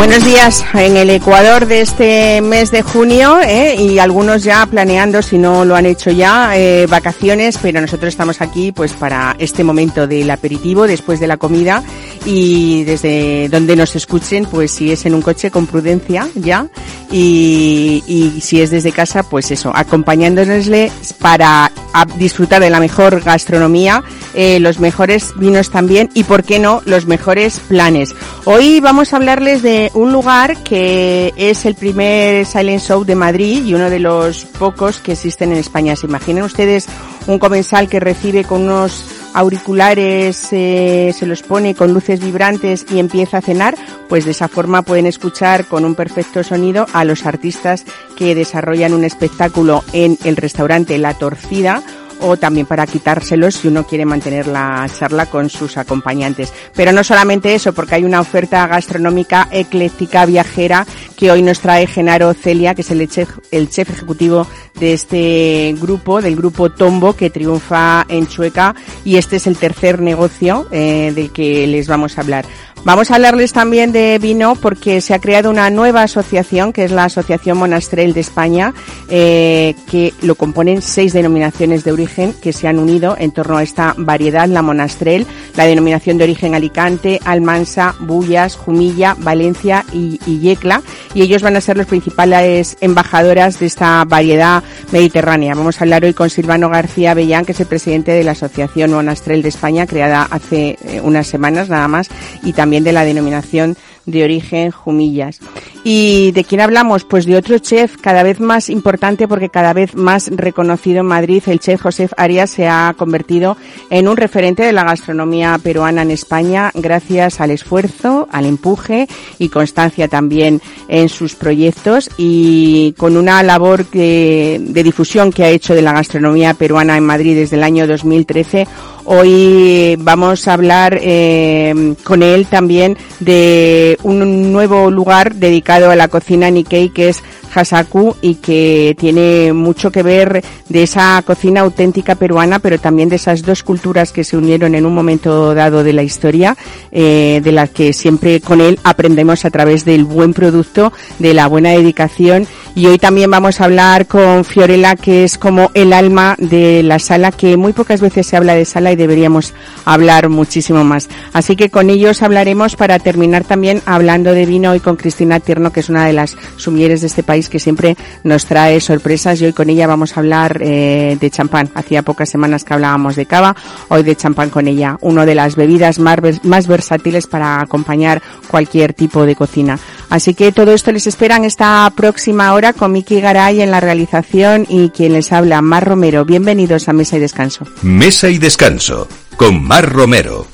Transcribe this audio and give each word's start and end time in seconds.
Buenos 0.00 0.24
días 0.24 0.64
en 0.72 0.96
el 0.96 1.10
Ecuador 1.10 1.66
de 1.66 1.82
este 1.82 2.40
mes 2.40 2.70
de 2.70 2.80
junio 2.80 3.38
¿eh? 3.42 3.76
y 3.78 3.98
algunos 3.98 4.42
ya 4.42 4.64
planeando, 4.64 5.20
si 5.20 5.36
no 5.36 5.66
lo 5.66 5.76
han 5.76 5.84
hecho 5.84 6.10
ya, 6.10 6.56
eh, 6.56 6.86
vacaciones, 6.88 7.58
pero 7.60 7.82
nosotros 7.82 8.08
estamos 8.08 8.40
aquí 8.40 8.72
pues 8.72 8.94
para 8.94 9.36
este 9.38 9.62
momento 9.62 10.06
del 10.06 10.30
aperitivo 10.30 10.86
después 10.86 11.20
de 11.20 11.26
la 11.26 11.36
comida 11.36 11.84
y 12.24 12.84
desde 12.84 13.48
donde 13.48 13.76
nos 13.76 13.96
escuchen, 13.96 14.46
pues 14.46 14.72
si 14.72 14.92
es 14.92 15.06
en 15.06 15.14
un 15.14 15.22
coche 15.22 15.50
con 15.50 15.66
prudencia 15.66 16.28
ya 16.34 16.66
y, 17.10 18.02
y 18.06 18.40
si 18.40 18.60
es 18.60 18.70
desde 18.70 18.92
casa, 18.92 19.22
pues 19.22 19.50
eso, 19.50 19.72
acompañándonosles 19.74 21.12
para 21.14 21.72
disfrutar 22.16 22.60
de 22.62 22.70
la 22.70 22.80
mejor 22.80 23.20
gastronomía, 23.20 24.02
eh, 24.34 24.60
los 24.60 24.78
mejores 24.78 25.32
vinos 25.36 25.70
también 25.70 26.08
y, 26.14 26.24
por 26.24 26.44
qué 26.44 26.58
no, 26.58 26.82
los 26.84 27.06
mejores 27.06 27.60
planes. 27.60 28.14
Hoy 28.44 28.80
vamos 28.80 29.12
a 29.12 29.16
hablarles 29.16 29.62
de 29.62 29.90
un 29.94 30.12
lugar 30.12 30.62
que 30.62 31.32
es 31.36 31.64
el 31.64 31.74
primer 31.74 32.46
Silent 32.46 32.82
Show 32.82 33.04
de 33.04 33.14
Madrid 33.14 33.64
y 33.64 33.74
uno 33.74 33.90
de 33.90 33.98
los 33.98 34.44
pocos 34.44 34.98
que 34.98 35.12
existen 35.12 35.52
en 35.52 35.58
España. 35.58 35.96
¿Se 35.96 36.06
imaginan 36.06 36.44
ustedes 36.44 36.86
un 37.26 37.38
comensal 37.38 37.88
que 37.88 38.00
recibe 38.00 38.44
con 38.44 38.62
unos 38.62 39.04
auriculares, 39.34 40.48
eh, 40.52 41.14
se 41.16 41.26
los 41.26 41.42
pone 41.42 41.74
con 41.74 41.92
luces 41.92 42.20
vibrantes 42.20 42.86
y 42.90 42.98
empieza 42.98 43.38
a 43.38 43.42
cenar? 43.42 43.76
Pues 44.08 44.24
de 44.24 44.32
esa 44.32 44.48
forma 44.48 44.82
pueden 44.82 45.06
escuchar 45.06 45.66
con 45.66 45.84
un 45.84 45.94
perfecto 45.94 46.42
sonido 46.42 46.86
a 46.92 47.04
los 47.04 47.26
artistas 47.26 47.84
que 48.16 48.34
desarrollan 48.34 48.94
un 48.94 49.04
espectáculo 49.04 49.84
en 49.92 50.18
el 50.24 50.36
restaurante 50.36 50.98
La 50.98 51.14
Torcida 51.14 51.82
o 52.20 52.36
también 52.36 52.66
para 52.66 52.86
quitárselos 52.86 53.56
si 53.56 53.68
uno 53.68 53.86
quiere 53.86 54.04
mantener 54.04 54.46
la 54.46 54.86
charla 54.98 55.26
con 55.26 55.50
sus 55.50 55.76
acompañantes. 55.76 56.52
Pero 56.74 56.92
no 56.92 57.04
solamente 57.04 57.54
eso, 57.54 57.72
porque 57.72 57.96
hay 57.96 58.04
una 58.04 58.20
oferta 58.20 58.66
gastronómica 58.66 59.48
ecléctica 59.50 60.26
viajera 60.26 60.86
que 61.16 61.30
hoy 61.30 61.42
nos 61.42 61.60
trae 61.60 61.86
Genaro 61.86 62.32
Celia, 62.34 62.74
que 62.74 62.82
es 62.82 62.90
el 62.90 63.08
chef, 63.08 63.38
el 63.50 63.68
chef 63.68 63.90
ejecutivo 63.90 64.46
de 64.78 64.94
este 64.94 65.74
grupo, 65.80 66.22
del 66.22 66.36
grupo 66.36 66.70
Tombo, 66.70 67.14
que 67.14 67.30
triunfa 67.30 68.06
en 68.08 68.26
Chueca, 68.26 68.74
y 69.04 69.16
este 69.16 69.36
es 69.36 69.46
el 69.46 69.56
tercer 69.56 70.00
negocio 70.00 70.66
eh, 70.70 71.12
del 71.14 71.30
que 71.30 71.66
les 71.66 71.88
vamos 71.88 72.16
a 72.16 72.22
hablar. 72.22 72.46
Vamos 72.82 73.10
a 73.10 73.16
hablarles 73.16 73.52
también 73.52 73.92
de 73.92 74.18
vino 74.18 74.54
porque 74.54 75.02
se 75.02 75.12
ha 75.12 75.18
creado 75.18 75.50
una 75.50 75.68
nueva 75.68 76.02
asociación 76.02 76.72
que 76.72 76.84
es 76.84 76.90
la 76.90 77.04
Asociación 77.04 77.58
Monastrel 77.58 78.14
de 78.14 78.20
España, 78.20 78.72
eh, 79.10 79.74
que 79.90 80.14
lo 80.22 80.34
componen 80.34 80.80
seis 80.80 81.12
denominaciones 81.12 81.84
de 81.84 81.92
origen 81.92 82.09
que 82.40 82.52
se 82.52 82.66
han 82.66 82.78
unido 82.78 83.16
en 83.18 83.32
torno 83.32 83.58
a 83.58 83.62
esta 83.62 83.94
variedad, 83.98 84.48
la 84.48 84.62
Monastrel, 84.62 85.26
la 85.56 85.66
denominación 85.66 86.16
de 86.16 86.24
origen 86.24 86.54
Alicante, 86.54 87.20
Almansa, 87.24 87.94
Bullas, 88.00 88.56
Jumilla, 88.56 89.14
Valencia 89.18 89.84
y, 89.92 90.18
y 90.26 90.38
Yecla, 90.38 90.82
y 91.14 91.22
ellos 91.22 91.42
van 91.42 91.56
a 91.56 91.60
ser 91.60 91.76
los 91.76 91.86
principales 91.86 92.76
embajadoras 92.80 93.60
de 93.60 93.66
esta 93.66 94.04
variedad 94.06 94.62
mediterránea. 94.92 95.54
Vamos 95.54 95.80
a 95.80 95.84
hablar 95.84 96.04
hoy 96.04 96.14
con 96.14 96.30
Silvano 96.30 96.70
García 96.70 97.14
Bellán, 97.14 97.44
que 97.44 97.52
es 97.52 97.60
el 97.60 97.66
presidente 97.66 98.12
de 98.12 98.24
la 98.24 98.32
Asociación 98.32 98.92
Monastrel 98.92 99.42
de 99.42 99.50
España, 99.50 99.86
creada 99.86 100.22
hace 100.30 100.78
eh, 100.84 101.00
unas 101.02 101.26
semanas 101.26 101.68
nada 101.68 101.88
más, 101.88 102.08
y 102.42 102.52
también 102.52 102.70
también 102.70 102.84
de 102.84 102.92
la 102.92 103.04
denominación 103.04 103.76
de 104.10 104.24
origen 104.24 104.70
Jumillas. 104.70 105.40
¿Y 105.82 106.32
de 106.32 106.44
quién 106.44 106.60
hablamos? 106.60 107.04
Pues 107.04 107.24
de 107.24 107.36
otro 107.36 107.58
chef 107.58 107.96
cada 107.96 108.22
vez 108.22 108.38
más 108.38 108.68
importante 108.68 109.26
porque 109.26 109.48
cada 109.48 109.72
vez 109.72 109.94
más 109.94 110.28
reconocido 110.30 111.00
en 111.00 111.06
Madrid. 111.06 111.42
El 111.46 111.58
chef 111.58 111.80
José 111.80 112.08
Arias 112.16 112.50
se 112.50 112.68
ha 112.68 112.94
convertido 112.98 113.56
en 113.88 114.06
un 114.06 114.16
referente 114.16 114.62
de 114.62 114.72
la 114.72 114.84
gastronomía 114.84 115.58
peruana 115.62 116.02
en 116.02 116.10
España 116.10 116.70
gracias 116.74 117.40
al 117.40 117.50
esfuerzo, 117.50 118.28
al 118.30 118.44
empuje 118.44 119.08
y 119.38 119.48
constancia 119.48 120.08
también 120.08 120.60
en 120.88 121.08
sus 121.08 121.34
proyectos 121.34 122.10
y 122.18 122.94
con 122.98 123.16
una 123.16 123.42
labor 123.42 123.88
de, 123.90 124.58
de 124.60 124.82
difusión 124.82 125.32
que 125.32 125.44
ha 125.44 125.48
hecho 125.48 125.74
de 125.74 125.82
la 125.82 125.92
gastronomía 125.92 126.54
peruana 126.54 126.96
en 126.96 127.04
Madrid 127.04 127.36
desde 127.36 127.56
el 127.56 127.62
año 127.62 127.86
2013 127.86 128.66
Hoy 129.04 129.96
vamos 129.98 130.46
a 130.46 130.54
hablar 130.54 130.98
eh, 131.00 131.94
con 132.04 132.22
él 132.22 132.46
también 132.46 132.96
de 133.18 133.98
un 134.02 134.52
nuevo 134.52 134.90
lugar 134.90 135.34
dedicado 135.34 135.90
a 135.90 135.96
la 135.96 136.08
cocina 136.08 136.50
Nikkei 136.50 136.90
que 136.90 137.08
es 137.08 137.22
Hasaku 137.54 138.16
y 138.20 138.36
que 138.36 138.96
tiene 138.98 139.52
mucho 139.52 139.90
que 139.90 140.02
ver 140.02 140.42
de 140.68 140.82
esa 140.82 141.22
cocina 141.22 141.60
auténtica 141.60 142.14
peruana, 142.14 142.58
pero 142.58 142.78
también 142.78 143.08
de 143.08 143.16
esas 143.16 143.42
dos 143.42 143.62
culturas 143.62 144.12
que 144.12 144.24
se 144.24 144.36
unieron 144.36 144.74
en 144.74 144.86
un 144.86 144.94
momento 144.94 145.54
dado 145.54 145.84
de 145.84 145.92
la 145.92 146.02
historia, 146.02 146.56
eh, 146.92 147.40
de 147.42 147.52
las 147.52 147.70
que 147.70 147.92
siempre 147.92 148.40
con 148.40 148.60
él 148.60 148.78
aprendemos 148.84 149.44
a 149.44 149.50
través 149.50 149.84
del 149.84 150.04
buen 150.04 150.32
producto, 150.32 150.92
de 151.18 151.34
la 151.34 151.46
buena 151.46 151.70
dedicación. 151.70 152.46
Y 152.74 152.86
hoy 152.86 152.98
también 152.98 153.30
vamos 153.30 153.60
a 153.60 153.64
hablar 153.64 154.06
con 154.06 154.44
Fiorella, 154.44 154.94
que 154.94 155.24
es 155.24 155.38
como 155.38 155.70
el 155.74 155.92
alma 155.92 156.36
de 156.38 156.82
la 156.82 156.98
sala, 156.98 157.32
que 157.32 157.56
muy 157.56 157.72
pocas 157.72 158.00
veces 158.00 158.26
se 158.26 158.36
habla 158.36 158.54
de 158.54 158.64
sala 158.64 158.92
y 158.92 158.96
deberíamos 158.96 159.54
hablar 159.84 160.28
muchísimo 160.28 160.84
más. 160.84 161.08
Así 161.32 161.56
que 161.56 161.70
con 161.70 161.90
ellos 161.90 162.22
hablaremos 162.22 162.76
para 162.76 162.98
terminar 162.98 163.44
también 163.44 163.82
hablando 163.86 164.32
de 164.32 164.46
vino 164.46 164.74
y 164.74 164.80
con 164.80 164.96
Cristina 164.96 165.40
Tierno, 165.40 165.72
que 165.72 165.80
es 165.80 165.88
una 165.88 166.06
de 166.06 166.12
las 166.12 166.36
sumieres 166.56 167.00
de 167.00 167.08
este 167.08 167.22
país 167.22 167.39
que 167.48 167.58
siempre 167.58 167.96
nos 168.24 168.46
trae 168.46 168.80
sorpresas 168.80 169.40
y 169.40 169.46
hoy 169.46 169.52
con 169.52 169.70
ella 169.70 169.86
vamos 169.86 170.16
a 170.16 170.20
hablar 170.20 170.60
eh, 170.62 171.16
de 171.20 171.30
champán. 171.30 171.70
Hacía 171.74 172.02
pocas 172.02 172.28
semanas 172.28 172.64
que 172.64 172.74
hablábamos 172.74 173.16
de 173.16 173.26
cava, 173.26 173.56
hoy 173.88 174.02
de 174.02 174.16
champán 174.16 174.50
con 174.50 174.68
ella, 174.68 174.98
una 175.00 175.24
de 175.24 175.34
las 175.34 175.56
bebidas 175.56 175.98
más, 175.98 176.18
más 176.44 176.66
versátiles 176.66 177.26
para 177.26 177.60
acompañar 177.60 178.22
cualquier 178.48 178.94
tipo 178.94 179.24
de 179.24 179.36
cocina. 179.36 179.78
Así 180.08 180.34
que 180.34 180.52
todo 180.52 180.72
esto 180.72 180.92
les 180.92 181.06
espera 181.06 181.36
en 181.36 181.44
esta 181.44 181.90
próxima 181.94 182.52
hora 182.54 182.72
con 182.72 182.92
Miki 182.92 183.20
Garay 183.20 183.62
en 183.62 183.70
la 183.70 183.80
realización 183.80 184.66
y 184.68 184.90
quien 184.90 185.12
les 185.12 185.32
habla, 185.32 185.62
Mar 185.62 185.86
Romero. 185.86 186.24
Bienvenidos 186.24 186.88
a 186.88 186.92
Mesa 186.92 187.16
y 187.16 187.20
Descanso. 187.20 187.66
Mesa 187.82 188.28
y 188.28 188.38
Descanso 188.38 189.08
con 189.36 189.62
Mar 189.62 189.90
Romero. 189.90 190.46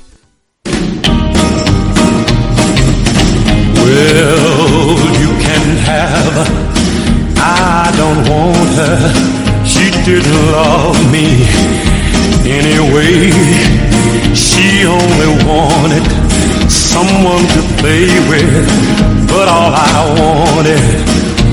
I 7.46 7.94
don't 7.94 8.22
want 8.26 8.70
her. 8.74 8.98
She 9.64 9.90
didn't 10.02 10.42
love 10.50 10.98
me 11.14 11.46
anyway. 12.42 13.30
She 14.34 14.82
only 14.82 15.30
wanted 15.46 16.06
someone 16.68 17.46
to 17.54 17.62
play 17.78 18.10
with. 18.26 18.66
But 19.30 19.46
all 19.46 19.70
I 19.70 19.94
wanted 20.18 20.82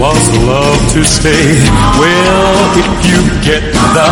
was 0.02 0.22
love 0.50 0.81
to 0.94 1.04
stay. 1.04 1.62
Well, 2.02 2.58
if 2.81 2.90
you 3.06 3.22
get 3.46 3.64
the 3.94 4.10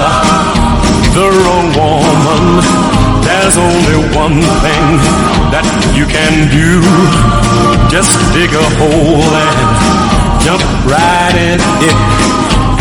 the 1.17 1.27
wrong 1.27 1.67
woman, 1.75 2.61
there's 3.25 3.57
only 3.57 3.97
one 4.15 4.39
thing 4.63 4.85
that 5.49 5.65
you 5.97 6.05
can 6.05 6.47
do. 6.53 6.79
Just 7.89 8.13
dig 8.33 8.53
a 8.53 8.67
hole 8.77 9.33
and 9.33 10.10
jump 10.43 10.61
right 10.89 11.35
in 11.35 11.59
it 11.85 11.97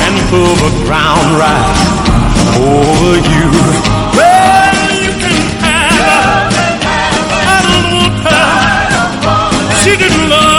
and 0.00 0.14
pull 0.30 0.54
the 0.64 0.72
ground 0.84 1.26
right 1.36 1.76
over 2.56 3.16
you. 3.32 3.48
Well, 4.16 4.74
you 5.02 5.12
can 5.20 5.42
have. 5.60 6.50
She 9.82 9.96
didn't 9.96 10.28
love 10.28 10.49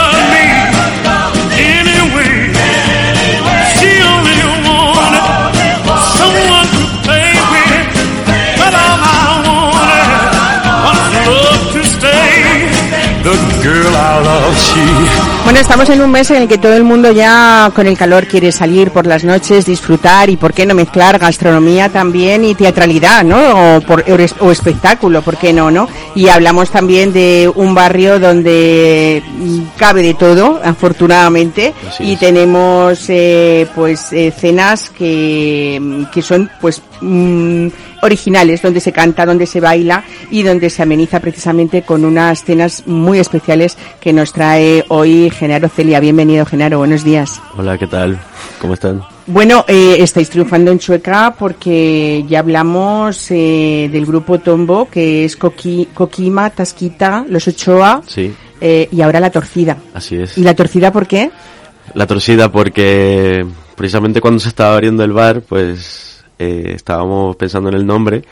she 13.62 14.82
estamos 15.62 15.88
en 15.90 16.02
un 16.02 16.10
mes 16.10 16.28
en 16.30 16.42
el 16.42 16.48
que 16.48 16.58
todo 16.58 16.74
el 16.74 16.82
mundo 16.82 17.12
ya 17.12 17.70
con 17.74 17.86
el 17.86 17.96
calor 17.96 18.26
quiere 18.26 18.50
salir 18.50 18.90
por 18.90 19.06
las 19.06 19.22
noches, 19.22 19.64
disfrutar 19.64 20.28
y 20.28 20.36
por 20.36 20.52
qué 20.52 20.66
no 20.66 20.74
mezclar 20.74 21.20
gastronomía 21.20 21.88
también 21.88 22.44
y 22.44 22.54
teatralidad, 22.56 23.22
¿no? 23.22 23.76
O, 23.76 23.80
por, 23.80 24.04
o 24.40 24.50
espectáculo, 24.50 25.22
¿por 25.22 25.36
qué 25.36 25.52
no, 25.52 25.70
no? 25.70 25.88
Y 26.16 26.28
hablamos 26.28 26.70
también 26.70 27.12
de 27.12 27.50
un 27.54 27.74
barrio 27.74 28.18
donde 28.18 29.22
cabe 29.76 30.02
de 30.02 30.14
todo, 30.14 30.60
afortunadamente, 30.64 31.72
y 32.00 32.16
tenemos 32.16 33.04
eh, 33.08 33.68
pues 33.74 34.12
eh, 34.12 34.32
cenas 34.36 34.90
que, 34.90 36.06
que 36.12 36.22
son 36.22 36.50
pues 36.60 36.82
mm, 37.00 37.68
originales, 38.02 38.60
donde 38.62 38.80
se 38.80 38.92
canta, 38.92 39.24
donde 39.24 39.46
se 39.46 39.60
baila 39.60 40.04
y 40.30 40.42
donde 40.42 40.70
se 40.70 40.82
ameniza 40.82 41.20
precisamente 41.20 41.82
con 41.82 42.04
unas 42.04 42.44
cenas 42.44 42.84
muy 42.86 43.18
especiales 43.18 43.78
que 44.00 44.12
nos 44.12 44.32
trae 44.32 44.84
hoy 44.88 45.30
Genaro 45.30 45.68
Celia. 45.68 46.00
Bienvenido, 46.00 46.44
Genaro, 46.44 46.78
buenos 46.78 47.04
días. 47.04 47.40
Hola, 47.56 47.78
¿qué 47.78 47.86
tal? 47.86 48.18
¿Cómo 48.60 48.74
están? 48.74 49.02
Bueno, 49.26 49.64
eh, 49.68 49.96
estáis 50.00 50.28
triunfando 50.28 50.72
en 50.72 50.78
Chueca 50.80 51.34
porque 51.38 52.24
ya 52.28 52.40
hablamos 52.40 53.30
eh, 53.30 53.88
del 53.90 54.04
grupo 54.04 54.40
Tombo, 54.40 54.88
que 54.90 55.24
es 55.24 55.36
Coqui, 55.36 55.88
Coquima, 55.94 56.50
Tasquita, 56.50 57.24
Los 57.28 57.46
Ochoa 57.46 58.02
Sí, 58.06 58.34
eh, 58.60 58.88
y 58.90 59.00
ahora 59.00 59.20
La 59.20 59.30
Torcida. 59.30 59.76
así 59.94 60.16
es. 60.16 60.36
¿Y 60.36 60.42
La 60.42 60.54
Torcida 60.54 60.92
por 60.92 61.06
qué? 61.06 61.30
La 61.94 62.06
torcida 62.06 62.50
porque 62.50 63.44
precisamente 63.76 64.20
cuando 64.20 64.40
se 64.40 64.48
estaba 64.48 64.74
abriendo 64.74 65.04
el 65.04 65.12
bar, 65.12 65.42
pues 65.42 66.11
eh, 66.38 66.72
estábamos 66.74 67.36
pensando 67.36 67.68
en 67.68 67.76
el 67.76 67.86
nombre 67.86 68.22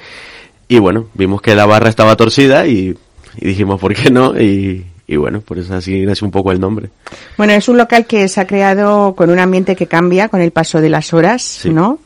y 0.69 0.79
bueno, 0.79 1.07
vimos 1.15 1.43
que 1.43 1.55
la 1.55 1.67
barra 1.67 1.89
estaba 1.89 2.17
torcida 2.17 2.67
y, 2.67 2.97
y 3.37 3.47
dijimos, 3.47 3.81
¿por 3.81 3.95
qué 3.95 4.11
no? 4.11 4.41
Y, 4.41 4.87
y 5.07 5.17
bueno, 5.17 5.41
por 5.41 5.59
eso 5.59 5.75
así 5.75 6.07
nace 6.07 6.25
un 6.25 6.31
poco 6.31 6.53
el 6.53 6.61
nombre. 6.61 6.91
Bueno, 7.37 7.53
es 7.53 7.69
un 7.69 7.77
local 7.77 8.07
que 8.07 8.29
se 8.29 8.41
ha 8.41 8.47
creado 8.47 9.17
con 9.17 9.31
un 9.31 9.41
ambiente 9.41 9.75
que 9.75 9.89
cambia 9.89 10.29
con 10.29 10.41
el 10.41 10.53
paso 10.53 10.81
de 10.81 10.89
las 10.89 11.13
horas, 11.13 11.63
¿no? 11.65 11.99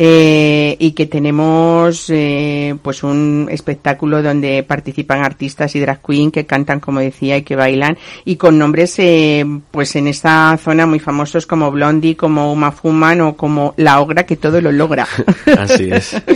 Eh, 0.00 0.76
y 0.78 0.92
que 0.92 1.06
tenemos 1.06 2.08
eh, 2.08 2.76
pues 2.82 3.02
un 3.02 3.48
espectáculo 3.50 4.22
donde 4.22 4.62
participan 4.62 5.24
artistas 5.24 5.74
y 5.74 5.80
drag 5.80 6.00
queen 6.00 6.30
que 6.30 6.46
cantan 6.46 6.78
como 6.78 7.00
decía 7.00 7.36
y 7.36 7.42
que 7.42 7.56
bailan 7.56 7.98
y 8.24 8.36
con 8.36 8.58
nombres 8.58 8.94
eh, 8.98 9.44
pues 9.72 9.96
en 9.96 10.06
esta 10.06 10.56
zona 10.62 10.86
muy 10.86 11.00
famosos 11.00 11.46
como 11.46 11.72
Blondie, 11.72 12.16
como 12.16 12.52
Uma 12.52 12.70
Fuman 12.70 13.20
o 13.22 13.36
como 13.36 13.74
La 13.76 14.00
Ogra 14.00 14.24
que 14.24 14.36
todo 14.36 14.60
lo 14.60 14.70
logra. 14.70 15.06
Así 15.58 15.90
es. 15.90 16.16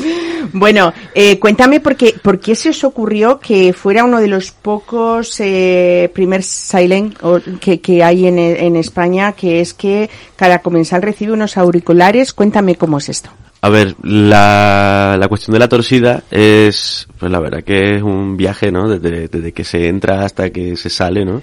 Bueno, 0.54 0.92
eh, 1.14 1.38
cuéntame 1.38 1.80
por 1.80 1.96
qué, 1.96 2.14
por 2.20 2.38
qué 2.38 2.54
se 2.54 2.70
os 2.70 2.84
ocurrió 2.84 3.38
que 3.38 3.72
fuera 3.72 4.04
uno 4.04 4.20
de 4.20 4.26
los 4.26 4.50
pocos 4.50 5.40
eh, 5.40 6.10
primer 6.12 6.42
silent 6.42 7.16
que, 7.60 7.80
que 7.80 8.04
hay 8.04 8.26
en, 8.26 8.38
en 8.38 8.76
España, 8.76 9.32
que 9.32 9.60
es 9.60 9.72
que 9.72 10.10
cada 10.36 10.58
comensal 10.58 11.00
recibe 11.00 11.32
unos 11.32 11.56
auriculares. 11.56 12.34
Cuéntame 12.34 12.74
cómo 12.74 12.98
es 12.98 13.08
esto. 13.08 13.30
A 13.64 13.68
ver, 13.68 13.94
la, 14.02 15.16
la 15.18 15.28
cuestión 15.28 15.52
de 15.52 15.60
la 15.60 15.68
torcida 15.68 16.24
es, 16.32 17.06
pues 17.16 17.30
la 17.30 17.38
verdad 17.38 17.62
que 17.62 17.94
es 17.94 18.02
un 18.02 18.36
viaje, 18.36 18.72
¿no? 18.72 18.88
Desde, 18.88 19.28
desde 19.28 19.52
que 19.52 19.62
se 19.62 19.86
entra 19.86 20.24
hasta 20.24 20.50
que 20.50 20.76
se 20.76 20.90
sale, 20.90 21.24
¿no? 21.24 21.42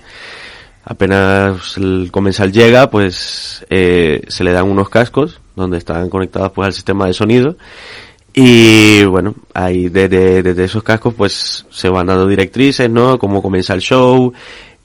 Apenas 0.84 1.78
el 1.78 2.10
comensal 2.12 2.52
llega, 2.52 2.90
pues 2.90 3.66
eh, 3.70 4.24
se 4.28 4.44
le 4.44 4.52
dan 4.52 4.70
unos 4.70 4.90
cascos 4.90 5.40
donde 5.56 5.78
están 5.78 6.10
conectados 6.10 6.52
pues 6.52 6.66
al 6.66 6.74
sistema 6.74 7.08
de 7.08 7.14
sonido 7.14 7.56
y 8.34 9.06
bueno, 9.06 9.36
ahí 9.54 9.88
desde, 9.88 10.44
desde 10.44 10.66
esos 10.66 10.84
cascos 10.84 11.14
pues 11.14 11.66
se 11.70 11.88
van 11.88 12.08
dando 12.08 12.28
directrices, 12.28 12.90
¿no? 12.90 13.18
Cómo 13.18 13.42
comienza 13.42 13.74
el 13.74 13.82
show 13.82 14.34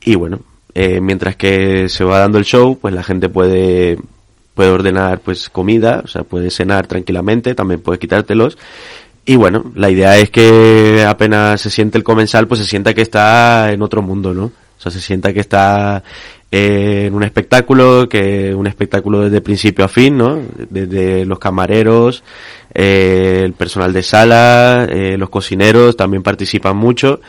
y 0.04 0.14
bueno, 0.14 0.38
eh, 0.72 1.00
mientras 1.00 1.34
que 1.34 1.88
se 1.88 2.04
va 2.04 2.20
dando 2.20 2.38
el 2.38 2.44
show, 2.44 2.78
pues 2.80 2.94
la 2.94 3.02
gente 3.02 3.28
puede 3.28 3.98
puede 4.54 4.70
ordenar 4.70 5.20
pues 5.20 5.48
comida, 5.50 6.02
o 6.04 6.08
sea, 6.08 6.22
puede 6.22 6.50
cenar 6.50 6.86
tranquilamente, 6.86 7.54
también 7.54 7.80
puede 7.80 7.98
quitártelos. 7.98 8.56
Y 9.26 9.36
bueno, 9.36 9.72
la 9.74 9.90
idea 9.90 10.18
es 10.18 10.30
que 10.30 11.04
apenas 11.08 11.60
se 11.60 11.70
siente 11.70 11.98
el 11.98 12.04
comensal, 12.04 12.46
pues 12.46 12.60
se 12.60 12.66
sienta 12.66 12.94
que 12.94 13.02
está 13.02 13.72
en 13.72 13.82
otro 13.82 14.02
mundo, 14.02 14.34
¿no? 14.34 14.44
O 14.44 14.80
sea, 14.80 14.92
se 14.92 15.00
sienta 15.00 15.32
que 15.32 15.40
está 15.40 16.02
en 16.50 17.14
un 17.14 17.22
espectáculo, 17.24 18.08
que 18.08 18.54
un 18.54 18.66
espectáculo 18.66 19.22
desde 19.22 19.40
principio 19.40 19.84
a 19.84 19.88
fin, 19.88 20.16
¿no? 20.16 20.40
Desde 20.70 21.24
los 21.24 21.38
camareros, 21.38 22.22
eh, 22.72 23.42
el 23.44 23.54
personal 23.54 23.92
de 23.92 24.02
sala, 24.02 24.86
eh, 24.88 25.16
los 25.18 25.30
cocineros 25.30 25.96
también 25.96 26.22
participan 26.22 26.76
mucho. 26.76 27.20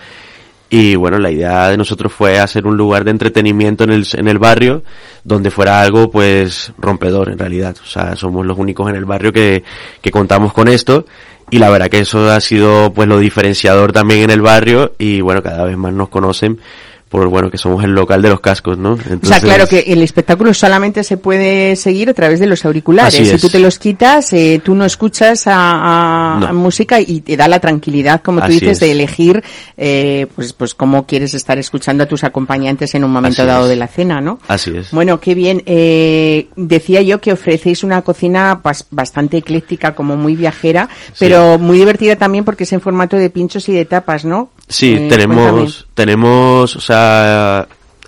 Y 0.78 0.98
bueno, 0.98 1.20
la 1.20 1.32
idea 1.32 1.70
de 1.70 1.78
nosotros 1.78 2.12
fue 2.12 2.38
hacer 2.38 2.68
un 2.68 2.76
lugar 2.76 3.06
de 3.06 3.12
entretenimiento 3.12 3.86
en 3.86 3.92
el, 3.92 4.06
en 4.12 4.28
el 4.28 4.40
barrio 4.40 4.84
donde 5.24 5.50
fuera 5.50 5.80
algo 5.80 6.12
pues 6.12 6.74
rompedor 6.78 7.30
en 7.30 7.40
realidad. 7.40 7.78
O 7.82 7.86
sea, 7.86 8.18
somos 8.18 8.46
los 8.46 8.58
únicos 8.58 8.90
en 8.90 8.98
el 8.98 9.06
barrio 9.06 9.32
que, 9.32 9.64
que 10.02 10.12
contamos 10.12 10.52
con 10.52 10.68
esto. 10.68 11.06
Y 11.50 11.60
la 11.60 11.70
verdad 11.70 11.88
que 11.88 12.00
eso 12.00 12.30
ha 12.30 12.42
sido 12.42 12.92
pues 12.94 13.08
lo 13.08 13.20
diferenciador 13.20 13.94
también 13.94 14.24
en 14.24 14.32
el 14.32 14.42
barrio. 14.42 14.96
Y 14.98 15.22
bueno, 15.22 15.42
cada 15.42 15.64
vez 15.64 15.78
más 15.78 15.94
nos 15.94 16.10
conocen 16.10 16.60
por 17.16 17.28
bueno 17.30 17.50
que 17.50 17.58
somos 17.58 17.84
el 17.84 17.92
local 17.92 18.22
de 18.22 18.30
los 18.30 18.40
cascos, 18.42 18.78
¿no? 18.78 18.94
o 18.94 19.26
sea, 19.26 19.40
claro 19.40 19.68
que 19.68 19.80
el 19.88 20.02
espectáculo 20.02 20.54
solamente 20.54 21.04
se 21.04 21.18
puede 21.18 21.76
seguir 21.76 22.10
a 22.10 22.14
través 22.14 22.40
de 22.40 22.46
los 22.48 22.66
auriculares. 22.66 23.14
Así 23.14 23.26
Si 23.26 23.36
es. 23.36 23.42
tú 23.42 23.50
te 23.50 23.60
los 23.60 23.80
quitas, 23.80 24.34
eh, 24.34 24.62
tú 24.64 24.76
no 24.76 24.84
escuchas 24.86 25.48
a, 25.48 26.36
a- 26.36 26.40
No. 26.40 26.48
a 26.48 26.54
música 26.54 27.00
y 27.00 27.22
te 27.22 27.38
da 27.38 27.48
la 27.48 27.60
tranquilidad, 27.60 28.22
como 28.22 28.42
tú 28.42 28.48
dices, 28.52 28.72
es. 28.72 28.80
de 28.82 28.92
elegir, 28.92 29.44
eh, 29.78 30.28
pues, 30.36 30.54
pues 30.54 30.74
cómo 30.76 31.06
quieres 31.06 31.34
estar 31.34 31.58
escuchando 31.58 32.04
a 32.04 32.08
tus 32.08 32.24
acompañantes 32.24 32.94
en 32.96 33.04
un 33.04 33.12
momento 33.12 33.42
Así 33.44 33.48
dado 33.48 33.64
es. 33.64 33.70
de 33.70 33.76
la 33.78 33.88
cena, 33.88 34.20
¿no? 34.22 34.40
Así 34.48 34.76
es. 34.76 34.92
Bueno, 34.92 35.20
qué 35.20 35.36
bien. 35.36 35.64
Eh, 35.66 36.48
decía 36.56 37.02
yo 37.02 37.22
que 37.22 37.32
ofrecéis 37.34 37.84
una 37.84 38.02
cocina 38.02 38.60
pues, 38.62 38.86
bastante 38.92 39.38
ecléctica, 39.38 39.96
como 39.96 40.18
muy 40.18 40.36
viajera, 40.36 40.90
pero 41.20 41.58
muy 41.60 41.78
divertida 41.78 42.16
también 42.16 42.44
porque 42.44 42.64
es 42.66 42.74
en 42.74 42.82
formato 42.82 43.16
de 43.16 43.30
pinchos 43.30 43.70
y 43.70 43.74
de 43.74 43.86
tapas, 43.86 44.26
¿no? 44.26 44.50
Sí, 44.68 44.96
tenemos, 45.08 45.52
cuéntame. 45.52 45.86
tenemos, 45.94 46.76
o 46.76 46.82
sea, 46.82 47.05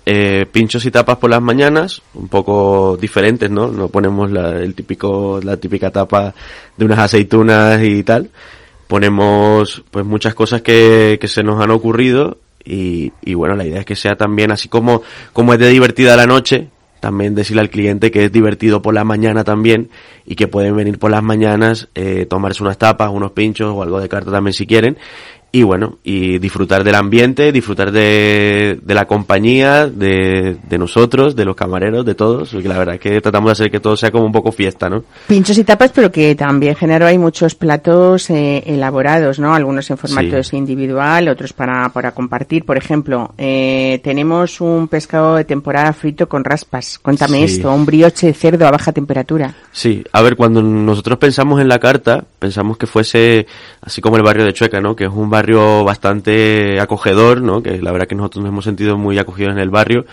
eh, 0.06 0.46
pinchos 0.50 0.84
y 0.86 0.90
tapas 0.90 1.18
por 1.18 1.30
las 1.30 1.42
mañanas, 1.42 2.02
un 2.14 2.28
poco 2.28 2.96
diferentes, 3.00 3.50
¿no? 3.50 3.68
No 3.68 3.88
ponemos 3.88 4.30
la, 4.30 4.58
el 4.58 4.74
típico, 4.74 5.40
la 5.42 5.56
típica 5.56 5.90
tapa 5.90 6.34
de 6.76 6.84
unas 6.84 6.98
aceitunas 6.98 7.82
y 7.82 8.02
tal. 8.02 8.30
Ponemos, 8.86 9.82
pues, 9.90 10.06
muchas 10.06 10.34
cosas 10.34 10.62
que, 10.62 11.18
que 11.20 11.28
se 11.28 11.42
nos 11.42 11.60
han 11.60 11.70
ocurrido 11.70 12.38
y, 12.70 13.34
bueno, 13.34 13.56
la 13.56 13.64
idea 13.66 13.80
es 13.80 13.86
que 13.86 13.96
sea 13.96 14.16
también 14.16 14.50
así 14.50 14.68
como, 14.68 15.02
como 15.32 15.54
es 15.54 15.58
de 15.58 15.68
divertida 15.68 16.16
la 16.16 16.26
noche, 16.26 16.68
también 17.00 17.34
decirle 17.34 17.62
al 17.62 17.70
cliente 17.70 18.10
que 18.10 18.24
es 18.24 18.32
divertido 18.32 18.82
por 18.82 18.92
la 18.92 19.04
mañana 19.04 19.44
también 19.44 19.88
y 20.26 20.34
que 20.34 20.48
pueden 20.48 20.76
venir 20.76 20.98
por 20.98 21.10
las 21.10 21.22
mañanas, 21.22 21.88
eh, 21.94 22.26
tomarse 22.28 22.62
unas 22.62 22.76
tapas, 22.76 23.10
unos 23.10 23.32
pinchos 23.32 23.72
o 23.74 23.82
algo 23.82 24.00
de 24.00 24.08
carta 24.08 24.30
también 24.30 24.52
si 24.52 24.66
quieren. 24.66 24.98
Y 25.50 25.62
bueno, 25.62 25.96
y 26.04 26.38
disfrutar 26.38 26.84
del 26.84 26.94
ambiente, 26.94 27.52
disfrutar 27.52 27.90
de, 27.90 28.78
de 28.82 28.94
la 28.94 29.06
compañía, 29.06 29.86
de, 29.86 30.58
de 30.68 30.78
nosotros, 30.78 31.34
de 31.34 31.46
los 31.46 31.56
camareros, 31.56 32.04
de 32.04 32.14
todos, 32.14 32.50
porque 32.50 32.68
la 32.68 32.76
verdad 32.76 32.96
es 32.96 33.00
que 33.00 33.18
tratamos 33.22 33.48
de 33.48 33.52
hacer 33.52 33.70
que 33.70 33.80
todo 33.80 33.96
sea 33.96 34.10
como 34.10 34.26
un 34.26 34.32
poco 34.32 34.52
fiesta, 34.52 34.90
¿no? 34.90 35.04
Pinchos 35.26 35.56
y 35.56 35.64
tapas, 35.64 35.90
pero 35.94 36.12
que 36.12 36.34
también 36.34 36.74
genero 36.76 37.06
hay 37.06 37.16
muchos 37.16 37.54
platos 37.54 38.28
eh, 38.28 38.62
elaborados, 38.66 39.38
¿no? 39.38 39.54
Algunos 39.54 39.88
en 39.90 39.96
formato 39.96 40.42
Sí. 40.42 40.56
individual, 40.58 41.28
otros 41.28 41.54
para, 41.54 41.88
para 41.88 42.12
compartir. 42.12 42.66
Por 42.66 42.76
ejemplo, 42.76 43.32
eh, 43.38 44.02
tenemos 44.04 44.60
un 44.60 44.86
pescado 44.86 45.36
de 45.36 45.44
temporada 45.44 45.94
frito 45.94 46.28
con 46.28 46.44
raspas. 46.44 46.98
Cuéntame 46.98 47.38
Sí. 47.48 47.54
esto, 47.56 47.72
un 47.72 47.86
brioche 47.86 48.26
de 48.26 48.34
cerdo 48.34 48.66
a 48.66 48.70
baja 48.70 48.92
temperatura. 48.92 49.54
Sí, 49.72 50.04
a 50.12 50.20
ver, 50.20 50.36
cuando 50.36 50.62
nosotros 50.62 51.16
pensamos 51.18 51.58
en 51.62 51.68
la 51.68 51.78
carta, 51.78 52.22
pensamos 52.38 52.76
que 52.76 52.86
fuese 52.86 53.46
así 53.80 54.02
como 54.02 54.18
el 54.18 54.22
barrio 54.22 54.44
de 54.44 54.52
Chueca, 54.52 54.82
¿no? 54.82 54.94
Que 54.94 55.04
es 55.04 55.10
un 55.10 55.30
barrio 55.30 55.37
bastante 55.84 56.80
acogedor, 56.80 57.40
¿no? 57.42 57.62
Que 57.62 57.80
la 57.80 57.92
verdad 57.92 58.06
que 58.06 58.14
nosotros 58.14 58.44
nos 58.44 58.52
hemos 58.52 58.64
sentido 58.64 58.96
muy 58.96 59.18
acogidos 59.18 59.52
en 59.52 59.58
el 59.58 59.70
barrio, 59.70 60.06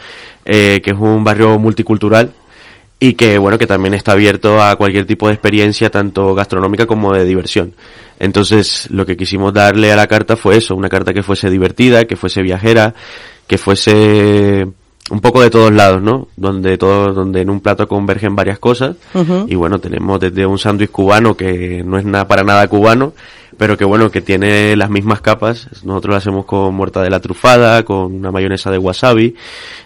eh, 0.45 0.81
que 0.83 0.91
es 0.91 0.97
un 0.97 1.23
barrio 1.23 1.57
multicultural 1.59 2.31
y 2.99 3.13
que, 3.13 3.37
bueno, 3.37 3.57
que 3.57 3.67
también 3.67 3.93
está 3.93 4.13
abierto 4.13 4.61
a 4.61 4.75
cualquier 4.75 5.05
tipo 5.05 5.27
de 5.27 5.33
experiencia, 5.33 5.89
tanto 5.89 6.33
gastronómica 6.33 6.85
como 6.85 7.13
de 7.13 7.25
diversión. 7.25 7.73
Entonces, 8.19 8.89
lo 8.91 9.05
que 9.05 9.17
quisimos 9.17 9.53
darle 9.53 9.91
a 9.91 9.95
la 9.95 10.07
carta 10.07 10.37
fue 10.37 10.57
eso, 10.57 10.75
una 10.75 10.89
carta 10.89 11.13
que 11.13 11.21
fuese 11.21 11.49
divertida, 11.49 12.05
que 12.05 12.15
fuese 12.15 12.41
viajera, 12.41 12.93
que 13.47 13.57
fuese 13.57 14.67
un 15.11 15.19
poco 15.19 15.41
de 15.41 15.49
todos 15.51 15.71
lados, 15.71 16.01
¿no? 16.01 16.29
Donde 16.35 16.77
todo, 16.77 17.13
donde 17.13 17.41
en 17.41 17.49
un 17.49 17.59
plato 17.59 17.87
convergen 17.87 18.35
varias 18.35 18.57
cosas. 18.57 18.95
Y 19.47 19.55
bueno, 19.55 19.79
tenemos 19.79 20.19
desde 20.19 20.45
un 20.45 20.57
sándwich 20.57 20.89
cubano 20.89 21.37
que 21.37 21.83
no 21.85 21.97
es 21.97 22.05
nada 22.05 22.27
para 22.27 22.43
nada 22.43 22.67
cubano, 22.67 23.13
pero 23.57 23.77
que 23.77 23.85
bueno, 23.85 24.09
que 24.09 24.21
tiene 24.21 24.75
las 24.75 24.89
mismas 24.89 25.21
capas. 25.21 25.67
Nosotros 25.83 26.11
lo 26.11 26.17
hacemos 26.17 26.45
con 26.45 26.73
mortadela 26.73 27.19
trufada, 27.19 27.83
con 27.83 28.15
una 28.15 28.31
mayonesa 28.31 28.71
de 28.71 28.79
wasabi. 28.79 29.35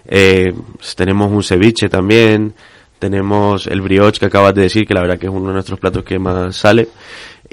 Eh, 0.06 0.54
tenemos 0.96 1.30
un 1.32 1.44
ceviche 1.44 1.90
también. 1.90 2.54
Tenemos 2.98 3.68
el 3.68 3.82
brioche 3.82 4.20
que 4.20 4.26
acabas 4.26 4.54
de 4.56 4.64
decir, 4.64 4.86
que 4.86 4.94
la 4.94 5.02
verdad 5.02 5.18
que 5.18 5.28
es 5.28 5.32
uno 5.32 5.48
de 5.48 5.54
nuestros 5.54 5.80
platos 5.80 6.04
que 6.04 6.18
más 6.18 6.56
sale. 6.56 6.88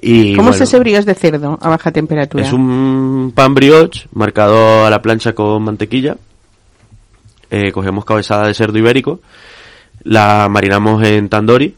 Y 0.01 0.37
¿Cómo 0.37 0.51
es 0.51 0.61
ese 0.61 0.79
brioche 0.79 1.07
de 1.07 1.15
cerdo 1.15 1.59
a 1.61 1.69
baja 1.69 1.91
temperatura? 1.91 2.45
es 2.45 2.53
un 2.53 3.33
pan 3.35 3.55
brioche 3.55 4.09
marcado 4.13 4.85
a 4.85 4.91
la 4.91 5.03
plancha 5.03 5.35
con 5.35 5.63
mantequilla. 5.63 6.17
Eh, 7.51 7.73
cogemos 7.73 8.05
cabezada 8.05 8.47
de 8.47 8.55
cerdo 8.55 8.79
ibérico, 8.79 9.21
la 10.03 10.49
marinamos 10.51 11.03
en 11.05 11.29
tandoori 11.29 11.75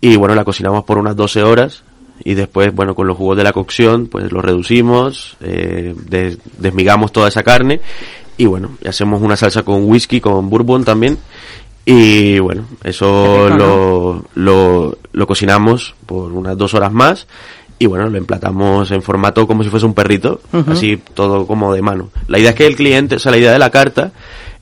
y 0.00 0.16
bueno, 0.16 0.34
la 0.34 0.44
cocinamos 0.44 0.84
por 0.84 0.98
unas 0.98 1.16
12 1.16 1.42
horas 1.42 1.82
y 2.24 2.34
después, 2.34 2.74
bueno, 2.74 2.94
con 2.94 3.06
los 3.06 3.16
jugos 3.16 3.36
de 3.36 3.44
la 3.44 3.52
cocción, 3.52 4.06
pues 4.06 4.32
lo 4.32 4.40
reducimos, 4.42 5.36
eh, 5.40 5.94
des- 6.08 6.38
desmigamos 6.58 7.12
toda 7.12 7.28
esa 7.28 7.42
carne 7.42 7.80
y 8.38 8.46
bueno, 8.46 8.70
y 8.82 8.88
hacemos 8.88 9.22
una 9.22 9.36
salsa 9.36 9.62
con 9.62 9.84
whisky, 9.84 10.20
con 10.20 10.48
bourbon 10.50 10.84
también 10.84 11.18
y 11.84 12.38
bueno, 12.40 12.64
eso 12.84 13.46
Qué 13.48 13.54
rico, 13.54 14.24
lo, 14.34 14.42
lo, 14.42 14.98
lo 15.12 15.26
cocinamos 15.26 15.94
por 16.04 16.32
unas 16.32 16.56
dos 16.58 16.74
horas 16.74 16.92
más 16.92 17.26
y 17.78 17.86
bueno, 17.86 18.08
lo 18.08 18.16
emplatamos 18.18 18.90
en 18.90 19.02
formato 19.02 19.46
como 19.46 19.62
si 19.62 19.68
fuese 19.70 19.86
un 19.86 19.94
perrito, 19.94 20.40
así 20.72 20.96
todo 21.14 21.46
como 21.46 21.72
de 21.74 21.82
mano. 21.82 22.08
La 22.26 22.38
idea 22.38 22.50
es 22.50 22.56
que 22.56 22.66
el 22.66 22.74
cliente, 22.74 23.16
o 23.16 23.18
sea, 23.18 23.30
la 23.32 23.38
idea 23.38 23.52
de 23.52 23.58
la 23.58 23.70
carta 23.70 24.12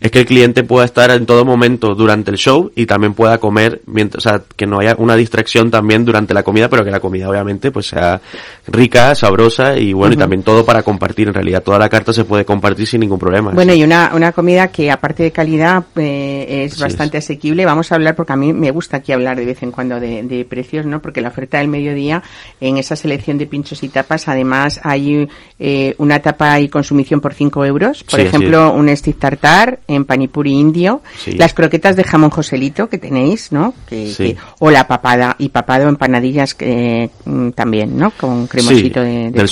es 0.05 0.11
que 0.11 0.19
el 0.19 0.27
cliente 0.27 0.65
pueda 0.65 0.85
estar 0.85 1.11
en 1.13 1.25
todo 1.25 1.47
momento 1.47 1.95
durante 1.95 2.31
el 2.31 2.37
show 2.37 2.71
y 2.77 2.85
también 2.85 3.15
pueda 3.15 3.39
comer, 3.39 3.81
mientras, 3.87 4.27
o 4.27 4.29
sea, 4.29 4.43
que 4.55 4.67
no 4.67 4.79
haya 4.81 4.95
una 4.99 5.17
distracción 5.17 5.71
también 5.71 6.05
durante 6.05 6.35
la 6.35 6.43
comida, 6.43 6.69
pero 6.69 6.85
que 6.85 6.91
la 6.91 7.01
comida 7.01 7.31
obviamente 7.31 7.71
pues 7.71 7.87
sea 7.87 8.21
rica, 8.67 9.15
sabrosa 9.15 9.79
y 9.79 9.95
bueno, 9.95 10.13
y 10.13 10.19
también 10.19 10.43
todo 10.43 10.63
para 10.63 10.83
compartir. 10.83 11.29
En 11.29 11.33
realidad 11.33 11.63
toda 11.63 11.79
la 11.79 11.89
carta 11.89 12.13
se 12.13 12.27
puede 12.27 12.45
compartir 12.45 12.87
sin 12.87 13.01
ningún 13.01 13.19
problema. 13.19 13.53
Bueno, 13.53 13.73
y 13.73 13.83
una, 13.83 14.11
una 14.15 14.33
comida 14.33 14.69
que 14.69 14.91
aparte 14.91 15.23
de 15.23 15.31
calidad 15.31 15.85
eh, 15.97 16.65
es 16.67 16.75
Así 16.75 16.83
bastante 16.83 17.17
asequible. 17.17 17.65
Vamos 17.65 17.91
a 17.91 17.95
hablar, 17.95 18.15
porque 18.15 18.35
a 18.35 18.37
mí 18.37 18.53
me 18.53 18.73
gusta 18.73 18.99
aquí 18.99 19.11
hablar 19.11 19.39
de 19.39 19.47
vez 19.47 19.63
en 19.63 19.71
cuando 19.71 20.01
de, 20.01 20.23
de 20.23 20.45
precios, 20.45 20.85
¿no? 20.85 21.01
Porque 21.01 21.23
la 21.23 21.29
oferta 21.29 21.61
del 21.61 21.69
mediodía, 21.69 22.23
en 22.61 22.77
esa 22.77 22.95
selección 22.95 23.39
de 23.39 23.47
pinchos 23.47 23.83
y 23.83 23.89
tapas, 23.89 24.29
además 24.29 24.81
hay 24.83 25.27
eh, 25.59 25.95
una 25.97 26.19
tapa 26.21 26.61
y 26.61 26.69
consumición 26.69 27.23
por 27.23 27.33
5 27.33 27.65
euros. 27.65 28.05
Por 28.05 28.21
Sí, 28.21 28.27
ejemplo, 28.27 28.71
un 28.75 28.95
stick 28.95 29.19
tartar 29.19 29.79
en 29.95 30.05
panipuri 30.05 30.53
indio. 30.53 31.03
Sí. 31.19 31.33
Las 31.33 31.55
croquetas 31.55 31.97
de 31.97 32.05
jamón 32.05 32.31
joselito 32.31 32.89
que 32.89 32.99
tenéis, 32.99 33.53
¿no? 33.53 33.75
Que, 33.89 34.09
Sí. 34.13 34.35
que- 34.35 34.37
o 34.59 34.71
la 34.71 34.87
papada 34.87 35.37
y 35.39 35.49
papado 35.49 35.89
empanadillas 35.89 36.55
que, 36.55 37.11
mm, 37.25 37.51
también, 37.51 37.97
¿no? 37.99 38.11
Con 38.13 38.47
cremosito 38.47 39.01
Sí, 39.03 39.07
de, 39.07 39.31
de 39.31 39.31
del 39.31 39.49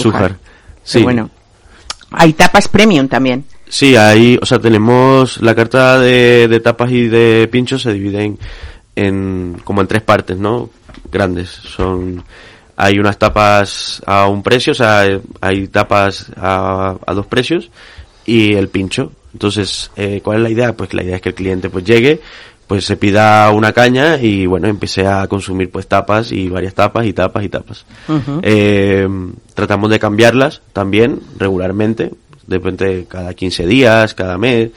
Sí. 0.85 1.03
bueno. 1.03 1.31
Hay 2.11 2.33
tapas 2.35 2.69
premium 2.69 3.09
también. 3.09 3.45
Sí, 3.69 3.97
ahí, 3.97 4.39
o 4.41 4.45
sea, 4.45 4.59
tenemos 4.59 5.41
la 5.41 5.55
carta 5.55 5.99
de, 5.99 6.47
de 6.49 6.61
tapas 6.61 6.91
y 6.91 7.09
de 7.09 7.49
pinchos 7.51 7.81
se 7.83 7.93
divide 7.95 8.23
en, 8.25 8.39
en 8.97 9.57
como 9.65 9.81
en 9.81 9.87
tres 9.87 10.03
partes, 10.03 10.37
¿no? 10.37 10.69
Grandes. 11.11 11.49
Son, 11.49 12.23
hay 12.77 12.99
unas 12.99 13.17
tapas 13.19 14.03
a 14.05 14.27
un 14.29 14.43
precio, 14.43 14.73
o 14.73 14.75
sea, 14.75 15.07
hay 15.41 15.69
tapas 15.69 16.27
a, 16.37 16.97
a 17.07 17.15
dos 17.15 17.27
precios 17.27 17.71
y 18.27 18.53
el 18.55 18.69
pincho. 18.69 19.13
Entonces, 19.33 19.91
eh, 19.97 20.21
¿cuál 20.23 20.39
es 20.39 20.43
la 20.43 20.51
idea? 20.51 20.77
Pues 20.77 20.93
la 20.95 21.03
idea 21.03 21.17
es 21.17 21.23
que 21.23 21.31
el 21.31 21.35
cliente 21.35 21.71
pues 21.71 21.85
llegue, 21.85 22.21
pues 22.67 22.85
se 22.85 22.97
pida 22.97 23.51
una 23.51 23.73
caña 23.73 24.19
y 24.19 24.47
bueno, 24.47 24.69
empiece 24.69 25.07
a 25.07 25.27
consumir 25.27 25.71
pues 25.71 25.87
tapas 25.87 26.33
y 26.33 26.49
varias 26.49 26.75
tapas 26.75 27.07
y 27.07 27.13
tapas 27.13 27.45
y 27.45 27.49
tapas. 27.49 27.85
Eh, 28.43 29.09
tratamos 29.55 29.91
de 29.91 29.99
cambiarlas 29.99 30.63
también 30.73 31.21
regularmente, 31.39 32.13
de 32.47 32.57
repente 32.57 33.07
cada 33.09 33.35
15 33.35 33.67
días, 33.67 34.15
cada 34.15 34.39
mes, 34.39 34.71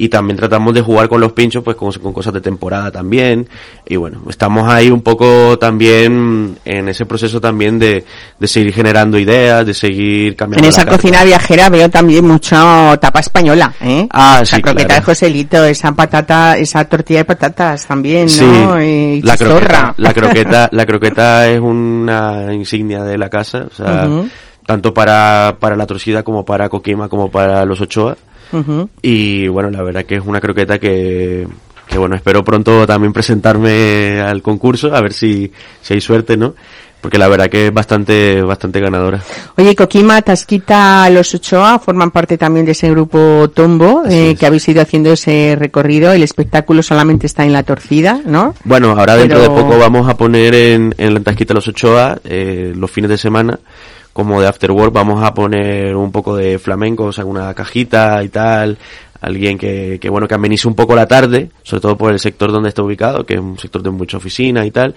y 0.00 0.08
también 0.08 0.38
tratamos 0.38 0.72
de 0.72 0.80
jugar 0.80 1.10
con 1.10 1.20
los 1.20 1.32
pinchos 1.32 1.62
pues 1.62 1.76
con, 1.76 1.92
con 1.92 2.14
cosas 2.14 2.32
de 2.32 2.40
temporada 2.40 2.90
también, 2.90 3.46
y 3.86 3.96
bueno, 3.96 4.22
estamos 4.30 4.66
ahí 4.66 4.90
un 4.90 5.02
poco 5.02 5.58
también 5.58 6.56
en 6.64 6.88
ese 6.88 7.04
proceso 7.04 7.38
también 7.38 7.78
de, 7.78 8.02
de 8.38 8.48
seguir 8.48 8.72
generando 8.72 9.18
ideas, 9.18 9.66
de 9.66 9.74
seguir 9.74 10.36
cambiando. 10.36 10.66
En 10.66 10.70
esa 10.70 10.86
la 10.86 10.92
cocina 10.92 11.22
viajera 11.22 11.68
veo 11.68 11.90
también 11.90 12.26
mucho 12.26 12.56
tapa 12.98 13.20
española, 13.20 13.74
¿eh? 13.82 14.08
Ah, 14.10 14.40
sí, 14.42 14.62
croqueta 14.62 14.86
claro. 14.86 15.00
de 15.02 15.04
Joselito, 15.04 15.64
esa 15.66 15.92
patata, 15.92 16.56
esa 16.56 16.82
tortilla 16.86 17.18
de 17.18 17.24
patatas 17.26 17.86
también, 17.86 18.26
Sí, 18.30 18.42
¿no? 18.42 18.82
Y 18.82 19.20
la 19.20 19.36
croqueta, 19.36 19.94
la 19.98 20.14
croqueta, 20.14 20.68
la 20.72 20.86
croqueta 20.86 21.46
es 21.50 21.60
una 21.60 22.54
insignia 22.54 23.04
de 23.04 23.18
la 23.18 23.28
casa, 23.28 23.66
o 23.70 23.74
sea, 23.74 24.08
tanto 24.64 24.94
para, 24.94 25.58
para 25.60 25.76
la 25.76 25.86
torcida 25.86 26.22
como 26.22 26.46
para 26.46 26.70
Coquima 26.70 27.10
como 27.10 27.30
para 27.30 27.66
los 27.66 27.82
Ochoa. 27.82 28.16
Y 29.02 29.48
bueno, 29.48 29.70
la 29.70 29.82
verdad 29.82 30.04
que 30.04 30.16
es 30.16 30.22
una 30.24 30.40
croqueta 30.40 30.78
que, 30.78 31.46
que 31.88 31.98
bueno, 31.98 32.14
espero 32.16 32.44
pronto 32.44 32.86
también 32.86 33.12
presentarme 33.12 34.20
al 34.20 34.42
concurso, 34.42 34.94
a 34.94 35.00
ver 35.00 35.12
si, 35.12 35.50
si 35.82 35.94
hay 35.94 36.00
suerte, 36.00 36.36
¿no? 36.36 36.54
Porque 37.00 37.16
la 37.16 37.28
verdad 37.28 37.48
que 37.48 37.68
es 37.68 37.72
bastante, 37.72 38.42
bastante 38.42 38.78
ganadora. 38.78 39.22
Oye, 39.56 39.74
Coquima, 39.74 40.20
Tasquita, 40.20 41.08
Los 41.08 41.34
Ochoa 41.34 41.78
forman 41.78 42.10
parte 42.10 42.36
también 42.36 42.66
de 42.66 42.72
ese 42.72 42.90
grupo 42.90 43.50
Tombo, 43.54 44.02
eh, 44.06 44.32
es. 44.32 44.38
que 44.38 44.44
habéis 44.44 44.68
ido 44.68 44.82
haciendo 44.82 45.10
ese 45.10 45.56
recorrido. 45.58 46.12
El 46.12 46.22
espectáculo 46.22 46.82
solamente 46.82 47.26
está 47.26 47.44
en 47.46 47.54
la 47.54 47.62
torcida, 47.62 48.20
¿no? 48.26 48.54
Bueno, 48.64 48.90
ahora 48.90 49.16
dentro 49.16 49.40
de 49.40 49.48
poco 49.48 49.78
vamos 49.78 50.10
a 50.10 50.16
poner 50.18 50.54
en, 50.54 50.94
en 50.98 51.14
la 51.14 51.20
Tasquita 51.20 51.54
Los 51.54 51.68
Ochoa, 51.68 52.18
eh, 52.24 52.74
los 52.76 52.90
fines 52.90 53.08
de 53.08 53.16
semana, 53.16 53.58
como 54.12 54.40
de 54.40 54.48
Afterwork, 54.48 54.92
vamos 54.92 55.22
a 55.22 55.32
poner 55.34 55.94
un 55.96 56.10
poco 56.12 56.36
de 56.36 56.58
flamenco, 56.58 57.04
o 57.04 57.12
sea, 57.12 57.24
una 57.24 57.52
cajita 57.54 58.22
y 58.24 58.28
tal, 58.28 58.76
alguien 59.20 59.56
que, 59.58 59.98
que 60.00 60.08
bueno, 60.08 60.26
que 60.26 60.34
amenice 60.34 60.66
un 60.66 60.74
poco 60.74 60.94
la 60.96 61.06
tarde, 61.06 61.50
sobre 61.62 61.80
todo 61.82 61.96
por 61.96 62.12
el 62.12 62.18
sector 62.18 62.50
donde 62.52 62.70
está 62.70 62.82
ubicado, 62.82 63.24
que 63.24 63.34
es 63.34 63.40
un 63.40 63.58
sector 63.58 63.82
de 63.82 63.90
mucha 63.90 64.16
oficina 64.16 64.64
y 64.66 64.70
tal, 64.70 64.94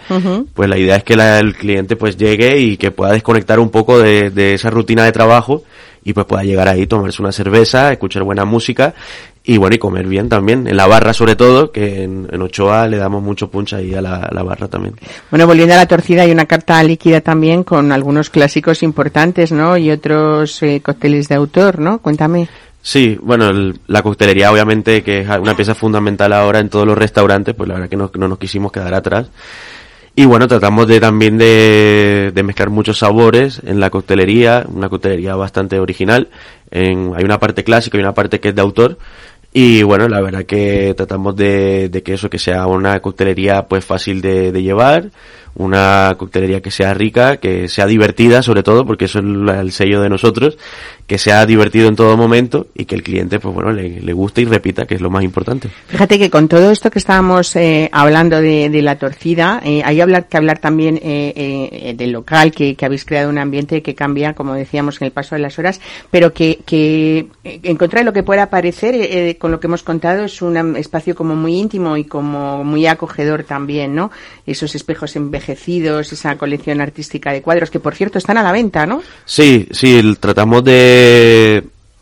pues 0.53 0.69
la 0.69 0.77
idea 0.77 0.95
es 0.97 1.03
que 1.03 1.15
la- 1.15 1.39
el 1.39 1.55
cliente 1.55 1.95
pues 1.95 2.17
llegue 2.17 2.57
y 2.59 2.77
que 2.77 2.91
pueda 2.91 3.11
desconectar 3.11 3.59
un 3.59 3.69
poco 3.69 3.99
de, 3.99 4.29
de 4.29 4.53
esa 4.55 4.69
rutina 4.69 5.03
de 5.03 5.11
trabajo 5.11 5.63
y 6.05 6.11
pues 6.13 6.25
pueda 6.25 6.43
llegar 6.43 6.67
ahí, 6.67 6.85
tomarse 6.87 7.21
una 7.21 7.31
cerveza, 7.31 7.91
escuchar 7.91 8.23
buena 8.23 8.43
música 8.45 8.93
y 9.45 9.57
bueno, 9.57 9.75
y 9.75 9.79
comer 9.79 10.07
bien 10.07 10.29
también, 10.29 10.67
en 10.67 10.77
la 10.77 10.87
barra 10.87 11.13
sobre 11.13 11.35
todo, 11.35 11.71
que 11.71 12.03
en, 12.03 12.27
en 12.31 12.41
Ochoa 12.41 12.87
le 12.87 12.97
damos 12.97 13.21
mucho 13.21 13.49
punch 13.51 13.73
ahí 13.73 13.93
a 13.93 14.01
la, 14.01 14.15
a 14.17 14.33
la 14.33 14.41
barra 14.43 14.67
también. 14.69 14.95
Bueno, 15.29 15.45
volviendo 15.47 15.73
a 15.73 15.77
la 15.77 15.85
torcida, 15.87 16.21
hay 16.23 16.31
una 16.31 16.45
carta 16.45 16.81
líquida 16.83 17.19
también 17.21 17.63
con 17.63 17.91
algunos 17.91 18.29
clásicos 18.29 18.83
importantes, 18.83 19.51
¿no? 19.51 19.75
Y 19.77 19.91
otros 19.91 20.63
eh, 20.63 20.81
cócteles 20.81 21.27
de 21.27 21.35
autor, 21.35 21.79
¿no? 21.79 21.99
Cuéntame. 21.99 22.47
Sí, 22.81 23.17
bueno, 23.21 23.49
el- 23.49 23.79
la 23.87 24.01
coctelería 24.01 24.51
obviamente 24.51 25.03
que 25.03 25.21
es 25.21 25.27
una 25.27 25.55
pieza 25.55 25.73
fundamental 25.75 26.31
ahora 26.33 26.59
en 26.59 26.69
todos 26.69 26.85
los 26.85 26.97
restaurantes, 26.97 27.53
pues 27.55 27.67
la 27.67 27.75
verdad 27.75 27.89
que 27.89 27.95
no, 27.97 28.11
no 28.15 28.27
nos 28.27 28.37
quisimos 28.37 28.71
quedar 28.71 28.93
atrás. 28.93 29.27
Y 30.15 30.25
bueno, 30.25 30.47
tratamos 30.47 30.87
de 30.87 30.99
también 30.99 31.39
de, 31.39 32.31
de 32.35 32.43
mezclar 32.43 32.69
muchos 32.69 32.99
sabores 32.99 33.59
en 33.65 33.79
la 33.79 33.89
coctelería, 33.89 34.63
una 34.67 34.87
coctelería 34.87 35.35
bastante 35.35 35.79
original. 35.79 36.27
En, 36.69 37.13
hay 37.15 37.23
una 37.23 37.39
parte 37.39 37.63
clásica 37.63 37.97
y 37.97 38.01
una 38.01 38.13
parte 38.13 38.39
que 38.39 38.49
es 38.49 38.55
de 38.55 38.61
autor. 38.61 38.99
Y 39.55 39.83
bueno, 39.83 40.07
la 40.07 40.19
verdad 40.19 40.45
que 40.45 40.95
tratamos 40.97 41.35
de, 41.35 41.87
de 41.89 42.01
que 42.01 42.15
eso, 42.15 42.27
que 42.27 42.39
sea 42.39 42.65
una 42.65 42.99
coctelería 43.01 43.67
pues 43.67 43.85
fácil 43.85 44.19
de, 44.19 44.51
llevar, 44.63 45.11
una 45.53 46.15
coctelería 46.17 46.59
que 46.59 46.71
sea 46.71 46.95
rica, 46.95 47.37
que 47.37 47.67
sea 47.67 47.85
divertida 47.85 48.41
sobre 48.41 48.63
todo, 48.63 48.83
porque 48.83 49.05
eso 49.05 49.19
es 49.19 49.25
el 49.25 49.71
sello 49.71 50.01
de 50.01 50.09
nosotros, 50.09 50.57
que 51.07 51.17
sea 51.17 51.45
divertido 51.45 51.87
en 51.89 51.95
todo 51.95 52.15
momento 52.17 52.67
y 52.75 52.85
que 52.85 52.95
el 52.95 53.03
cliente 53.03 53.39
pues 53.39 53.53
bueno 53.53 53.71
le, 53.71 53.99
le 54.01 54.13
guste 54.13 54.41
y 54.41 54.45
repita, 54.45 54.85
que 54.85 54.95
es 54.95 55.01
lo 55.01 55.09
más 55.09 55.23
importante. 55.23 55.69
Fíjate 55.87 56.17
que 56.17 56.29
con 56.29 56.47
todo 56.47 56.71
esto 56.71 56.89
que 56.89 56.99
estábamos 56.99 57.55
eh, 57.55 57.89
hablando 57.91 58.39
de, 58.41 58.69
de 58.69 58.81
la 58.81 58.97
torcida, 58.97 59.61
eh, 59.65 59.81
hay 59.83 59.99
hablar, 60.01 60.27
que 60.27 60.37
hablar 60.37 60.59
también 60.59 60.95
eh, 61.03 61.33
eh, 61.35 61.93
del 61.97 62.11
local, 62.11 62.51
que, 62.51 62.75
que 62.75 62.85
habéis 62.85 63.03
creado 63.05 63.29
un 63.29 63.37
ambiente 63.37 63.81
que 63.81 63.95
cambia, 63.95 64.33
como 64.33 64.53
decíamos, 64.53 65.01
en 65.01 65.07
el 65.07 65.11
paso 65.11 65.35
de 65.35 65.41
las 65.41 65.59
horas, 65.59 65.81
pero 66.09 66.33
que, 66.33 66.59
que 66.65 67.27
eh, 67.43 67.59
en 67.63 67.75
contra 67.77 67.99
de 67.99 68.05
lo 68.05 68.13
que 68.13 68.23
pueda 68.23 68.49
parecer, 68.49 69.37
con 69.37 69.51
lo 69.51 69.59
que 69.59 69.67
hemos 69.67 69.83
contado, 69.83 70.23
es 70.25 70.41
un 70.41 70.77
espacio 70.77 71.15
como 71.15 71.35
muy 71.35 71.55
íntimo 71.59 71.97
y 71.97 72.05
como 72.05 72.63
muy 72.63 72.87
acogedor 72.87 73.43
también, 73.43 73.93
¿no? 73.93 74.09
Esos 74.47 74.73
espejos 74.75 75.15
envejecidos, 75.15 76.13
esa 76.13 76.37
colección 76.37 76.79
artística 76.81 77.31
de 77.31 77.41
cuadros, 77.41 77.69
que 77.69 77.79
por 77.79 77.93
cierto 77.95 78.17
están 78.17 78.37
a 78.37 78.43
la 78.43 78.51
venta, 78.51 78.85
¿no? 78.85 79.01
Sí, 79.25 79.67
sí, 79.71 79.97
el- 79.97 80.17
tratamos 80.19 80.63
de, 80.63 80.71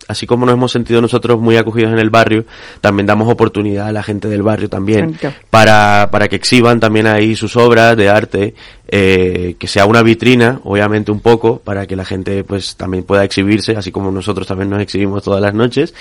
así 0.07 0.27
como 0.27 0.45
nos 0.45 0.53
hemos 0.53 0.71
sentido 0.71 1.01
nosotros 1.01 1.39
muy 1.39 1.57
acogidos 1.57 1.93
en 1.93 1.99
el 1.99 2.09
barrio, 2.09 2.45
también 2.81 3.07
damos 3.07 3.29
oportunidad 3.29 3.87
a 3.87 3.91
la 3.91 4.03
gente 4.03 4.27
del 4.27 4.43
barrio 4.43 4.69
también 4.69 5.17
para, 5.49 6.09
para 6.11 6.27
que 6.27 6.35
exhiban 6.35 6.79
también 6.79 7.07
ahí 7.07 7.35
sus 7.35 7.55
obras 7.55 7.95
de 7.95 8.09
arte, 8.09 8.53
eh, 8.93 9.55
que 9.57 9.67
sea 9.67 9.85
una 9.85 10.03
vitrina, 10.03 10.59
obviamente 10.65 11.13
un 11.13 11.21
poco, 11.21 11.59
para 11.59 11.87
que 11.87 11.95
la 11.95 12.03
gente 12.03 12.43
pues 12.43 12.75
también 12.75 13.05
pueda 13.05 13.23
exhibirse, 13.23 13.77
así 13.77 13.89
como 13.89 14.11
nosotros 14.11 14.45
también 14.45 14.69
nos 14.69 14.81
exhibimos 14.81 15.23
todas 15.23 15.41
las 15.41 15.53
noches. 15.53 15.93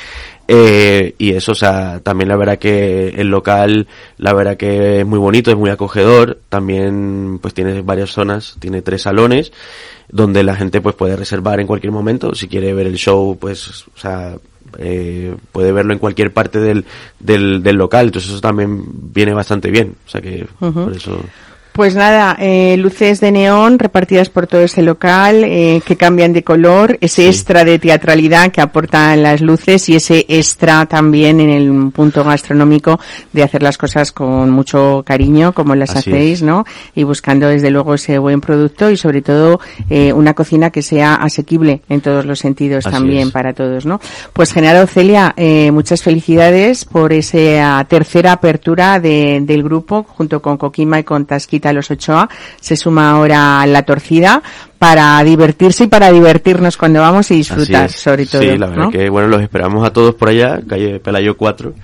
Eh, 0.48 1.14
y 1.16 1.30
eso, 1.34 1.52
o 1.52 1.54
sea, 1.54 2.00
también 2.00 2.28
la 2.28 2.36
verdad 2.36 2.58
que 2.58 3.10
el 3.10 3.28
local, 3.28 3.86
la 4.18 4.32
verdad 4.32 4.56
que 4.56 5.00
es 5.00 5.06
muy 5.06 5.20
bonito, 5.20 5.52
es 5.52 5.56
muy 5.56 5.70
acogedor, 5.70 6.40
también 6.48 7.38
pues 7.40 7.54
tiene 7.54 7.80
varias 7.82 8.10
zonas, 8.10 8.56
tiene 8.58 8.82
tres 8.82 9.02
salones, 9.02 9.52
donde 10.08 10.42
la 10.42 10.56
gente 10.56 10.80
pues 10.80 10.96
puede 10.96 11.14
reservar 11.14 11.60
en 11.60 11.68
cualquier 11.68 11.92
momento, 11.92 12.34
si 12.34 12.48
quiere 12.48 12.74
ver 12.74 12.88
el 12.88 12.96
show, 12.96 13.38
pues, 13.40 13.86
o 13.86 13.98
sea, 13.98 14.34
eh, 14.78 15.36
puede 15.52 15.70
verlo 15.70 15.92
en 15.92 16.00
cualquier 16.00 16.32
parte 16.32 16.58
del, 16.58 16.84
del, 17.20 17.62
del 17.62 17.76
local, 17.76 18.06
entonces 18.06 18.32
eso 18.32 18.40
también 18.40 18.82
viene 19.12 19.32
bastante 19.32 19.70
bien, 19.70 19.94
o 20.04 20.10
sea 20.10 20.20
que 20.20 20.44
por 20.58 20.92
eso... 20.92 21.20
Pues 21.80 21.94
nada, 21.94 22.36
eh, 22.38 22.76
luces 22.76 23.20
de 23.20 23.32
neón 23.32 23.78
repartidas 23.78 24.28
por 24.28 24.46
todo 24.46 24.60
ese 24.60 24.82
local, 24.82 25.44
eh, 25.44 25.80
que 25.82 25.96
cambian 25.96 26.34
de 26.34 26.44
color, 26.44 26.98
ese 27.00 27.26
extra 27.26 27.64
de 27.64 27.78
teatralidad 27.78 28.52
que 28.52 28.60
aportan 28.60 29.22
las 29.22 29.40
luces 29.40 29.88
y 29.88 29.96
ese 29.96 30.26
extra 30.28 30.84
también 30.84 31.40
en 31.40 31.48
el 31.48 31.90
punto 31.90 32.22
gastronómico 32.22 33.00
de 33.32 33.42
hacer 33.44 33.62
las 33.62 33.78
cosas 33.78 34.12
con 34.12 34.50
mucho 34.50 35.02
cariño, 35.06 35.54
como 35.54 35.74
las 35.74 35.96
hacéis, 35.96 36.42
¿no? 36.42 36.66
Y 36.94 37.04
buscando 37.04 37.48
desde 37.48 37.70
luego 37.70 37.94
ese 37.94 38.18
buen 38.18 38.42
producto 38.42 38.90
y 38.90 38.98
sobre 38.98 39.22
todo 39.22 39.58
eh, 39.88 40.12
una 40.12 40.34
cocina 40.34 40.68
que 40.68 40.82
sea 40.82 41.14
asequible 41.14 41.80
en 41.88 42.02
todos 42.02 42.26
los 42.26 42.40
sentidos 42.40 42.84
también 42.84 43.30
para 43.30 43.54
todos, 43.54 43.86
¿no? 43.86 44.00
Pues 44.34 44.52
Genaro 44.52 44.86
Celia, 44.86 45.32
eh, 45.34 45.70
muchas 45.70 46.02
felicidades 46.02 46.84
por 46.84 47.14
esa 47.14 47.82
tercera 47.88 48.32
apertura 48.32 49.00
de, 49.00 49.40
del 49.40 49.62
grupo 49.62 50.04
junto 50.06 50.42
con 50.42 50.58
Coquima 50.58 50.98
y 50.98 51.04
con 51.04 51.24
Tasquita 51.24 51.69
Los 51.72 51.90
Ochoa. 51.90 52.28
Se 52.60 52.76
suma 52.76 53.12
ahora 53.12 53.64
La 53.66 53.82
Torcida 53.82 54.42
para 54.78 55.22
divertirse 55.22 55.84
y 55.84 55.86
para 55.88 56.10
divertirnos 56.10 56.76
cuando 56.76 57.00
vamos 57.00 57.30
y 57.30 57.34
disfrutar, 57.34 57.90
sobre 57.90 58.26
todo. 58.26 58.42
Sí, 58.42 58.56
la 58.56 58.66
verdad 58.66 58.90
que, 58.90 59.10
bueno, 59.10 59.28
los 59.28 59.42
esperamos 59.42 59.86
a 59.86 59.92
todos 59.92 60.14
por 60.14 60.28
allá, 60.28 60.60
calle 60.66 61.00
Pelayo 61.00 61.36
4. 61.36 61.74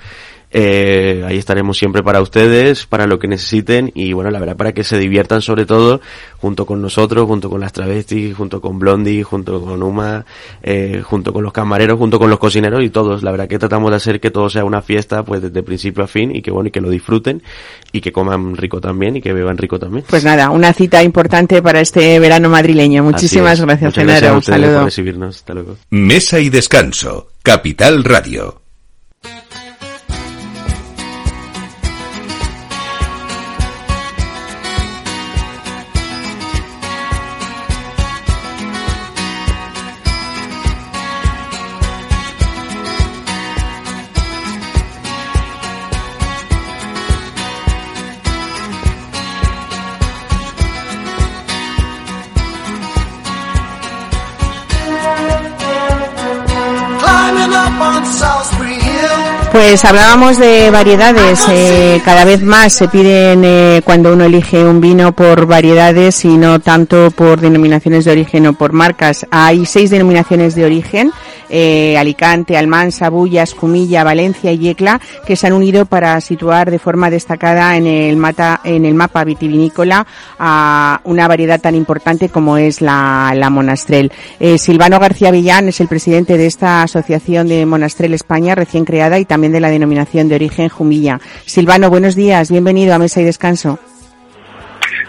Eh, 0.59 1.23
ahí 1.27 1.37
estaremos 1.37 1.77
siempre 1.77 2.03
para 2.03 2.23
ustedes, 2.23 2.87
para 2.87 3.07
lo 3.07 3.19
que 3.19 3.29
necesiten 3.29 3.93
y 3.95 4.15
bueno, 4.15 4.31
la 4.31 4.39
verdad 4.41 4.57
para 4.57 4.73
que 4.73 4.85
se 4.85 4.97
diviertan 4.97 5.43
sobre 5.43 5.67
todo 5.67 6.01
junto 6.39 6.65
con 6.65 6.81
nosotros, 6.81 7.27
junto 7.27 7.51
con 7.51 7.61
las 7.61 7.75
travestis, 7.75 8.35
junto 8.35 8.63
con 8.63 8.79
Blondie, 8.79 9.23
junto 9.23 9.61
con 9.61 9.83
Uma, 9.83 10.25
eh, 10.63 11.03
junto 11.05 11.35
con 11.35 11.45
los 11.45 11.53
camareros, 11.53 11.99
junto 11.99 12.19
con 12.19 12.31
los 12.31 12.39
cocineros 12.39 12.83
y 12.83 12.89
todos. 12.89 13.23
La 13.23 13.33
verdad 13.33 13.49
que 13.49 13.59
tratamos 13.59 13.91
de 13.91 13.97
hacer 13.97 14.19
que 14.19 14.31
todo 14.31 14.49
sea 14.49 14.65
una 14.65 14.81
fiesta 14.81 15.25
pues 15.25 15.43
desde 15.43 15.63
principio 15.63 16.05
a 16.05 16.07
fin 16.07 16.35
y 16.35 16.41
que 16.41 16.51
bueno, 16.51 16.69
y 16.69 16.71
que 16.71 16.81
lo 16.81 16.89
disfruten 16.89 17.43
y 17.93 18.01
que 18.01 18.11
coman 18.11 18.57
rico 18.57 18.81
también 18.81 19.17
y 19.17 19.21
que 19.21 19.35
beban 19.35 19.59
rico 19.59 19.79
también. 19.79 20.07
Pues 20.09 20.25
nada, 20.25 20.49
una 20.49 20.73
cita 20.73 21.03
importante 21.03 21.61
para 21.61 21.83
este 21.83 22.19
verano 22.19 22.49
madrileño. 22.49 23.03
Muchísimas 23.03 23.61
gracias, 23.61 23.95
gracias 23.95 24.33
a 24.33 24.39
ustedes 24.39 24.71
por 24.71 24.85
recibirnos. 24.85 25.37
Hasta 25.37 25.53
luego. 25.53 25.77
Mesa 25.91 26.41
y 26.41 26.49
descanso. 26.49 27.29
Capital 27.43 28.05
Radio. 28.05 28.66
Pues 59.77 59.85
hablábamos 59.85 60.39
de 60.39 60.71
variedades. 60.71 61.39
Eh, 61.51 62.01
cada 62.03 62.25
vez 62.25 62.41
más 62.41 62.73
se 62.73 62.89
piden 62.89 63.43
eh, 63.45 63.83
cuando 63.85 64.15
uno 64.15 64.25
elige 64.25 64.65
un 64.65 64.81
vino 64.81 65.13
por 65.13 65.45
variedades 65.45 66.25
y 66.25 66.39
no 66.39 66.61
tanto 66.61 67.11
por 67.11 67.43
denominaciones 67.43 68.07
de 68.07 68.13
origen 68.13 68.47
o 68.47 68.55
por 68.55 68.73
marcas. 68.73 69.27
Hay 69.31 69.67
seis 69.67 69.91
denominaciones 69.91 70.55
de 70.55 70.65
origen. 70.65 71.13
Eh, 71.49 71.97
Alicante, 71.99 72.57
Almansa, 72.57 73.11
Bullas, 73.11 73.55
Cumilla, 73.55 74.05
Valencia 74.05 74.53
y 74.53 74.59
Yecla, 74.59 75.01
que 75.27 75.37
se 75.37 75.47
han 75.47 75.53
unido 75.53 75.87
para 75.87 76.21
situar 76.21 76.71
de 76.71 76.79
forma 76.79 77.11
destacada 77.11 77.77
en 77.77 77.87
el, 77.87 78.17
mata, 78.17 78.61
en 78.65 78.85
el 78.85 78.95
mapa 78.95 79.25
vitivinícola 79.25 80.07
a 80.39 81.01
una 81.05 81.29
variedad 81.29 81.61
tan 81.61 81.75
importante 81.75 82.29
como 82.29 82.57
es 82.57 82.81
la, 82.81 83.33
la 83.35 83.51
Monastrel. 83.51 84.13
Eh, 84.41 84.59
Silvano 84.59 84.99
García 84.99 85.31
Villán 85.31 85.69
es 85.69 85.81
el 85.81 85.89
presidente 85.89 86.37
de 86.37 86.47
esta 86.47 86.83
asociación 86.83 87.49
de 87.49 87.67
Monastrel 87.67 88.15
España 88.15 88.55
recién 88.55 88.85
creada 88.85 89.19
y 89.19 89.25
también 89.25 89.53
de 89.53 89.61
la 89.61 89.71
denominación 89.71 90.29
de 90.29 90.35
origen 90.35 90.69
Jumilla. 90.69 91.21
Silvano, 91.45 91.91
buenos 91.91 92.15
días, 92.15 92.51
bienvenido 92.51 92.95
a 92.95 92.99
Mesa 92.99 93.21
y 93.21 93.25
Descanso. 93.25 93.79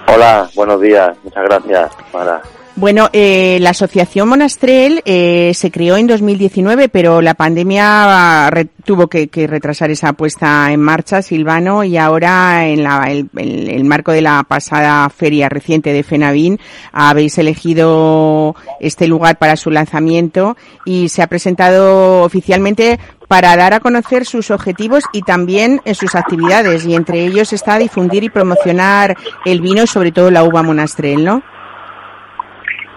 Hola, 0.08 0.50
buenos 0.56 0.82
días, 0.82 1.17
muchas 1.24 1.44
gracias. 1.44 1.91
Para... 2.12 2.41
Bueno, 2.77 3.10
eh, 3.12 3.57
la 3.60 3.72
asociación 3.72 4.29
Monastrel 4.29 5.01
eh, 5.03 5.51
se 5.55 5.72
creó 5.72 5.98
en 5.98 6.05
2019, 6.05 6.89
pero 6.89 7.24
la 7.24 7.34
pandemia 7.34 8.51
re 8.51 8.65
tuvo 8.86 9.07
que, 9.07 9.29
que, 9.29 9.48
retrasar 9.48 9.89
esa 9.89 10.13
puesta 10.13 10.72
en 10.72 10.79
marcha, 10.79 11.24
Silvano, 11.24 11.84
y 11.84 11.98
ahora 11.98 12.67
en 12.67 12.84
la, 12.84 13.05
el, 13.10 13.31
el, 13.36 13.84
marco 13.84 14.12
de 14.12 14.22
la 14.22 14.43
pasada 14.48 15.10
feria 15.10 15.50
reciente 15.50 15.91
de 15.91 16.03
FENAVIN 16.03 16.60
habéis 16.91 17.39
elegido 17.39 18.55
este 18.79 19.07
lugar 19.07 19.39
para 19.39 19.55
su 19.55 19.72
lanzamiento 19.72 20.55
y 20.85 21.09
se 21.09 21.24
ha 21.24 21.27
presentado 21.27 22.22
oficialmente 22.22 23.00
para 23.27 23.57
dar 23.57 23.74
a 23.74 23.79
conocer 23.79 24.24
sus 24.24 24.51
objetivos 24.51 25.03
y 25.13 25.24
también 25.24 25.81
en 25.83 25.96
sus 25.96 26.13
actividades, 26.13 26.85
y 26.85 26.94
entre 26.94 27.25
ellos 27.25 27.53
está 27.53 27.79
difundir 27.79 28.24
y 28.24 28.29
promocionar 28.29 29.18
el 29.46 29.61
vino 29.61 29.87
sobre 29.87 30.11
todo 30.11 30.29
la 30.29 30.44
uva 30.44 30.61
Monastrel, 30.61 31.25
¿no? 31.25 31.42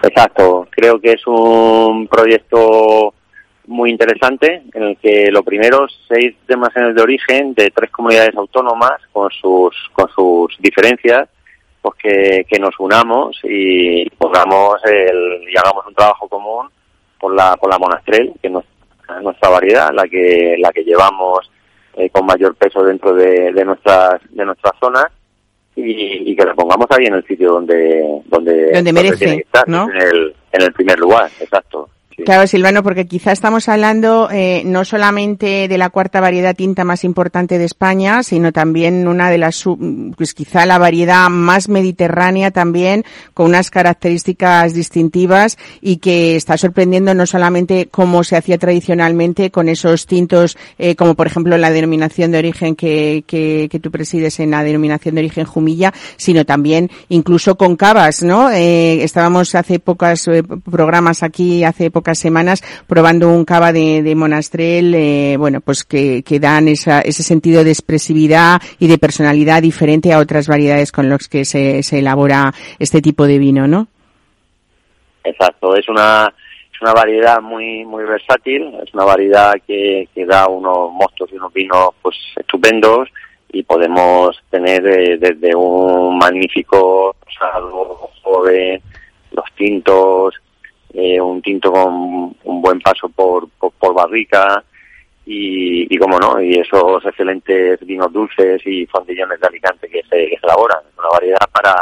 Exacto, 0.03 0.67
creo 0.71 0.99
que 0.99 1.11
es 1.11 1.27
un 1.27 2.07
proyecto 2.07 3.13
muy 3.67 3.91
interesante 3.91 4.63
en 4.73 4.83
el 4.83 4.97
que 4.97 5.31
lo 5.31 5.43
primero 5.43 5.87
seis 6.07 6.35
denominaciones 6.47 6.95
de 6.95 7.01
origen 7.01 7.53
de 7.53 7.71
tres 7.73 7.91
comunidades 7.91 8.35
autónomas 8.35 8.93
con 9.11 9.29
sus 9.29 9.75
con 9.93 10.09
sus 10.09 10.57
diferencias 10.59 11.29
pues 11.81 11.95
que, 11.97 12.59
nos 12.59 12.79
unamos 12.79 13.39
y 13.43 14.09
pongamos 14.11 14.81
el, 14.85 15.43
y 15.49 15.57
hagamos 15.57 15.85
un 15.87 15.95
trabajo 15.95 16.27
común 16.27 16.67
por 17.19 17.35
la 17.35 17.55
por 17.57 17.69
la 17.69 17.77
monastrel 17.77 18.33
que 18.41 18.47
es 18.47 18.53
nuestra 19.21 19.49
variedad 19.49 19.91
la 19.93 20.07
que 20.07 20.55
la 20.57 20.71
que 20.71 20.83
llevamos 20.83 21.49
eh, 21.95 22.09
con 22.09 22.25
mayor 22.25 22.55
peso 22.55 22.83
dentro 22.83 23.13
de, 23.13 23.51
de 23.53 23.65
nuestras 23.65 24.19
de 24.31 24.45
nuestras 24.45 24.73
zonas 24.79 25.05
y, 25.75 26.31
y, 26.31 26.35
que 26.35 26.45
lo 26.45 26.55
pongamos 26.55 26.87
ahí 26.91 27.05
en 27.05 27.15
el 27.15 27.25
sitio 27.25 27.53
donde 27.53 28.21
donde, 28.25 28.71
donde 28.71 28.93
merece, 28.93 29.25
donde 29.25 29.41
estar, 29.41 29.67
¿no? 29.67 29.89
en 29.89 30.01
el 30.01 30.35
en 30.51 30.61
el 30.61 30.73
primer 30.73 30.99
lugar, 30.99 31.31
exacto. 31.39 31.89
Claro, 32.17 32.45
Silvano, 32.45 32.83
porque 32.83 33.07
quizá 33.07 33.31
estamos 33.31 33.69
hablando 33.69 34.29
eh, 34.31 34.63
no 34.65 34.85
solamente 34.85 35.67
de 35.67 35.77
la 35.77 35.89
cuarta 35.89 36.19
variedad 36.19 36.55
tinta 36.55 36.83
más 36.83 37.03
importante 37.03 37.57
de 37.57 37.65
España, 37.65 38.21
sino 38.21 38.51
también 38.51 39.07
una 39.07 39.29
de 39.29 39.37
las, 39.37 39.63
pues 40.17 40.33
quizá 40.33 40.65
la 40.65 40.77
variedad 40.77 41.29
más 41.29 41.69
mediterránea 41.69 42.51
también, 42.51 43.05
con 43.33 43.47
unas 43.47 43.71
características 43.71 44.73
distintivas 44.73 45.57
y 45.81 45.97
que 45.97 46.35
está 46.35 46.57
sorprendiendo 46.57 47.13
no 47.13 47.25
solamente 47.25 47.87
como 47.89 48.23
se 48.23 48.35
hacía 48.35 48.57
tradicionalmente 48.57 49.49
con 49.49 49.69
esos 49.69 50.05
tintos, 50.05 50.57
eh, 50.77 50.95
como 50.95 51.15
por 51.15 51.27
ejemplo 51.27 51.57
la 51.57 51.71
denominación 51.71 52.31
de 52.31 52.39
origen 52.39 52.75
que, 52.75 53.23
que, 53.25 53.67
que, 53.71 53.79
tú 53.79 53.89
presides 53.89 54.39
en 54.39 54.51
la 54.51 54.63
denominación 54.63 55.15
de 55.15 55.21
origen 55.21 55.45
Jumilla, 55.45 55.93
sino 56.17 56.45
también 56.45 56.91
incluso 57.09 57.57
con 57.57 57.75
cavas, 57.77 58.21
¿no? 58.21 58.51
Eh, 58.51 59.03
estábamos 59.03 59.55
hace 59.55 59.79
pocos 59.79 60.29
programas 60.69 61.23
aquí, 61.23 61.63
hace 61.63 61.89
pocas 62.01 62.17
semanas 62.17 62.63
probando 62.87 63.29
un 63.29 63.45
cava 63.45 63.71
de, 63.71 64.01
de 64.01 64.15
Monastrel, 64.15 64.95
eh, 64.95 65.35
bueno, 65.37 65.61
pues 65.61 65.83
que, 65.83 66.23
dan 66.41 66.67
esa, 66.67 67.01
ese 67.01 67.21
sentido 67.21 67.63
de 67.63 67.69
expresividad 67.69 68.59
y 68.79 68.87
de 68.87 68.97
personalidad 68.97 69.61
diferente 69.61 70.11
a 70.11 70.17
otras 70.17 70.47
variedades 70.47 70.91
con 70.91 71.09
los 71.09 71.27
que 71.27 71.45
se, 71.45 71.81
elabora 71.95 72.51
este 72.79 73.03
tipo 73.03 73.27
de 73.27 73.37
vino, 73.37 73.67
¿no? 73.67 73.87
Exacto, 75.23 75.75
es 75.75 75.87
una 75.87 76.33
es 76.73 76.81
una 76.81 76.93
variedad 76.93 77.39
muy 77.39 77.85
muy 77.85 78.03
versátil, 78.03 78.73
es 78.83 78.91
una 78.95 79.03
variedad 79.03 79.53
que, 79.67 80.09
que 80.15 80.25
da 80.25 80.47
unos 80.47 80.91
mostos 80.91 81.29
y 81.31 81.35
unos 81.35 81.53
vinos 81.53 81.89
pues 82.01 82.15
estupendos 82.35 83.09
y 83.53 83.61
podemos 83.61 84.41
tener 84.49 84.87
eh, 84.87 85.17
desde 85.19 85.53
un 85.53 86.17
magnífico 86.17 87.15
rosado 87.23 88.09
joven, 88.23 88.81
los 89.31 89.45
tintos, 89.55 90.40
eh, 90.93 91.19
un 91.19 91.41
tinto 91.41 91.71
con 91.71 92.35
un 92.43 92.61
buen 92.61 92.79
paso 92.79 93.09
por, 93.09 93.47
por, 93.49 93.93
barrica 93.93 94.63
y, 95.25 95.93
y 95.93 95.97
como 95.97 96.19
no, 96.19 96.41
y 96.41 96.59
esos 96.59 97.05
excelentes 97.05 97.79
vinos 97.85 98.11
dulces 98.11 98.61
y 98.65 98.85
fondillones 98.87 99.39
de 99.39 99.47
Alicante 99.47 99.89
que 99.89 100.01
se, 100.03 100.27
que 100.27 100.37
se 100.37 100.45
elaboran. 100.45 100.79
Una 100.97 101.09
variedad 101.09 101.49
para, 101.51 101.73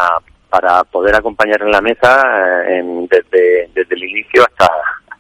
para 0.50 0.84
poder 0.84 1.16
acompañar 1.16 1.62
en 1.62 1.72
la 1.72 1.82
mesa 1.82 2.64
eh, 2.68 2.80
en, 2.80 3.08
desde, 3.08 3.70
desde 3.74 3.96
el 3.96 4.04
inicio 4.04 4.44
hasta, 4.44 4.70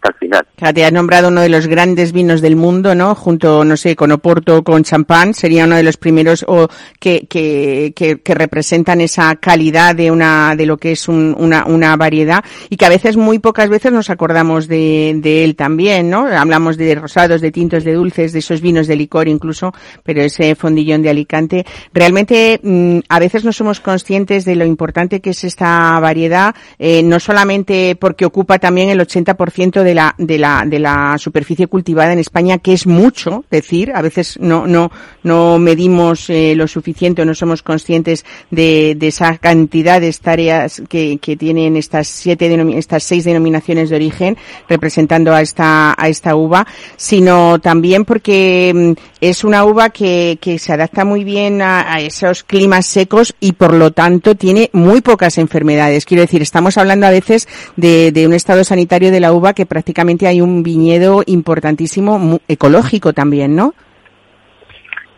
hasta 0.02 0.10
el 0.10 0.16
final. 0.16 0.46
te 0.74 0.86
has 0.86 0.94
nombrado 0.94 1.28
uno 1.28 1.42
de 1.42 1.50
los 1.50 1.68
grandes 1.68 2.12
vinos 2.12 2.42
del 2.42 2.56
mundo, 2.56 2.96
¿no? 2.96 3.16
Junto, 3.16 3.64
no 3.66 3.76
sé, 3.78 3.96
con 3.96 4.12
Oporto, 4.12 4.64
con 4.64 4.84
champán, 4.84 5.34
sería 5.34 5.66
uno 5.66 5.76
de 5.76 5.84
los 5.84 5.98
primeros 5.98 6.46
o 6.48 6.68
que, 7.00 7.28
que, 7.28 7.94
que, 7.96 8.34
representan 8.34 9.02
esa 9.02 9.36
calidad 9.36 9.96
de 9.96 10.12
una, 10.12 10.56
de 10.56 10.66
lo 10.66 10.78
que 10.78 10.94
es 10.94 11.08
una, 11.08 11.66
una 11.66 11.96
variedad 11.98 12.44
y 12.70 12.78
que 12.78 12.86
a 12.86 12.90
veces, 12.90 13.18
muy 13.18 13.40
pocas 13.40 13.70
veces 13.70 13.92
nos 13.92 14.10
acordamos 14.10 14.68
de, 14.68 15.16
de 15.22 15.44
él 15.44 15.56
también, 15.56 16.10
¿no? 16.10 16.28
Hablamos 16.28 16.78
de 16.78 16.96
rosados, 16.96 17.42
de 17.42 17.52
tintos, 17.52 17.84
de 17.84 17.94
dulces, 17.94 18.32
de 18.32 18.40
esos 18.40 18.62
vinos 18.62 18.88
de 18.88 18.96
licor 18.96 19.28
incluso, 19.28 19.74
pero 20.04 20.22
ese 20.22 20.56
fondillón 20.56 21.02
de 21.02 21.10
Alicante, 21.10 21.66
realmente 21.94 22.60
mm, 22.64 23.00
a 23.10 23.20
veces 23.20 23.44
no 23.44 23.52
somos 23.52 23.80
conscientes 23.80 24.46
de 24.46 24.56
lo 24.56 24.66
importante 24.66 25.20
que 25.20 25.32
es 25.32 25.44
esta 25.44 26.00
variedad, 26.00 26.56
eh, 26.78 27.04
no 27.04 27.20
solamente 27.20 27.98
porque 28.00 28.26
ocupa 28.26 28.60
también 28.60 28.90
el 28.90 29.00
80% 29.00 29.84
de 29.84 29.89
la, 29.94 30.16
de 30.18 30.38
la, 30.38 30.64
de 30.66 30.80
la 30.80 31.18
superficie 31.18 31.68
cultivada 31.68 32.14
en 32.14 32.20
España, 32.20 32.58
que 32.58 32.74
es 32.74 32.86
mucho 32.88 33.46
decir, 33.50 33.92
a 33.94 34.02
veces 34.02 34.38
no, 34.40 34.68
no, 34.68 34.92
no 35.24 35.60
medimos 35.60 36.30
eh, 36.30 36.54
lo 36.56 36.68
suficiente 36.68 37.22
o 37.22 37.26
no 37.26 37.34
somos 37.34 37.64
conscientes 37.64 38.26
de, 38.52 38.96
de 38.98 39.08
esa 39.08 39.38
cantidad 39.38 40.02
de 40.02 40.10
tareas 40.14 40.82
que, 40.90 41.18
que 41.22 41.36
tienen 41.36 41.76
estas 41.76 42.08
siete, 42.08 42.50
estas 42.78 43.04
seis 43.04 43.24
denominaciones 43.24 43.90
de 43.90 43.96
origen 43.96 44.38
representando 44.68 45.34
a 45.34 45.42
esta, 45.42 45.96
a 45.98 46.10
esta 46.10 46.36
uva, 46.36 46.68
sino 46.98 47.60
también 47.60 48.06
porque 48.06 48.96
mm, 48.98 49.02
es 49.22 49.44
una 49.44 49.66
uva 49.66 49.90
que, 49.90 50.38
que 50.42 50.60
se 50.60 50.74
adapta 50.74 51.06
muy 51.06 51.24
bien 51.24 51.62
a, 51.62 51.94
a 51.94 52.00
esos 52.02 52.44
climas 52.44 52.86
secos 52.86 53.34
y 53.40 53.54
por 53.54 53.74
lo 53.74 53.92
tanto 53.92 54.36
tiene 54.36 54.70
muy 54.74 55.02
pocas 55.02 55.38
enfermedades. 55.38 56.06
Quiero 56.06 56.22
decir, 56.22 56.42
estamos 56.42 56.78
hablando 56.78 57.08
a 57.08 57.12
veces 57.12 57.48
de, 57.76 58.12
de 58.12 58.28
un 58.28 58.34
estado 58.34 58.64
sanitario 58.64 59.12
de 59.12 59.20
la 59.20 59.34
uva 59.34 59.54
que 59.54 59.66
prácticamente 59.80 60.28
hay 60.28 60.42
un 60.42 60.62
viñedo 60.62 61.24
importantísimo, 61.26 62.42
ecológico 62.50 63.14
también, 63.14 63.56
¿no? 63.56 63.74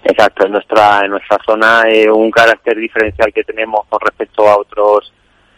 Exacto, 0.04 0.45
en 0.45 0.52
nuestra 0.52 1.02
en 1.04 1.10
nuestra 1.10 1.39
zona 1.43 1.82
eh, 1.89 2.12
un 2.12 2.30
carácter 2.30 2.78
diferencial 2.78 3.34
que 3.34 3.43
tenemos 3.43 3.88
con 3.89 4.00
respecto 4.02 4.47
a 4.47 4.60
otros 4.60 5.12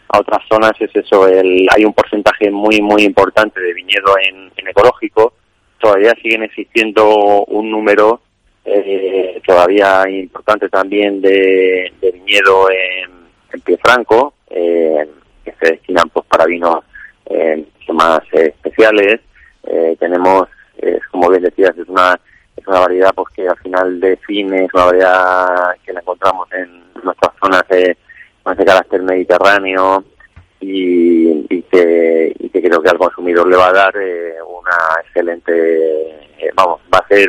a 0.08 0.20
otras 0.20 0.40
zonas 0.48 0.72
es 0.80 0.90
eso, 0.96 1.28
el, 1.28 1.68
hay 1.76 1.84
un 1.84 1.92
porcentaje 1.92 2.50
muy 2.50 2.80
muy 2.80 3.02
importante 3.02 3.60
de 3.60 3.74
viñedo 3.74 4.14
en, 4.26 4.50
ecológico, 4.66 5.34
todavía 5.78 6.14
siguen 6.22 6.44
existiendo 6.44 7.44
un 7.44 7.70
número 7.70 8.22
eh, 8.64 9.38
todavía 9.46 10.08
importante 10.08 10.70
también 10.70 11.20
de, 11.20 11.92
viñedo 12.00 12.70
en, 12.70 13.10
en 13.52 13.60
pie 13.60 13.76
franco, 13.84 14.32
eh, 14.48 15.06
que 15.44 15.52
se 15.60 15.72
destinan 15.72 16.08
pues 16.08 16.24
para 16.26 16.46
vinos 16.46 16.84
eh, 17.26 17.64
más 17.92 18.20
especiales. 18.32 19.20
Eh, 19.64 19.96
tenemos, 19.98 20.48
como 21.10 21.30
bien 21.30 21.42
decías, 21.42 21.76
es 21.78 21.88
una, 21.88 22.18
es 22.56 22.66
una 22.66 22.80
variedad 22.80 23.10
pues 23.14 23.28
que 23.34 23.48
al 23.48 23.56
final 23.58 24.00
define, 24.00 24.64
es 24.64 24.74
una 24.74 24.84
variedad 24.86 25.76
que 25.84 25.92
la 25.92 26.00
encontramos 26.00 26.48
en 26.52 26.84
nuestras 27.02 27.32
zonas 27.42 27.62
de, 27.68 27.96
de 28.56 28.64
carácter 28.64 29.02
mediterráneo 29.02 30.04
y, 30.60 31.46
y, 31.48 31.62
que, 31.62 32.34
y 32.38 32.48
que 32.48 32.62
creo 32.62 32.82
que 32.82 32.90
al 32.90 32.98
consumidor 32.98 33.48
le 33.48 33.56
va 33.56 33.68
a 33.68 33.72
dar 33.72 33.94
eh, 33.96 34.36
una 34.42 35.00
excelente, 35.04 36.10
eh, 36.38 36.50
vamos, 36.54 36.80
va 36.92 36.98
a 36.98 37.08
ser 37.08 37.28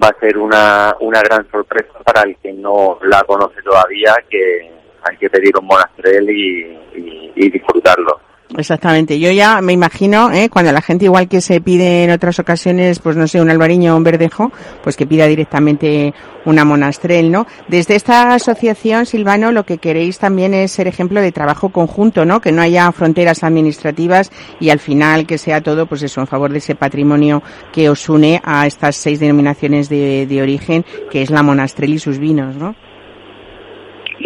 va 0.00 0.08
a 0.08 0.20
ser 0.20 0.38
una, 0.38 0.94
una 1.00 1.20
gran 1.22 1.50
sorpresa 1.50 1.98
para 2.04 2.22
el 2.22 2.36
que 2.36 2.52
no 2.52 2.98
la 3.02 3.24
conoce 3.24 3.60
todavía, 3.62 4.14
que 4.30 4.70
hay 5.02 5.16
que 5.16 5.30
pedir 5.30 5.56
un 5.58 5.66
monastrel 5.66 6.30
y 6.30 7.50
disfrutarlo. 7.50 8.20
Exactamente. 8.56 9.18
Yo 9.18 9.30
ya 9.30 9.60
me 9.60 9.74
imagino, 9.74 10.32
¿eh? 10.32 10.48
cuando 10.48 10.72
la 10.72 10.80
gente 10.80 11.04
igual 11.04 11.28
que 11.28 11.42
se 11.42 11.60
pide 11.60 12.04
en 12.04 12.10
otras 12.10 12.38
ocasiones, 12.38 12.98
pues 12.98 13.14
no 13.14 13.28
sé, 13.28 13.42
un 13.42 13.50
albariño 13.50 13.92
o 13.92 13.96
un 13.96 14.04
verdejo, 14.04 14.50
pues 14.82 14.96
que 14.96 15.06
pida 15.06 15.26
directamente 15.26 16.14
una 16.46 16.64
monastrel, 16.64 17.30
¿no? 17.30 17.46
Desde 17.68 17.94
esta 17.94 18.32
asociación, 18.32 19.04
Silvano, 19.04 19.52
lo 19.52 19.64
que 19.64 19.76
queréis 19.76 20.18
también 20.18 20.54
es 20.54 20.72
ser 20.72 20.88
ejemplo 20.88 21.20
de 21.20 21.30
trabajo 21.30 21.68
conjunto, 21.68 22.24
¿no? 22.24 22.40
Que 22.40 22.50
no 22.50 22.62
haya 22.62 22.90
fronteras 22.90 23.44
administrativas 23.44 24.32
y 24.60 24.70
al 24.70 24.78
final 24.78 25.26
que 25.26 25.36
sea 25.36 25.60
todo, 25.60 25.84
pues 25.84 26.02
eso, 26.02 26.22
en 26.22 26.26
favor 26.26 26.50
de 26.50 26.58
ese 26.58 26.74
patrimonio 26.74 27.42
que 27.70 27.90
os 27.90 28.08
une 28.08 28.40
a 28.42 28.66
estas 28.66 28.96
seis 28.96 29.20
denominaciones 29.20 29.90
de, 29.90 30.26
de 30.26 30.40
origen, 30.40 30.86
que 31.10 31.20
es 31.20 31.30
la 31.30 31.42
monastrel 31.42 31.92
y 31.92 31.98
sus 31.98 32.18
vinos, 32.18 32.56
¿no? 32.56 32.74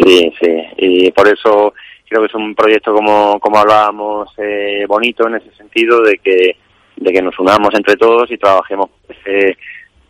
Sí, 0.01 0.31
sí. 0.41 0.55
Y 0.77 1.11
por 1.11 1.27
eso 1.27 1.73
creo 2.13 2.21
que 2.21 2.27
es 2.27 2.35
un 2.35 2.53
proyecto 2.53 2.93
como, 2.93 3.39
como 3.39 3.57
hablábamos 3.57 4.29
eh, 4.37 4.85
bonito 4.87 5.27
en 5.27 5.35
ese 5.35 5.51
sentido 5.55 6.03
de 6.03 6.19
que 6.19 6.57
de 6.95 7.11
que 7.11 7.21
nos 7.23 7.37
unamos 7.39 7.73
entre 7.73 7.95
todos 7.95 8.29
y 8.29 8.37
trabajemos 8.37 8.91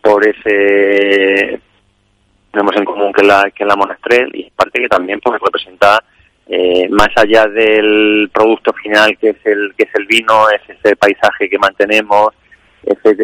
por 0.02 0.28
ese 0.28 1.62
tenemos 2.52 2.76
en 2.76 2.84
común 2.84 3.14
que 3.14 3.24
la 3.24 3.50
que 3.52 3.64
la 3.64 3.78
monastrel 3.78 4.30
y 4.34 4.52
parte 4.52 4.82
que 4.82 4.90
también 4.90 5.22
pues 5.22 5.40
representa 5.40 6.04
eh, 6.46 6.90
más 6.90 7.08
allá 7.16 7.46
del 7.46 8.30
producto 8.34 8.74
final 8.74 9.18
que 9.18 9.30
es 9.30 9.46
el 9.46 9.74
que 9.78 9.84
es 9.84 9.96
el 9.96 10.06
vino 10.06 10.50
es 10.50 10.78
ese 10.78 10.98
paisaje 10.98 11.50
que 11.50 11.58
mantenemos 11.58 12.34
ese, 12.84 13.16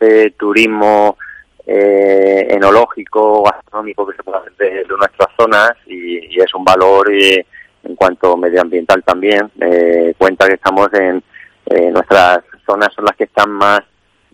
ese 0.00 0.30
turismo 0.30 1.18
eh, 1.66 2.46
enológico 2.48 3.42
gastronómico 3.42 4.06
que 4.06 4.16
se 4.16 4.22
puede 4.22 4.38
hacer 4.38 4.52
de, 4.54 4.84
nuestras 4.88 5.28
zonas 5.38 5.72
y, 5.86 6.34
y 6.34 6.40
es 6.40 6.54
un 6.54 6.64
valor 6.64 7.12
eh, 7.12 7.44
en 7.84 7.94
cuanto 7.96 8.36
medioambiental 8.36 9.02
también. 9.02 9.50
Eh, 9.60 10.14
cuenta 10.18 10.46
que 10.46 10.54
estamos 10.54 10.88
en 10.94 11.22
eh, 11.66 11.90
nuestras 11.90 12.40
zonas 12.66 12.88
son 12.94 13.04
las 13.04 13.16
que 13.16 13.24
están 13.24 13.50
más 13.50 13.80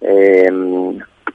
eh, 0.00 0.48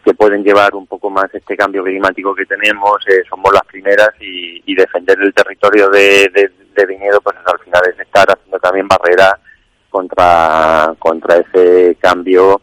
que 0.04 0.14
pueden 0.14 0.44
llevar 0.44 0.76
un 0.76 0.86
poco 0.86 1.10
más 1.10 1.34
este 1.34 1.56
cambio 1.56 1.84
climático 1.84 2.36
que 2.36 2.46
tenemos. 2.46 2.98
Eh, 3.08 3.24
somos 3.30 3.54
las 3.54 3.64
primeras 3.64 4.10
y, 4.20 4.62
y, 4.66 4.76
defender 4.76 5.18
el 5.22 5.34
territorio 5.34 5.90
de, 5.90 6.30
de, 6.34 6.52
de 6.76 6.86
viñedo, 6.86 7.22
pues 7.22 7.36
al 7.46 7.60
final 7.60 7.82
es 7.88 8.00
estar 8.00 8.28
haciendo 8.30 8.60
también 8.60 8.88
barrera 8.88 9.40
contra 9.90 10.94
contra 11.00 11.38
ese 11.38 11.96
cambio 12.02 12.62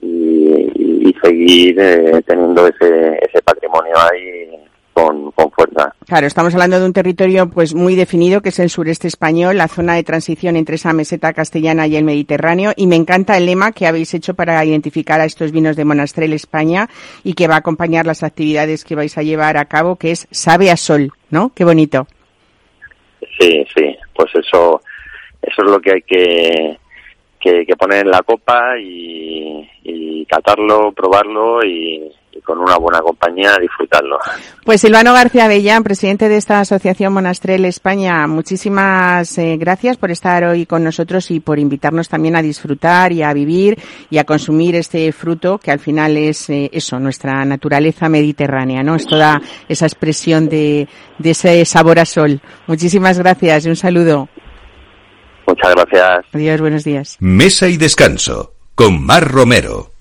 y, 0.00 1.08
y 1.08 1.16
seguir 1.22 1.78
eh, 1.78 2.22
teniendo 2.26 2.66
ese, 2.66 3.18
ese 3.22 3.40
patrimonio 3.42 3.94
ahí 3.98 4.58
con, 4.92 5.32
fuerza. 5.32 5.94
Claro, 6.06 6.26
estamos 6.26 6.54
hablando 6.54 6.78
de 6.78 6.86
un 6.86 6.92
territorio 6.92 7.48
pues 7.48 7.74
muy 7.74 7.94
definido 7.94 8.40
que 8.40 8.50
es 8.50 8.58
el 8.58 8.70
sureste 8.70 9.08
español, 9.08 9.56
la 9.56 9.68
zona 9.68 9.94
de 9.94 10.02
transición 10.02 10.56
entre 10.56 10.76
esa 10.76 10.92
meseta 10.92 11.32
castellana 11.32 11.86
y 11.86 11.96
el 11.96 12.04
Mediterráneo 12.04 12.72
y 12.76 12.86
me 12.86 12.96
encanta 12.96 13.36
el 13.36 13.46
lema 13.46 13.72
que 13.72 13.86
habéis 13.86 14.14
hecho 14.14 14.34
para 14.34 14.64
identificar 14.64 15.20
a 15.20 15.24
estos 15.24 15.52
vinos 15.52 15.76
de 15.76 15.84
Monastrell 15.84 16.32
España 16.32 16.88
y 17.24 17.34
que 17.34 17.48
va 17.48 17.54
a 17.54 17.58
acompañar 17.58 18.06
las 18.06 18.22
actividades 18.22 18.84
que 18.84 18.94
vais 18.94 19.16
a 19.18 19.22
llevar 19.22 19.56
a 19.56 19.66
cabo 19.66 19.96
que 19.96 20.10
es 20.10 20.28
Sabe 20.30 20.70
a 20.70 20.76
Sol, 20.76 21.12
¿no? 21.30 21.52
Qué 21.54 21.64
bonito. 21.64 22.06
Sí, 23.38 23.64
sí, 23.74 23.96
pues 24.14 24.30
eso 24.34 24.80
eso 25.42 25.62
es 25.62 25.70
lo 25.70 25.80
que 25.80 25.92
hay 25.92 26.02
que 26.02 26.78
que, 27.40 27.76
poner 27.76 28.06
en 28.06 28.10
la 28.10 28.22
copa 28.22 28.78
y, 28.78 29.68
y 29.82 30.24
catarlo, 30.26 30.92
probarlo 30.92 31.64
y, 31.64 32.08
con 32.40 32.58
una 32.58 32.76
buena 32.76 33.00
compañía 33.00 33.56
disfrutarlo. 33.60 34.18
Pues 34.64 34.80
Silvano 34.80 35.12
García 35.12 35.48
Bellán, 35.48 35.82
presidente 35.82 36.28
de 36.28 36.36
esta 36.36 36.60
asociación 36.60 37.12
Monastrel 37.12 37.64
España, 37.64 38.26
muchísimas 38.26 39.36
eh, 39.38 39.56
gracias 39.58 39.96
por 39.96 40.10
estar 40.10 40.44
hoy 40.44 40.66
con 40.66 40.84
nosotros 40.84 41.30
y 41.30 41.40
por 41.40 41.58
invitarnos 41.58 42.08
también 42.08 42.36
a 42.36 42.42
disfrutar 42.42 43.12
y 43.12 43.22
a 43.22 43.32
vivir 43.32 43.78
y 44.10 44.18
a 44.18 44.24
consumir 44.24 44.76
este 44.76 45.12
fruto 45.12 45.58
que 45.58 45.70
al 45.70 45.78
final 45.78 46.16
es 46.16 46.48
eh, 46.50 46.70
eso, 46.72 46.98
nuestra 46.98 47.44
naturaleza 47.44 48.08
mediterránea, 48.08 48.82
¿no? 48.82 48.96
Es 48.96 49.06
toda 49.06 49.40
esa 49.68 49.86
expresión 49.86 50.48
de, 50.48 50.88
de 51.18 51.30
ese 51.30 51.64
sabor 51.64 51.98
a 51.98 52.04
sol. 52.04 52.40
Muchísimas 52.66 53.18
gracias 53.18 53.66
y 53.66 53.68
un 53.68 53.76
saludo. 53.76 54.28
Muchas 55.46 55.74
gracias. 55.74 56.26
Adiós, 56.32 56.60
buenos 56.60 56.84
días. 56.84 57.16
Mesa 57.20 57.68
y 57.68 57.76
descanso 57.76 58.54
con 58.74 59.04
Mar 59.04 59.30
Romero. 59.30 59.91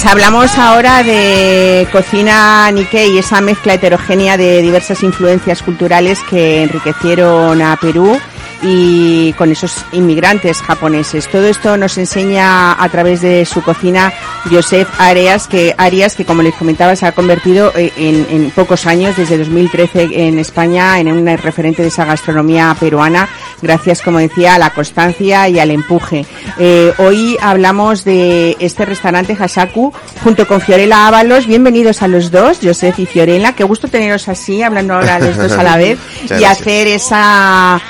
Pues 0.00 0.12
hablamos 0.12 0.56
ahora 0.56 1.02
de 1.02 1.86
cocina 1.92 2.70
Nikkei, 2.70 3.18
esa 3.18 3.42
mezcla 3.42 3.74
heterogénea 3.74 4.38
de 4.38 4.62
diversas 4.62 5.02
influencias 5.02 5.60
culturales 5.60 6.20
que 6.30 6.62
enriquecieron 6.62 7.60
a 7.60 7.76
Perú 7.76 8.18
y 8.62 9.32
con 9.34 9.50
esos 9.52 9.84
inmigrantes 9.92 10.58
japoneses. 10.58 11.28
Todo 11.28 11.46
esto 11.46 11.76
nos 11.76 11.96
enseña 11.98 12.82
a 12.82 12.88
través 12.88 13.20
de 13.20 13.44
su 13.44 13.62
cocina 13.62 14.12
Joseph 14.50 14.88
Arias, 14.98 15.46
que 15.46 15.74
Arias, 15.78 16.14
que 16.14 16.24
como 16.24 16.42
les 16.42 16.54
comentaba, 16.54 16.96
se 16.96 17.06
ha 17.06 17.12
convertido 17.12 17.72
eh, 17.76 17.92
en, 17.96 18.50
pocos 18.50 18.86
años, 18.86 19.16
desde 19.16 19.38
2013 19.38 20.28
en 20.28 20.38
España, 20.38 20.98
en 20.98 21.08
un 21.08 21.26
referente 21.38 21.82
de 21.82 21.88
esa 21.88 22.04
gastronomía 22.04 22.76
peruana, 22.78 23.28
gracias, 23.62 24.02
como 24.02 24.18
decía, 24.18 24.54
a 24.54 24.58
la 24.58 24.70
constancia 24.70 25.48
y 25.48 25.58
al 25.58 25.70
empuje. 25.70 26.26
Eh, 26.58 26.92
hoy 26.98 27.36
hablamos 27.40 28.04
de 28.04 28.56
este 28.58 28.84
restaurante 28.84 29.36
Hasaku 29.38 29.92
junto 30.22 30.46
con 30.46 30.60
Fiorella 30.60 31.06
Ábalos. 31.06 31.46
Bienvenidos 31.46 32.02
a 32.02 32.08
los 32.08 32.30
dos, 32.30 32.58
Joseph 32.62 32.98
y 32.98 33.06
Fiorella. 33.06 33.54
Qué 33.54 33.64
gusto 33.64 33.88
teneros 33.88 34.28
así, 34.28 34.62
hablando 34.62 34.94
ahora 34.94 35.18
los 35.18 35.36
dos 35.36 35.52
a 35.52 35.62
la 35.62 35.76
vez 35.78 35.98
y 36.38 36.44
hacer 36.44 36.88
esa 36.88 37.80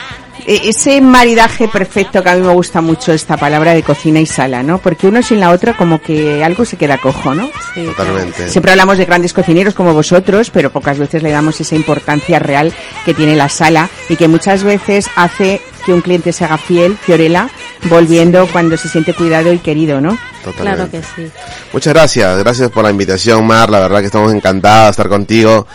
ese 0.47 1.01
maridaje 1.01 1.69
perfecto 1.69 2.23
que 2.23 2.29
a 2.29 2.37
mí 2.37 2.43
me 2.47 2.53
gusta 2.53 2.81
mucho 2.81 3.13
esta 3.13 3.37
palabra 3.37 3.75
de 3.75 3.83
cocina 3.83 4.21
y 4.21 4.27
sala, 4.27 4.63
¿no? 4.63 4.79
Porque 4.79 5.07
uno 5.07 5.23
sin 5.23 5.41
la 5.41 5.51
otra 5.51 5.77
como 5.77 6.01
que 6.01 6.45
algo 6.45 6.65
se 6.65 6.77
queda 6.77 6.99
cojo, 6.99 7.35
¿no? 7.35 7.51
Totalmente. 7.75 8.49
Siempre 8.49 8.73
hablamos 8.73 8.99
de 8.99 9.05
grandes 9.05 9.33
cocineros 9.33 9.75
como 9.75 9.95
vosotros, 9.95 10.51
pero 10.51 10.71
pocas 10.71 10.99
veces 10.99 11.23
le 11.23 11.31
damos 11.31 11.61
esa 11.61 11.77
importancia 11.77 12.39
real 12.39 12.73
que 13.05 13.15
tiene 13.15 13.37
la 13.37 13.49
sala 13.49 13.89
y 14.09 14.17
que 14.17 14.29
muchas 14.29 14.63
veces 14.63 15.09
hace 15.17 15.61
que 15.81 15.93
un 15.93 16.01
cliente 16.01 16.33
se 16.33 16.45
haga 16.45 16.59
fiel, 16.59 16.97
Fiorella, 16.97 17.49
volviendo 17.89 18.47
cuando 18.51 18.77
se 18.77 18.89
siente 18.89 19.15
cuidado 19.15 19.53
y 19.53 19.59
querido, 19.59 20.01
¿no? 20.01 20.19
Totalmente. 20.45 20.77
Claro 20.77 20.91
que 20.91 21.03
sí. 21.03 21.31
Muchas 21.73 21.95
gracias, 21.95 22.39
gracias 22.39 22.71
por 22.71 22.85
la 22.85 22.91
invitación, 22.91 23.47
Mar, 23.47 23.71
la 23.71 23.81
verdad 23.81 24.01
que 24.01 24.07
estamos 24.07 24.33
encantados 24.33 24.87
de 24.87 24.91
estar 24.91 25.09
contigo. 25.09 25.67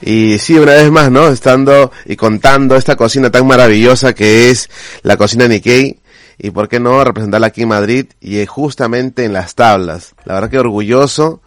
Y 0.00 0.38
sí, 0.38 0.58
una 0.58 0.72
vez 0.72 0.90
más, 0.90 1.10
¿no? 1.10 1.28
Estando 1.28 1.92
y 2.06 2.16
contando 2.16 2.76
esta 2.76 2.96
cocina 2.96 3.30
tan 3.30 3.46
maravillosa 3.46 4.14
que 4.14 4.50
es 4.50 4.68
la 5.02 5.16
cocina 5.16 5.46
Nikkei. 5.48 5.98
Y 6.38 6.50
por 6.50 6.68
qué 6.68 6.80
no 6.80 7.04
representarla 7.04 7.48
aquí 7.48 7.62
en 7.62 7.68
Madrid 7.68 8.06
y 8.20 8.44
justamente 8.46 9.24
en 9.24 9.32
las 9.32 9.54
tablas. 9.54 10.14
La 10.24 10.34
verdad 10.34 10.50
que 10.50 10.58
orgulloso 10.58 11.40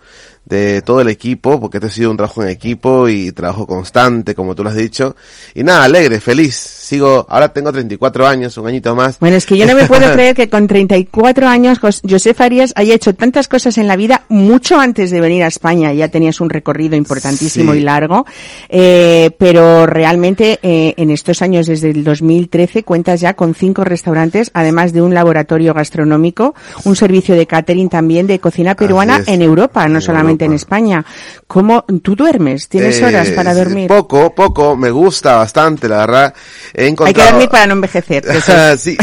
de 0.45 0.83
todo 0.83 1.01
el 1.01 1.09
equipo, 1.09 1.59
porque 1.59 1.77
este 1.77 1.87
ha 1.87 1.91
sido 1.91 2.11
un 2.11 2.17
trabajo 2.17 2.43
en 2.43 2.49
equipo 2.49 3.09
y 3.09 3.31
trabajo 3.31 3.65
constante, 3.65 4.35
como 4.35 4.55
tú 4.55 4.63
lo 4.63 4.69
has 4.69 4.75
dicho. 4.75 5.15
Y 5.53 5.63
nada, 5.63 5.83
alegre, 5.83 6.21
feliz. 6.21 6.55
Sigo, 6.85 7.25
ahora 7.29 7.49
tengo 7.49 7.71
34 7.71 8.27
años, 8.27 8.55
un 8.59 8.67
añito 8.67 8.95
más. 8.95 9.17
Bueno, 9.17 9.37
es 9.37 9.47
que 9.47 9.57
yo 9.57 9.65
no 9.65 9.73
me 9.73 9.85
puedo 9.87 10.11
creer 10.13 10.35
que 10.35 10.49
con 10.49 10.67
34 10.67 11.47
años 11.47 11.79
José 11.79 12.35
Arias 12.37 12.73
haya 12.75 12.93
hecho 12.93 13.15
tantas 13.15 13.47
cosas 13.47 13.79
en 13.79 13.87
la 13.87 13.95
vida 13.95 14.25
mucho 14.29 14.79
antes 14.79 15.09
de 15.09 15.19
venir 15.19 15.41
a 15.41 15.47
España. 15.47 15.91
Ya 15.93 16.09
tenías 16.09 16.39
un 16.41 16.51
recorrido 16.51 16.95
importantísimo 16.95 17.73
y 17.73 17.79
largo. 17.79 18.27
Eh, 18.69 19.31
pero 19.39 19.87
realmente 19.87 20.59
eh, 20.61 20.93
en 20.97 21.09
estos 21.09 21.41
años, 21.41 21.65
desde 21.65 21.89
el 21.89 22.03
2013, 22.03 22.83
cuentas 22.83 23.19
ya 23.19 23.33
con 23.33 23.55
cinco 23.55 23.83
restaurantes, 23.83 24.51
además 24.53 24.93
de 24.93 25.01
un 25.01 25.15
laboratorio 25.15 25.73
gastronómico, 25.73 26.53
un 26.83 26.95
servicio 26.95 27.33
de 27.33 27.47
catering 27.47 27.89
también 27.89 28.27
de 28.27 28.37
cocina 28.37 28.75
peruana 28.75 29.23
en 29.25 29.41
Europa, 29.41 29.87
no 29.87 30.01
solamente 30.01 30.45
en 30.45 30.53
España. 30.53 31.03
¿Cómo 31.47 31.83
tú 32.03 32.15
duermes? 32.15 32.69
¿Tienes 32.69 32.99
Eh, 33.01 33.05
horas 33.05 33.29
para 33.31 33.55
dormir? 33.55 33.87
Poco, 33.87 34.35
poco, 34.35 34.75
me 34.75 34.91
gusta 34.91 35.37
bastante, 35.37 35.89
la 35.89 35.97
verdad. 35.97 36.33
He 36.77 36.87
encontrado... 36.87 37.07
Hay 37.07 37.13
que 37.25 37.31
dormir 37.31 37.49
para 37.49 37.67
no 37.67 37.73
envejecer. 37.73 38.25
sí. 38.77 38.97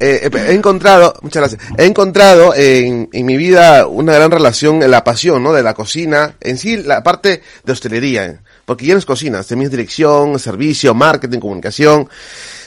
Eh, 0.00 0.30
he 0.48 0.52
encontrado, 0.52 1.14
muchas 1.22 1.42
gracias, 1.42 1.78
he 1.78 1.84
encontrado 1.84 2.54
en, 2.54 3.08
en 3.12 3.26
mi 3.26 3.36
vida 3.36 3.86
una 3.86 4.14
gran 4.14 4.30
relación 4.30 4.82
en 4.82 4.90
la 4.90 5.04
pasión, 5.04 5.42
¿no? 5.42 5.52
De 5.52 5.62
la 5.62 5.74
cocina, 5.74 6.34
en 6.40 6.56
sí 6.56 6.78
la 6.78 7.02
parte 7.02 7.42
de 7.64 7.72
hostelería, 7.72 8.24
¿eh? 8.24 8.38
porque 8.64 8.86
ya 8.86 8.94
no 8.94 8.98
es 8.98 9.06
cocina, 9.06 9.42
también 9.42 9.66
es 9.66 9.70
dirección, 9.70 10.38
servicio, 10.38 10.94
marketing, 10.94 11.40
comunicación, 11.40 12.08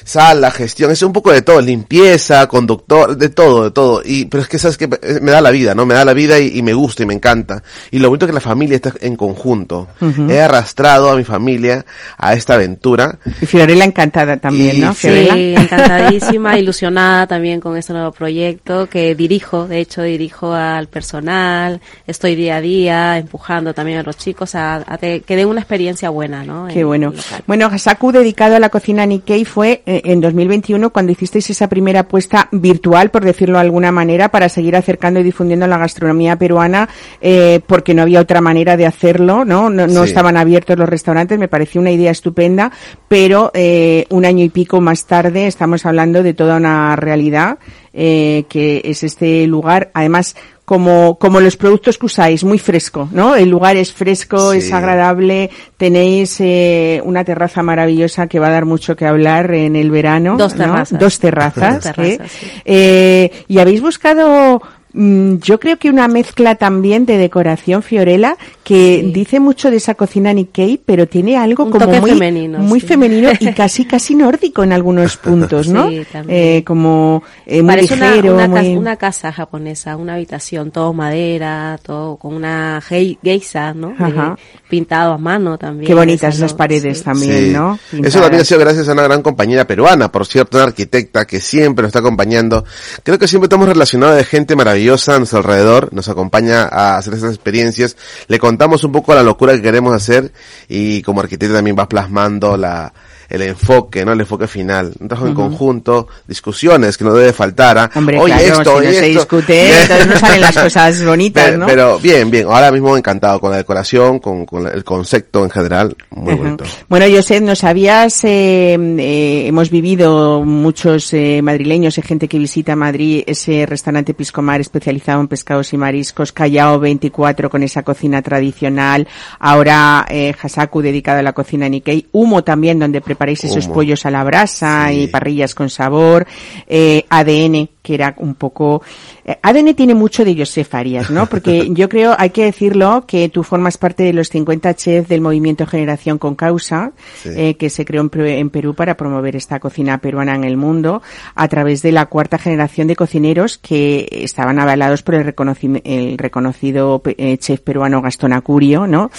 sala, 0.09 0.49
gestión, 0.51 0.91
es 0.91 1.01
un 1.03 1.13
poco 1.13 1.31
de 1.31 1.41
todo, 1.41 1.61
limpieza, 1.61 2.47
conductor, 2.47 3.15
de 3.15 3.29
todo, 3.29 3.65
de 3.65 3.71
todo. 3.71 4.01
Y, 4.03 4.25
pero 4.25 4.41
es 4.43 4.49
que 4.49 4.57
sabes 4.57 4.77
que 4.77 4.87
me 5.21 5.31
da 5.31 5.39
la 5.41 5.51
vida, 5.51 5.75
¿no? 5.75 5.85
Me 5.85 5.93
da 5.93 6.03
la 6.03 6.13
vida 6.13 6.39
y, 6.39 6.57
y 6.57 6.61
me 6.63 6.73
gusta 6.73 7.03
y 7.03 7.05
me 7.05 7.13
encanta. 7.13 7.61
Y 7.91 7.99
lo 7.99 8.09
bonito 8.09 8.25
es 8.25 8.29
que 8.29 8.33
la 8.33 8.39
familia 8.41 8.75
está 8.75 8.93
en 9.01 9.15
conjunto. 9.15 9.87
He 10.29 10.41
arrastrado 10.41 11.09
a 11.11 11.15
mi 11.15 11.23
familia 11.23 11.85
a 12.17 12.33
esta 12.33 12.55
aventura. 12.55 13.19
Y 13.41 13.45
Fiorella 13.45 13.85
encantada 13.85 14.37
también, 14.37 14.77
Y 14.77 14.79
¿no? 14.79 14.93
sí, 14.93 14.99
Fiorella. 15.01 15.61
Encantadísima, 15.61 16.57
ilusionada 16.57 17.27
también 17.27 17.59
con 17.59 17.77
este 17.77 17.93
nuevo 17.93 18.11
proyecto 18.11 18.87
que 18.89 19.15
dirijo, 19.15 19.67
de 19.67 19.79
hecho 19.79 20.01
dirijo 20.01 20.53
al 20.53 20.87
personal, 20.87 21.81
estoy 22.07 22.35
día 22.35 22.57
a 22.57 22.61
día 22.61 23.17
empujando 23.17 23.73
también 23.73 23.99
a 23.99 24.03
los 24.03 24.17
chicos 24.17 24.55
a, 24.55 24.77
a 24.87 24.97
que 24.97 25.23
den 25.27 25.47
una 25.47 25.59
experiencia 25.61 26.09
buena, 26.09 26.43
¿no? 26.43 26.67
Qué 26.67 26.81
En- 26.81 26.87
bueno. 26.87 27.13
Bueno, 27.47 27.67
Hasaku 27.71 28.11
dedicado 28.11 28.55
a 28.55 28.59
la 28.59 28.69
cocina 28.69 29.05
Nikkei 29.05 29.45
fue 29.45 29.81
eh, 29.85 29.98
en 30.05 30.21
2021 30.21 30.89
cuando 30.91 31.11
hicisteis 31.11 31.49
esa 31.49 31.67
primera 31.69 32.01
apuesta 32.01 32.47
virtual, 32.51 33.11
por 33.11 33.23
decirlo 33.23 33.55
de 33.57 33.61
alguna 33.65 33.91
manera, 33.91 34.29
para 34.29 34.49
seguir 34.49 34.75
acercando 34.75 35.19
y 35.19 35.23
difundiendo 35.23 35.67
la 35.67 35.77
gastronomía 35.77 36.35
peruana, 36.37 36.89
eh, 37.21 37.61
porque 37.67 37.93
no 37.93 38.01
había 38.03 38.21
otra 38.21 38.41
manera 38.41 38.77
de 38.77 38.85
hacerlo, 38.85 39.45
¿no? 39.45 39.69
No, 39.69 39.87
no 39.87 40.03
Sí. 40.03 40.09
estaban 40.09 40.37
abiertos 40.37 40.77
los 40.77 40.89
restaurantes, 40.89 41.37
me 41.39 41.47
pareció 41.47 41.81
una 41.81 41.91
idea 41.91 42.11
estupenda, 42.11 42.71
pero 43.07 43.51
eh, 43.53 44.05
un 44.09 44.25
año 44.25 44.43
y 44.43 44.49
pico 44.49 44.81
más 44.81 45.05
tarde 45.05 45.47
estamos 45.47 45.85
hablando 45.85 46.23
de 46.23 46.33
toda 46.33 46.57
una 46.57 46.95
realidad, 46.95 47.57
eh, 47.93 48.45
que 48.49 48.81
es 48.85 49.03
este 49.03 49.45
lugar, 49.47 49.91
además, 49.93 50.35
como, 50.69 51.17
como 51.17 51.39
los 51.39 51.57
productos 51.57 51.97
que 51.97 52.05
usáis, 52.05 52.43
muy 52.43 52.59
fresco, 52.59 53.09
¿no? 53.11 53.35
El 53.35 53.49
lugar 53.49 53.75
es 53.75 53.91
fresco, 53.91 54.51
Sí. 54.51 54.59
es 54.59 54.71
agradable, 54.71 55.49
tenéis 55.77 56.39
eh, 56.41 57.01
una 57.03 57.23
terraza 57.23 57.63
maravillosa 57.63 58.27
que 58.27 58.37
va 58.37 58.49
a 58.49 58.51
dar 58.51 58.65
mucho 58.65 58.95
que 58.95 59.07
hablar 59.07 59.51
en 59.51 59.75
el 59.75 59.89
verano. 59.89 60.37
Dos 60.37 60.53
¿no? 60.53 60.65
terrazas. 60.65 60.99
Dos 60.99 61.17
terrazas. 61.17 61.73
Dos 61.73 61.83
terrazas, 61.95 62.21
¿eh? 62.21 62.29
sí. 62.29 62.61
Eh, 62.65 63.31
y 63.47 63.57
habéis 63.57 63.81
buscado, 63.81 64.61
yo 64.93 65.59
creo 65.59 65.77
que 65.77 65.89
una 65.89 66.07
mezcla 66.07 66.55
también 66.55 67.05
de 67.05 67.17
decoración 67.17 67.83
Fiorella 67.83 68.35
que 68.63 69.01
Sí. 69.03 69.11
dice 69.13 69.39
mucho 69.39 69.69
de 69.69 69.77
esa 69.77 69.93
cocina 69.95 70.33
Nikkei, 70.33 70.79
pero 70.83 71.07
tiene 71.07 71.37
algo 71.37 71.65
Un 71.65 71.71
como 71.71 71.85
toque 71.85 72.01
muy, 72.01 72.11
femenino, 72.11 72.59
muy 72.59 72.79
sí. 72.79 72.87
femenino 72.87 73.29
y 73.39 73.53
casi 73.53 73.85
casi 73.85 74.15
nórdico 74.15 74.63
en 74.63 74.73
algunos 74.73 75.17
puntos, 75.17 75.67
¿no? 75.67 75.89
Sí, 75.89 76.01
también. 76.11 76.39
Eh, 76.57 76.63
como 76.63 77.23
eh, 77.45 77.61
muy 77.61 77.69
Parece 77.75 77.93
una, 77.95 78.09
ligero, 78.11 78.33
una, 78.33 78.47
muy- 78.47 78.57
casa, 78.59 78.69
una 78.79 78.95
casa 78.95 79.31
japonesa, 79.31 79.95
una 79.95 80.15
habitación, 80.15 80.71
todo 80.71 80.93
madera, 80.93 81.79
todo 81.83 82.17
con 82.17 82.33
una 82.33 82.81
gei- 82.81 83.17
geisa, 83.23 83.73
¿no? 83.73 83.93
Ajá. 83.97 84.37
Pintado 84.69 85.13
a 85.13 85.17
mano 85.17 85.57
también. 85.57 85.87
Qué 85.87 85.93
bonitas 85.93 86.35
Eso 86.35 86.45
esas 86.45 86.55
paredes 86.55 86.99
sí. 86.99 87.03
también, 87.03 87.45
Sí. 87.47 87.51
¿no? 87.51 87.73
Eso 87.75 87.79
también 87.91 88.05
ha 88.05 88.19
Pintadas. 88.21 88.47
sido 88.47 88.59
gracias 88.59 88.89
a 88.89 88.93
una 88.93 89.03
gran 89.03 89.21
compañera 89.21 89.65
peruana, 89.67 90.11
por 90.11 90.25
cierto, 90.25 90.57
una 90.57 90.65
arquitecta 90.65 91.25
que 91.25 91.39
siempre 91.39 91.83
nos 91.83 91.89
está 91.89 91.99
acompañando. 91.99 92.65
Creo 93.03 93.17
que 93.19 93.27
siempre 93.27 93.45
estamos 93.45 93.67
relacionados 93.67 94.17
de 94.17 94.23
gente 94.23 94.55
maravillosa 94.55 94.78
a 94.87 95.17
nuestro 95.17 95.39
alrededor, 95.39 95.93
nos 95.93 96.09
acompaña 96.09 96.63
a 96.63 96.97
hacer 96.97 97.13
estas 97.13 97.33
experiencias. 97.33 97.97
Le 98.27 98.39
contamos 98.39 98.83
un 98.83 98.91
poco 98.91 99.13
la 99.13 99.23
locura 99.23 99.53
que 99.53 99.61
queremos 99.61 99.93
hacer 99.93 100.31
y 100.67 101.01
como 101.01 101.21
arquitecta 101.21 101.55
también 101.55 101.77
va 101.77 101.89
plasmando 101.89 102.57
la 102.57 102.93
el 103.29 103.41
enfoque, 103.43 104.03
¿no? 104.05 104.13
El 104.13 104.21
enfoque 104.21 104.47
final. 104.47 104.93
Un 104.99 105.07
trabajo 105.07 105.27
en 105.27 105.35
conjunto, 105.35 106.07
discusiones 106.27 106.97
que 106.97 107.03
no 107.03 107.13
debe 107.13 107.33
faltar. 107.33 107.77
¿ah? 107.77 107.89
Hombre, 107.95 108.17
Oye, 108.19 108.33
claro, 108.33 108.47
esto, 108.47 108.63
si 108.63 108.69
no 108.69 108.75
oye, 108.75 108.93
se 108.93 109.07
esto. 109.11 109.19
discute, 109.19 109.71
entonces 109.81 110.07
no 110.07 110.17
salen 110.19 110.41
las 110.41 110.57
cosas 110.57 111.05
bonitas, 111.05 111.45
Pero, 111.45 111.57
¿no? 111.57 111.65
pero 111.67 111.99
bien, 111.99 112.29
bien. 112.31 112.45
Ahora 112.47 112.71
mismo 112.71 112.97
encantado 112.97 113.39
con 113.39 113.51
la 113.51 113.57
decoración, 113.57 114.19
con, 114.19 114.45
con 114.45 114.67
el 114.67 114.83
concepto 114.83 115.43
en 115.43 115.49
general. 115.51 115.95
Muy 116.09 116.33
Ajá. 116.33 116.41
bonito. 116.43 116.63
Bueno, 116.87 117.05
José, 117.15 117.39
nos 117.41 117.63
habías, 117.63 118.23
eh, 118.23 118.73
eh, 118.99 119.43
hemos 119.47 119.69
vivido 119.69 120.43
muchos 120.43 121.13
eh, 121.13 121.41
madrileños 121.43 121.97
y 121.97 122.01
gente 122.01 122.27
que 122.27 122.39
visita 122.39 122.75
Madrid, 122.75 123.23
ese 123.27 123.65
restaurante 123.65 124.13
Piscomar 124.13 124.59
especializado 124.61 125.21
en 125.21 125.27
pescados 125.27 125.71
y 125.73 125.77
mariscos, 125.77 126.31
Callao 126.31 126.79
24 126.79 127.49
con 127.49 127.63
esa 127.63 127.83
cocina 127.83 128.21
tradicional, 128.21 129.07
ahora 129.39 130.05
eh, 130.09 130.33
Hasaku 130.41 130.81
dedicado 130.81 131.19
a 131.19 131.21
la 131.23 131.33
cocina 131.33 131.69
Nikkei, 131.69 132.07
Humo 132.11 132.43
también 132.43 132.79
donde 132.79 133.01
preparáis 133.19 133.43
esos 133.43 133.67
pollos 133.67 134.05
a 134.05 134.11
la 134.11 134.23
brasa 134.23 134.85
Sí. 134.87 135.01
y 135.03 135.07
parrillas 135.07 135.53
con 135.53 135.69
sabor, 135.69 136.25
eh, 136.67 137.03
ADN 137.09 137.67
que 137.89 137.95
era 137.95 138.13
un 138.17 138.35
poco 138.35 138.83
eh, 139.25 139.39
ADN 139.41 139.73
tiene 139.73 139.95
mucho 139.95 140.23
de 140.23 140.35
Josef 140.37 140.75
Arias, 140.75 141.09
¿no? 141.09 141.25
Porque 141.25 141.69
yo 141.73 141.89
creo, 141.89 142.13
hay 142.19 142.29
que 142.29 142.43
decirlo, 142.45 143.05
que 143.07 143.29
tú 143.29 143.41
formas 143.43 143.79
parte 143.79 144.03
de 144.03 144.13
los 144.13 144.29
50 144.29 144.75
chefs 144.75 145.09
del 145.09 145.21
movimiento 145.21 145.65
Generación 145.65 146.19
con 146.19 146.35
Causa, 146.35 146.91
Sí. 147.23 147.29
eh, 147.35 147.55
que 147.55 147.71
se 147.71 147.85
creó 147.85 148.01
en, 148.01 148.11
Perú- 148.11 148.27
en 148.27 148.51
Perú 148.51 148.75
para 148.75 148.95
promover 148.95 149.35
esta 149.35 149.59
cocina 149.59 149.97
peruana 149.97 150.35
en 150.35 150.43
el 150.43 150.55
mundo, 150.55 151.01
a 151.33 151.47
través 151.47 151.81
de 151.81 151.91
la 151.91 152.05
cuarta 152.05 152.37
generación 152.37 152.85
de 152.87 152.95
cocineros 152.95 153.57
que 153.57 154.07
estaban 154.11 154.59
avalados 154.59 155.01
por 155.01 155.15
el, 155.15 155.25
reconocim- 155.25 155.81
el 155.83 156.15
reconocido 156.19 157.01
eh, 157.17 157.37
chef 157.39 157.61
peruano 157.61 158.03
Gastón 158.03 158.33
Acurio, 158.33 158.85
¿no? 158.85 159.09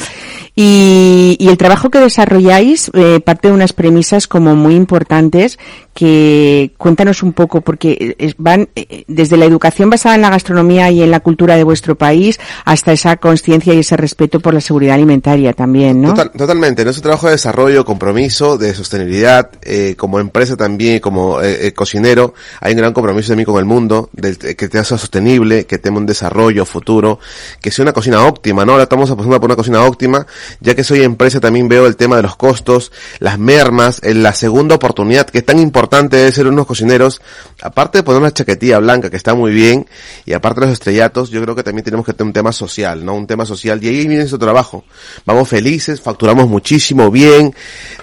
Y, 0.55 1.37
y 1.41 1.49
el 1.49 1.57
trabajo 1.57 1.91
que 1.91 1.99
desarrolláis 1.99 2.91
parte 3.25 3.49
de 3.49 3.55
unas 3.55 3.73
premisas 3.73 4.29
como 4.29 4.55
muy 4.55 4.75
importantes 4.77 5.59
que 6.01 6.73
cuéntanos 6.79 7.23
un 7.23 7.35
poco, 7.35 7.61
porque 7.61 8.17
es- 8.19 8.35
van 8.39 8.71
eh, 8.75 9.05
desde 9.07 9.37
la 9.37 9.45
educación 9.45 9.91
basada 9.91 10.15
en 10.15 10.23
la 10.23 10.31
gastronomía 10.31 10.91
y 10.91 11.03
en 11.03 11.11
la 11.11 11.21
cultura 11.21 11.57
de 11.57 11.63
vuestro 11.65 11.95
país 11.95 12.41
hasta 12.65 12.93
esa 12.93 13.19
conciencia 13.19 13.75
y 13.75 13.81
ese 13.81 13.99
respeto 13.99 14.41
por 14.41 14.55
la 14.55 14.63
seguridad 14.63 14.95
alimentaria 14.95 15.53
también, 15.53 16.01
¿no? 16.01 16.09
Total- 16.15 16.31
totalmente, 16.33 16.85
nuestro 16.85 17.03
trabajo 17.03 17.27
de 17.27 17.33
desarrollo, 17.33 17.85
compromiso, 17.85 18.57
de 18.57 18.73
sostenibilidad, 18.75 19.51
eh, 19.61 19.95
como 19.99 20.19
empresa 20.21 20.57
también, 20.57 21.01
como 21.01 21.43
eh, 21.43 21.67
eh, 21.67 21.73
cocinero, 21.75 22.33
hay 22.63 22.73
un 22.73 22.79
gran 22.79 22.95
compromiso 22.95 23.29
también 23.29 23.45
con 23.45 23.59
el 23.59 23.67
mundo, 23.67 24.09
eh, 24.23 24.55
que 24.55 24.69
sea 24.69 24.85
sostenible, 24.85 25.67
que 25.67 25.77
tenga 25.77 25.99
un 25.99 26.07
desarrollo 26.07 26.65
futuro, 26.65 27.19
que 27.61 27.71
sea 27.71 27.83
una 27.83 27.93
cocina 27.93 28.25
óptima, 28.25 28.65
¿no? 28.65 28.73
Ahora 28.73 28.85
estamos 28.85 29.11
apostando 29.11 29.39
por 29.39 29.51
una 29.51 29.57
cocina 29.57 29.85
óptima, 29.85 30.27
ya 30.61 30.75
que 30.75 30.83
soy 30.83 31.03
empresa 31.03 31.41
también 31.41 31.69
veo 31.69 31.87
el 31.87 31.97
tema 31.97 32.17
de 32.17 32.23
los 32.23 32.37
costos, 32.37 32.91
las 33.19 33.39
mermas, 33.39 34.01
eh, 34.03 34.15
la 34.15 34.33
segunda 34.33 34.77
oportunidad, 34.77 35.27
que 35.29 35.39
es 35.39 35.45
tan 35.45 35.59
importante 35.59 35.90
de 36.17 36.33
ser 36.33 36.47
unos 36.47 36.67
cocineros, 36.67 37.21
aparte 37.63 37.99
de 37.99 38.03
poner 38.03 38.21
una 38.23 38.33
chaquetilla 38.33 38.79
blanca, 38.79 39.11
que 39.11 39.17
está 39.17 39.35
muy 39.35 39.53
bien, 39.53 39.87
y 40.27 40.33
aparte 40.33 40.61
de 40.61 40.67
los 40.67 40.73
estrellatos, 40.75 41.31
yo 41.31 41.43
creo 41.43 41.55
que 41.55 41.63
también 41.63 41.85
tenemos 41.85 42.05
que 42.07 42.13
tener 42.13 42.27
un 42.29 42.33
tema 42.33 42.53
social, 42.53 43.05
¿no? 43.05 43.15
Un 43.15 43.27
tema 43.27 43.45
social, 43.47 43.83
y 43.83 43.89
ahí 43.89 44.07
viene 44.07 44.27
su 44.27 44.39
trabajo. 44.39 44.85
Vamos 45.27 45.49
felices, 45.49 46.01
facturamos 46.01 46.49
muchísimo 46.49 47.11
bien, 47.11 47.55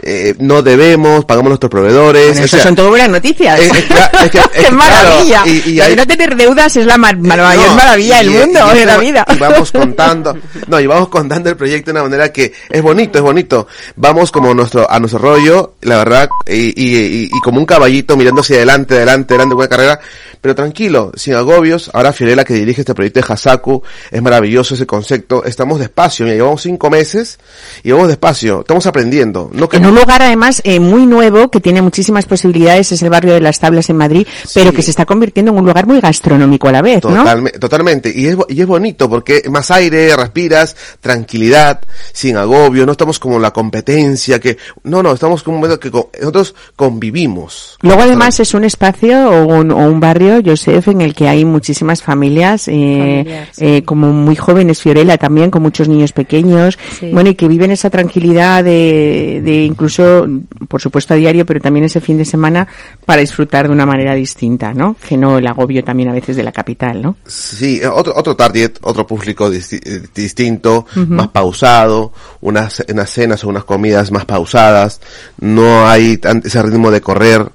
eh, 0.03 0.35
no 0.39 0.61
debemos, 0.61 1.25
pagamos 1.25 1.49
nuestros 1.49 1.69
proveedores. 1.69 2.27
Bueno, 2.27 2.41
o 2.41 2.45
eso 2.45 2.55
sea, 2.57 2.65
son 2.65 2.75
todo 2.75 2.89
buenas 2.89 3.09
noticias. 3.09 3.59
eh, 3.59 3.69
eh, 3.73 3.85
cla- 3.87 4.23
es 4.25 4.31
que- 4.31 4.37
es 4.59 4.65
¡Qué 4.65 4.71
maravilla! 4.71 5.43
claro, 5.43 5.49
y- 5.65 5.69
y 5.71 5.79
ahí- 5.81 5.95
no 5.95 6.05
tener 6.07 6.35
deudas 6.35 6.75
es 6.75 6.85
la 6.85 6.97
mar- 6.97 7.17
la 7.21 7.35
mayor 7.37 7.67
no, 7.67 7.75
maravilla 7.75 8.17
del 8.17 8.29
mundo, 8.31 8.67
de 8.73 8.85
la 8.85 8.97
vida. 8.97 9.25
Y 9.33 9.37
vamos 9.37 9.71
contando, 9.71 10.37
no, 10.67 10.79
y 10.79 10.87
vamos 10.87 11.09
contando 11.09 11.49
el 11.49 11.55
proyecto 11.57 11.87
de 11.91 11.91
una 11.99 12.03
manera 12.03 12.31
que 12.31 12.53
es 12.69 12.81
bonito, 12.81 13.17
es 13.19 13.23
bonito. 13.23 13.67
Vamos 13.95 14.31
como 14.31 14.53
nuestro, 14.53 14.89
a 14.89 14.99
nuestro 14.99 15.19
rollo, 15.19 15.75
la 15.81 15.97
verdad, 15.97 16.29
y, 16.45 16.53
y, 16.79 16.95
y- 16.97 17.23
y 17.25 17.39
como 17.43 17.59
un 17.59 17.65
caballito 17.65 18.15
mirando 18.17 18.41
hacia 18.41 18.57
adelante, 18.57 18.95
adelante, 18.95 19.33
adelante, 19.33 19.46
buena 19.55 19.69
carrera, 19.69 19.99
pero 20.47 20.55
tranquilo, 20.55 21.11
sin 21.17 21.33
agobios. 21.33 21.91
Ahora 21.93 22.13
Fiorella 22.13 22.45
que 22.45 22.53
dirige 22.53 22.79
este 22.79 22.93
proyecto 22.95 23.19
de 23.19 23.25
Hasaku, 23.33 23.83
es 24.09 24.21
maravilloso 24.21 24.75
ese 24.75 24.85
concepto. 24.85 25.43
Estamos 25.43 25.77
despacio, 25.77 26.23
mira, 26.23 26.37
llevamos 26.37 26.61
cinco 26.61 26.89
meses 26.89 27.37
y 27.83 27.91
vamos 27.91 28.07
despacio, 28.07 28.61
estamos 28.61 28.87
aprendiendo. 28.87 29.49
No 29.51 29.67
que 29.67 29.75
En 29.75 29.85
un 29.87 29.95
lugar 29.95 30.21
además 30.21 30.61
eh, 30.63 30.79
muy 30.79 31.05
nuevo 31.05 31.51
que 31.51 31.59
tiene 31.59 31.81
muchísimas 31.81 32.25
posibilidades, 32.25 32.93
es 32.93 33.01
el 33.01 33.09
barrio 33.09 33.33
de 33.33 33.41
las 33.41 33.59
Tablas 33.59 33.89
en 33.89 33.97
Madrid, 33.97 34.25
pero 34.53 34.71
que 34.71 34.81
se 34.81 34.91
está 34.91 35.05
convirtiendo 35.05 35.51
en 35.51 35.57
un 35.57 35.65
lugar 35.65 35.85
muy 35.85 35.99
gastronómico 35.99 36.69
a 36.69 36.71
la 36.71 36.81
vez, 36.81 37.03
¿no? 37.03 37.25
Totalme- 37.25 37.51
Totalmente. 37.59 38.09
Y 38.15 38.27
es, 38.27 38.37
y 38.47 38.61
es 38.61 38.67
bonito 38.67 39.09
porque 39.09 39.41
más 39.51 39.69
aire, 39.71 40.15
respiras, 40.15 40.77
tranquilidad, 41.01 41.81
sin 42.13 42.37
agobio, 42.37 42.85
no 42.85 42.93
estamos 42.93 43.19
como 43.19 43.37
la 43.37 43.51
competencia 43.51 44.39
que, 44.39 44.57
no, 44.83 45.03
no, 45.03 45.11
estamos 45.11 45.43
como 45.43 45.57
un 45.57 45.61
momento 45.63 45.77
que 45.81 45.91
co- 45.91 46.09
nosotros 46.17 46.55
convivimos. 46.77 47.77
Luego 47.81 48.01
además 48.03 48.39
es 48.39 48.53
un 48.53 48.63
espacio 48.63 49.29
o 49.29 49.45
un, 49.45 49.71
o 49.71 49.77
un 49.77 49.99
barrio, 49.99 50.36
Joseph, 50.45 50.87
en 50.89 51.01
el 51.01 51.13
que 51.13 51.27
hay 51.27 51.45
muchísimas 51.45 52.01
familias, 52.03 52.67
eh, 52.67 53.45
sí. 53.51 53.65
eh, 53.65 53.83
como 53.83 54.11
muy 54.13 54.35
jóvenes, 54.35 54.81
Fiorella 54.81 55.17
también, 55.17 55.51
con 55.51 55.61
muchos 55.61 55.87
niños 55.87 56.11
pequeños, 56.11 56.77
Sí. 56.99 57.09
bueno, 57.11 57.29
y 57.29 57.35
que 57.35 57.47
viven 57.47 57.71
esa 57.71 57.89
tranquilidad 57.89 58.63
de, 58.63 59.41
de 59.43 59.63
incluso, 59.63 60.27
por 60.67 60.81
supuesto 60.81 61.13
a 61.13 61.17
diario, 61.17 61.45
pero 61.45 61.59
también 61.59 61.85
ese 61.85 62.01
fin 62.01 62.17
de 62.17 62.25
semana 62.25 62.67
para 63.05 63.21
disfrutar 63.21 63.67
de 63.67 63.73
una 63.73 63.85
manera 63.85 64.13
distinta, 64.15 64.73
¿no? 64.73 64.95
Que 65.07 65.17
no 65.17 65.37
el 65.37 65.47
agobio 65.47 65.83
también 65.83 66.09
a 66.09 66.13
veces 66.13 66.35
de 66.35 66.43
la 66.43 66.51
capital, 66.51 67.01
¿no? 67.01 67.15
Sí, 67.25 67.79
eh, 67.81 67.87
otro, 67.87 68.13
otro 68.15 68.35
target, 68.35 68.77
otro 68.81 69.05
público 69.05 69.49
disti- 69.49 69.81
eh, 69.83 70.01
distinto, 70.13 70.85
más 70.95 71.27
pausado, 71.29 72.11
unas, 72.41 72.83
unas 72.89 73.09
cenas 73.09 73.43
o 73.43 73.49
unas 73.49 73.63
comidas 73.63 74.11
más 74.11 74.25
pausadas, 74.25 75.01
no 75.39 75.87
hay 75.87 76.17
tan- 76.17 76.41
ese 76.45 76.61
ritmo 76.63 76.91
de 76.91 77.01
correr, 77.01 77.45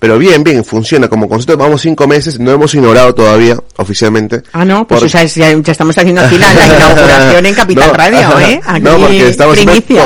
pero 0.00 0.18
bien, 0.18 0.42
bien, 0.42 0.64
funciona 0.64 1.06
como 1.08 1.28
concepto, 1.28 1.56
vamos 1.56 1.82
cinco 1.82 2.08
meses, 2.08 2.40
no 2.40 2.50
hemos 2.50 2.74
inaugurado 2.74 3.14
todavía, 3.14 3.56
oficialmente. 3.76 4.42
Ah, 4.52 4.64
no, 4.64 4.84
pues 4.88 5.00
Por- 5.02 5.20
es- 5.20 5.34
ya, 5.36 5.52
ya 5.52 5.70
estamos 5.72 5.96
haciendo 5.96 6.22
aquí 6.22 6.36
la, 6.38 6.52
la 6.52 6.66
inauguración 6.76 7.46
en 7.46 7.54
Capital 7.54 7.88
No, 7.88 7.94
Radio, 7.94 8.18
¿eh? 8.48 8.60
Aquí, 8.66 8.82
no, 8.82 8.96
porque 8.98 9.28
estamos 9.28 9.58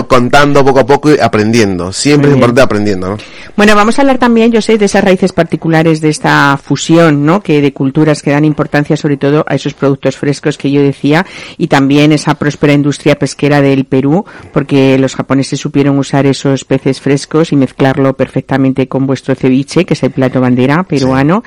contando 0.07 0.63
poco 0.65 0.81
a 0.81 0.87
poco 0.87 1.15
y 1.15 1.19
aprendiendo. 1.19 1.93
Siempre 1.93 2.29
es 2.29 2.35
importante 2.35 2.61
aprendiendo, 2.61 3.11
¿no? 3.11 3.17
Bueno, 3.57 3.75
vamos 3.77 3.99
a 3.99 4.03
hablar 4.03 4.19
también, 4.19 4.51
yo 4.51 4.61
sé, 4.61 4.77
de 4.79 4.87
esas 4.87 5.05
raíces 5.05 5.33
particulares 5.33 6.01
de 6.01 6.09
esta 6.09 6.59
fusión, 6.63 7.25
¿no? 7.25 7.41
Que 7.41 7.61
de 7.63 7.73
culturas 7.73 8.21
que 8.21 8.33
dan 8.33 8.45
importancia 8.45 8.97
sobre 8.97 9.17
todo 9.17 9.45
a 9.47 9.55
esos 9.55 9.75
productos 9.75 10.17
frescos 10.17 10.59
que 10.59 10.71
yo 10.73 10.83
decía 10.83 11.25
y 11.57 11.69
también 11.69 12.11
esa 12.11 12.35
próspera 12.35 12.73
industria 12.73 13.17
pesquera 13.17 13.61
del 13.63 13.85
Perú, 13.85 14.25
porque 14.53 14.99
los 14.99 15.15
japoneses 15.15 15.61
supieron 15.61 15.99
usar 15.99 16.27
esos 16.27 16.65
peces 16.65 17.01
frescos 17.01 17.53
y 17.53 17.57
mezclarlo 17.57 18.17
perfectamente 18.17 18.89
con 18.89 19.07
vuestro 19.07 19.37
ceviche, 19.37 19.84
que 19.85 19.95
es 19.95 20.03
el 20.03 20.11
plato 20.11 20.41
bandera 20.41 20.83
peruano. 20.85 21.43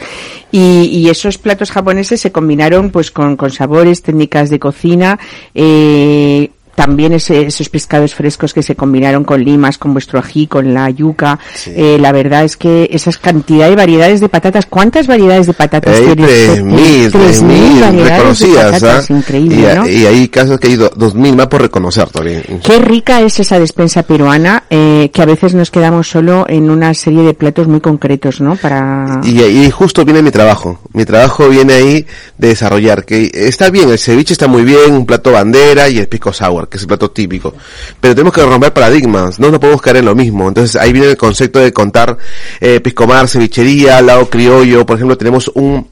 Y, 0.52 0.90
y 0.92 1.10
esos 1.10 1.38
platos 1.38 1.72
japoneses 1.72 2.22
se 2.22 2.32
combinaron 2.32 2.90
pues 2.90 3.12
con, 3.12 3.36
con 3.36 3.52
sabores, 3.52 4.02
técnicas 4.02 4.50
de 4.50 4.60
cocina, 4.60 5.20
eh, 5.54 6.52
también 6.78 7.12
ese- 7.14 7.48
esos 7.48 7.70
pescados 7.70 8.14
frescos 8.14 8.54
que 8.54 8.62
se 8.62 8.76
combinaron 8.76 9.24
con 9.24 9.44
limas, 9.44 9.80
con 9.80 9.94
vuestro 9.94 10.20
ají, 10.20 10.46
con 10.46 10.76
la 10.76 10.92
yuca. 10.92 11.40
Eh, 11.66 11.98
la 12.00 12.12
verdad 12.12 12.44
es 12.44 12.56
que 12.56 12.88
esas 12.92 13.18
cantidad 13.18 13.68
y 13.72 13.74
variedades 13.76 14.20
de 14.22 14.30
patatas, 14.30 14.68
¿cuántas 14.68 15.08
variedades 15.08 15.48
de 15.48 15.54
patatas 15.54 15.98
Hay 15.98 16.06
tienes? 16.06 16.28
tres 16.28 16.64
mil, 16.64 17.12
tres 17.12 17.42
mil 17.42 17.80
de 17.82 18.04
reconocidas, 18.10 18.66
patatas, 18.74 19.10
¿ah? 19.10 19.14
increíble, 19.14 19.56
y, 19.74 19.76
¿no? 19.76 19.88
y 19.90 20.06
hay 20.06 20.28
casos 20.28 20.60
que 20.60 20.68
hay 20.68 20.76
do- 20.76 20.92
dos 20.96 21.16
mil 21.16 21.36
más 21.36 21.48
por 21.48 21.64
reconocer 21.64 22.10
todavía. 22.10 22.44
Qué 22.64 22.78
rica 22.78 23.22
es 23.22 23.40
esa 23.40 23.58
despensa 23.60 24.04
peruana, 24.04 24.66
eh, 24.70 25.10
que 25.12 25.22
a 25.24 25.26
veces 25.26 25.56
nos 25.56 25.72
quedamos 25.72 26.08
solo 26.08 26.46
en 26.48 26.70
una 26.70 26.94
serie 26.94 27.24
de 27.24 27.34
platos 27.34 27.68
muy 27.68 27.82
concretos, 27.82 28.40
¿no? 28.40 28.56
Para... 28.56 29.20
Y 29.24 29.40
ahí 29.42 29.72
justo 29.72 30.06
viene 30.06 30.22
mi 30.22 30.30
trabajo. 30.30 30.80
Mi 30.94 31.06
trabajo 31.06 31.50
viene 31.50 31.74
ahí 31.74 32.06
de 32.38 32.50
desarrollar. 32.50 33.04
Que 33.04 33.32
está 33.34 33.72
bien, 33.72 33.90
el 33.90 33.98
ceviche 33.98 34.34
está 34.34 34.48
muy 34.48 34.64
bien, 34.64 34.94
un 34.94 35.08
plato 35.08 35.32
bandera 35.32 35.90
y 35.90 35.98
el 35.98 36.08
pisco 36.08 36.32
sour, 36.32 36.67
que 36.70 36.78
es 36.78 36.84
el 36.84 36.88
plato 36.88 37.12
típico. 37.12 37.54
Pero 38.00 38.16
tenemos 38.16 38.34
que 38.34 38.44
romper 38.44 38.74
paradigmas, 38.74 39.40
no 39.40 39.50
nos 39.50 39.60
podemos 39.60 39.82
caer 39.82 39.98
en 39.98 40.06
lo 40.06 40.16
mismo. 40.16 40.48
Entonces 40.48 40.76
ahí 40.76 40.94
viene 40.94 41.10
el 41.10 41.18
concepto 41.18 41.60
de 41.60 41.74
contar 41.74 42.18
eh, 42.60 42.80
pisco 42.80 43.08
mar, 43.08 43.28
cevichería, 43.28 44.02
lado 44.02 44.30
criollo. 44.30 44.86
Por 44.86 44.98
ejemplo, 44.98 45.18
tenemos 45.18 45.50
un... 45.54 45.90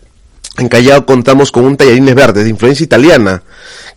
En 0.57 0.69
Callao 0.69 1.05
contamos 1.05 1.51
con 1.51 1.65
un 1.65 1.75
tallarines 1.75 2.15
verdes 2.15 2.45
de 2.45 2.49
influencia 2.49 2.85
italiana, 2.85 3.43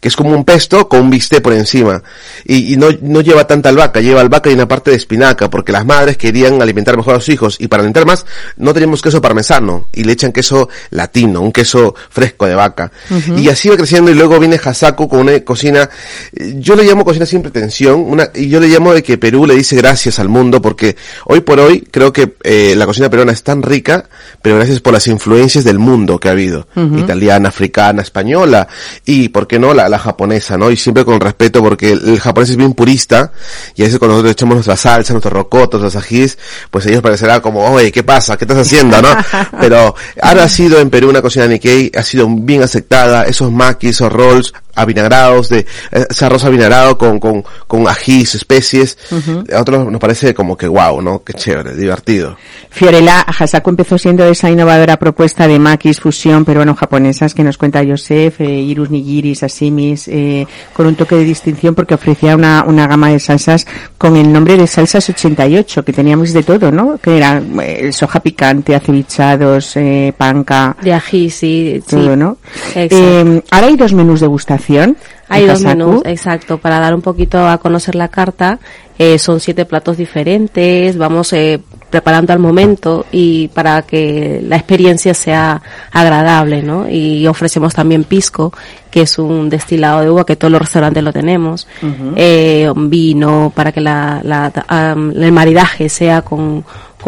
que 0.01 0.09
es 0.09 0.17
como 0.17 0.31
un 0.31 0.45
pesto 0.45 0.89
con 0.89 1.01
un 1.01 1.11
bistec 1.11 1.43
por 1.43 1.53
encima. 1.53 2.03
Y, 2.45 2.75
y 2.75 2.77
no, 2.77 2.89
no 3.03 3.21
lleva 3.21 3.47
tanta 3.47 3.69
albahaca, 3.69 4.01
lleva 4.01 4.21
albahaca 4.21 4.51
y 4.51 4.55
una 4.55 4.69
parte 4.69 4.91
de 4.91 4.97
espinaca, 4.97 5.51
porque 5.51 5.73
las 5.73 5.85
madres 5.85 6.17
querían 6.17 6.61
alimentar 6.63 6.97
mejor 6.97 7.17
a 7.17 7.21
sus 7.21 7.31
hijos. 7.31 7.57
Y 7.59 7.69
para 7.69 7.83
alimentar 7.83 8.07
más, 8.07 8.25
no 8.57 8.73
teníamos 8.73 9.03
queso 9.03 9.21
parmesano, 9.21 9.89
y 9.93 10.05
le 10.05 10.13
echan 10.13 10.33
queso 10.33 10.69
latino, 10.91 11.41
un 11.41 11.53
queso 11.53 11.95
fresco 12.11 12.47
de 12.47 12.55
vaca. 12.55 12.91
Y 13.37 13.49
así 13.49 13.69
va 13.69 13.77
creciendo, 13.77 14.11
y 14.11 14.15
luego 14.15 14.39
viene 14.39 14.61
Hasaku 14.63 15.09
con 15.09 15.21
una 15.21 15.39
cocina, 15.41 15.89
yo 16.33 16.77
le 16.77 16.85
llamo 16.85 17.05
cocina 17.05 17.27
sin 17.27 17.43
pretensión, 17.43 18.01
una, 18.07 18.31
y 18.35 18.49
yo 18.49 18.61
le 18.61 18.69
llamo 18.69 18.93
de 18.93 19.03
que 19.03 19.19
Perú 19.19 19.47
le 19.47 19.55
dice 19.55 19.77
gracias 19.77 20.19
al 20.19 20.29
mundo, 20.29 20.61
porque 20.61 20.97
hoy 21.27 21.41
por 21.41 21.61
hoy 21.61 21.87
creo 21.91 22.13
que 22.13 22.37
eh, 22.43 22.75
la 22.77 22.87
cocina 22.87 23.09
peruana 23.11 23.33
es 23.33 23.43
tan 23.43 23.63
rica, 23.63 24.09
pero 24.43 24.57
gracias 24.57 24.81
por 24.81 24.93
las 24.93 25.07
influencias 25.07 25.65
del 25.65 25.79
mundo 25.79 26.19
que 26.19 26.29
ha 26.29 26.33
habido, 26.33 26.69
italiana, 26.97 27.49
africana, 27.49 28.03
española, 28.03 28.69
y 29.05 29.29
por 29.29 29.47
qué 29.47 29.59
no 29.59 29.75
la, 29.75 29.88
la 29.89 29.99
japonesa, 29.99 30.57
¿no? 30.57 30.71
Y 30.71 30.77
siempre 30.77 31.05
con 31.05 31.21
respeto, 31.21 31.63
porque 31.63 31.93
el, 31.93 32.09
el 32.09 32.21
japonés 32.21 32.51
es 32.51 32.57
bien 32.57 32.75
purista, 32.75 33.33
y 33.75 33.83
a 33.83 33.85
veces 33.85 33.99
cuando 33.99 34.15
nosotros 34.15 34.33
echamos 34.33 34.55
nuestra 34.57 34.77
salsa, 34.77 35.13
nuestros 35.13 35.33
rocotos, 35.33 35.81
nuestros 35.81 36.05
ajís, 36.05 36.39
pues 36.71 36.87
ellos 36.87 37.03
parecerá 37.03 37.41
como, 37.41 37.65
oye, 37.65 37.91
¿qué 37.93 38.03
pasa? 38.03 38.37
¿Qué 38.37 38.45
estás 38.45 38.59
haciendo, 38.59 39.01
no? 39.01 39.09
Pero 39.61 39.95
ahora 40.23 40.45
ha 40.45 40.49
sido 40.49 40.79
en 40.81 40.91
Perú 40.91 41.09
una 41.11 41.23
cocina 41.23 41.47
Nikkei, 41.47 41.91
ha 41.97 42.03
sido 42.03 42.29
bien 42.29 42.63
aceptada, 42.63 43.25
esos 43.25 43.51
makis, 43.51 43.91
esos 43.91 44.13
rolls, 44.13 44.53
avinagrados, 44.79 45.49
de 45.49 45.67
ese 45.91 46.25
arroz 46.25 46.45
avinagrado 46.45 46.97
con, 46.97 47.19
con, 47.19 47.45
con 47.67 47.89
ajís, 47.89 48.37
especies, 48.37 48.97
Ujú. 49.11 49.45
a 49.53 49.61
otros 49.61 49.91
nos 49.91 50.01
parece 50.01 50.35
como 50.35 50.57
que 50.57 50.69
wow, 50.69 51.03
¿no? 51.03 51.23
Qué 51.25 51.33
chévere, 51.35 51.75
divertido. 51.75 52.37
Fiorella 52.71 53.23
Hasaku 53.23 53.71
empezó 53.71 53.99
siendo 53.99 54.25
esa 54.25 54.51
innovadora 54.51 54.97
propuesta 54.97 55.49
de 55.49 55.59
maquis, 55.59 56.01
fusión 56.01 56.45
peruano-japonesas 56.45 57.35
que 57.35 57.43
nos 57.43 57.59
cuenta 57.59 57.83
Joseph, 57.85 58.41
eh, 58.41 58.45
irus 58.51 58.91
nigiri, 58.91 59.35
eh, 59.81 60.47
con 60.73 60.87
un 60.87 60.95
toque 60.95 61.17
de 61.17 61.25
distinción 61.25 61.75
porque 61.75 61.95
ofrecía 61.95 62.35
una, 62.37 62.65
una 62.67 62.87
gama 62.87 63.09
de 63.11 63.19
salsas 63.21 63.67
con 63.97 64.17
el 64.17 64.33
nombre 64.33 64.57
de 64.57 64.67
Salsas 64.67 65.09
88, 65.09 65.85
que 65.85 65.93
teníamos 65.93 66.33
de 66.33 66.43
todo, 66.43 66.71
¿no? 66.71 66.99
Que 66.99 67.17
era 67.17 67.43
eh, 67.63 67.93
soja 67.93 68.21
picante, 68.21 68.75
acevichados, 68.75 69.77
eh, 69.77 70.13
panca. 70.17 70.77
De 70.83 70.93
ají, 70.93 71.31
sí. 71.31 71.83
Todo, 71.89 72.13
sí. 72.13 72.17
¿no? 72.17 72.37
Eh, 72.75 73.43
ahora 73.51 73.67
hay 73.67 73.77
dos 73.77 73.93
menús 73.93 74.21
de 74.21 74.27
gustación. 74.27 74.97
Hay 75.29 75.47
dos 75.47 75.61
Hasaku. 75.65 75.69
menús, 75.77 76.03
exacto, 76.07 76.57
para 76.59 76.81
dar 76.81 76.95
un 76.95 77.03
poquito 77.03 77.47
a 77.47 77.59
conocer 77.59 77.95
la 77.95 78.09
carta. 78.09 78.59
eh, 78.99 79.19
son 79.19 79.39
siete 79.41 79.65
platos 79.65 79.97
diferentes, 79.97 80.97
vamos 80.97 81.33
eh, 81.33 81.61
preparando 81.91 82.33
al 82.33 82.39
momento 82.39 83.07
y 83.11 83.49
para 83.49 83.83
que 83.83 84.41
la 84.47 84.57
experiencia 84.57 85.15
sea 85.15 85.63
agradable, 85.91 86.63
¿no? 86.63 86.89
Y 86.89 87.27
ofrecemos 87.27 87.75
también 87.75 88.05
pisco, 88.05 88.53
que 88.91 89.03
es 89.03 89.19
un 89.19 89.49
destilado 89.49 90.01
de 90.01 90.11
uva 90.11 90.25
que 90.27 90.37
todos 90.37 90.53
los 90.53 90.61
restaurantes 90.61 91.03
lo 91.03 91.13
tenemos, 91.13 91.67
Ujú. 91.83 92.15
eh, 92.17 92.71
un 92.75 92.91
vino 92.91 93.53
para 93.55 93.73
que 93.73 93.81
la, 93.81 94.21
la, 94.23 94.53
am, 94.69 95.13
el 95.17 95.33
maridaje 95.33 95.89
sea 95.89 96.23
con, 96.23 96.65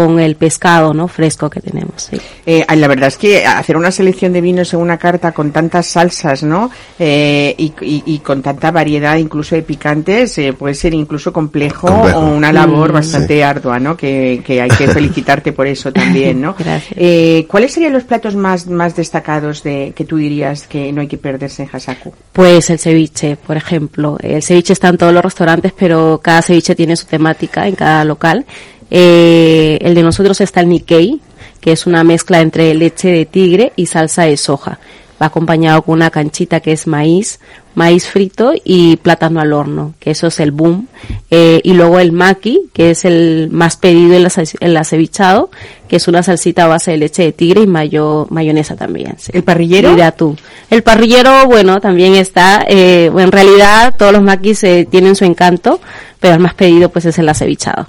con 0.06 0.18
el 0.20 0.36
pescado, 0.36 0.94
¿no? 0.94 1.08
Fresco 1.08 1.50
que 1.50 1.60
tenemos. 1.60 2.08
Sí. 2.10 2.16
Eh, 2.46 2.64
la 2.76 2.88
verdad 2.88 3.08
es 3.08 3.16
que 3.16 3.44
hacer 3.44 3.76
una 3.76 3.90
selección 3.90 4.32
de 4.32 4.40
vinos 4.40 4.72
en 4.72 4.80
una 4.80 4.96
carta 4.98 5.32
con 5.32 5.50
tantas 5.50 5.86
salsas, 5.86 6.42
¿no? 6.42 6.70
Eh, 6.98 7.54
y, 7.58 7.72
y, 7.82 8.02
y, 8.06 8.18
con 8.20 8.42
tanta 8.42 8.70
variedad, 8.70 9.16
incluso 9.16 9.54
de 9.54 9.62
picantes, 9.62 10.36
eh, 10.38 10.52
puede 10.52 10.74
ser 10.74 10.94
incluso 10.94 11.32
complejo, 11.32 11.86
Complejo. 11.88 12.18
o 12.18 12.34
una 12.34 12.52
labor 12.52 12.90
Mm. 12.90 12.94
bastante 12.94 13.44
ardua, 13.44 13.78
¿no? 13.78 13.96
Que, 13.96 14.42
que 14.44 14.60
hay 14.62 14.70
que 14.70 14.88
felicitarte 14.88 15.52
por 15.52 15.66
eso 15.66 15.92
también, 15.92 16.40
¿no? 16.40 16.54
Gracias. 16.58 16.94
Eh, 16.96 17.46
¿Cuáles 17.48 17.72
serían 17.72 17.92
los 17.92 18.04
platos 18.04 18.34
más, 18.36 18.66
más 18.66 18.96
destacados 18.96 19.62
de 19.62 19.92
que 19.94 20.04
tú 20.04 20.16
dirías 20.16 20.66
que 20.66 20.92
no 20.92 21.00
hay 21.00 21.08
que 21.08 21.18
perderse 21.18 21.62
en 21.64 21.68
Hasaku? 21.72 22.12
Pues 22.32 22.70
el 22.70 22.78
ceviche, 22.78 23.36
por 23.36 23.56
ejemplo. 23.56 24.16
El 24.22 24.42
ceviche 24.42 24.72
está 24.72 24.88
en 24.88 24.98
todos 24.98 25.12
los 25.12 25.22
restaurantes, 25.24 25.72
pero 25.76 26.20
cada 26.22 26.42
ceviche 26.42 26.74
tiene 26.74 26.96
su 26.96 27.06
temática 27.06 27.66
en 27.66 27.74
cada 27.74 28.04
local. 28.04 28.44
Eh, 28.90 29.78
el 29.82 29.94
de 29.94 30.02
nosotros 30.02 30.40
está 30.40 30.60
el 30.60 30.68
Nikkei, 30.68 31.20
que 31.60 31.72
es 31.72 31.86
una 31.86 32.04
mezcla 32.04 32.40
entre 32.40 32.74
leche 32.74 33.08
de 33.08 33.26
tigre 33.26 33.72
y 33.76 33.86
salsa 33.86 34.24
de 34.24 34.36
soja. 34.36 34.78
Va 35.20 35.26
acompañado 35.26 35.82
con 35.82 35.96
una 35.96 36.10
canchita 36.10 36.60
que 36.60 36.72
es 36.72 36.86
maíz, 36.86 37.40
maíz 37.74 38.08
frito 38.08 38.52
y 38.64 38.96
plátano 38.96 39.38
al 39.40 39.52
horno, 39.52 39.92
que 40.00 40.12
eso 40.12 40.28
es 40.28 40.40
el 40.40 40.50
boom. 40.50 40.88
Eh, 41.30 41.60
y 41.62 41.74
luego 41.74 41.98
el 41.98 42.12
maki, 42.12 42.70
que 42.72 42.90
es 42.90 43.04
el 43.04 43.48
más 43.52 43.76
pedido 43.76 44.14
en 44.14 44.72
la, 44.72 44.80
acevichado, 44.80 45.50
que 45.88 45.96
es 45.96 46.08
una 46.08 46.22
salsita 46.22 46.64
a 46.64 46.68
base 46.68 46.92
de 46.92 46.96
leche 46.96 47.22
de 47.22 47.32
tigre 47.32 47.60
y 47.60 47.66
mayo, 47.66 48.28
mayonesa 48.30 48.76
también. 48.76 49.16
sí. 49.18 49.30
¿El 49.34 49.42
parrillero? 49.44 49.94
De 49.94 50.04
atún. 50.04 50.38
El 50.70 50.82
parrillero, 50.82 51.46
bueno, 51.46 51.82
también 51.82 52.14
está, 52.14 52.64
eh, 52.66 53.10
en 53.14 53.30
realidad 53.30 53.94
todos 53.98 54.12
los 54.12 54.22
maquis 54.22 54.64
eh, 54.64 54.88
tienen 54.90 55.16
su 55.16 55.26
encanto, 55.26 55.80
pero 56.18 56.32
el 56.32 56.40
más 56.40 56.54
pedido 56.54 56.88
pues 56.88 57.04
es 57.04 57.18
el 57.18 57.28
acevichado. 57.28 57.88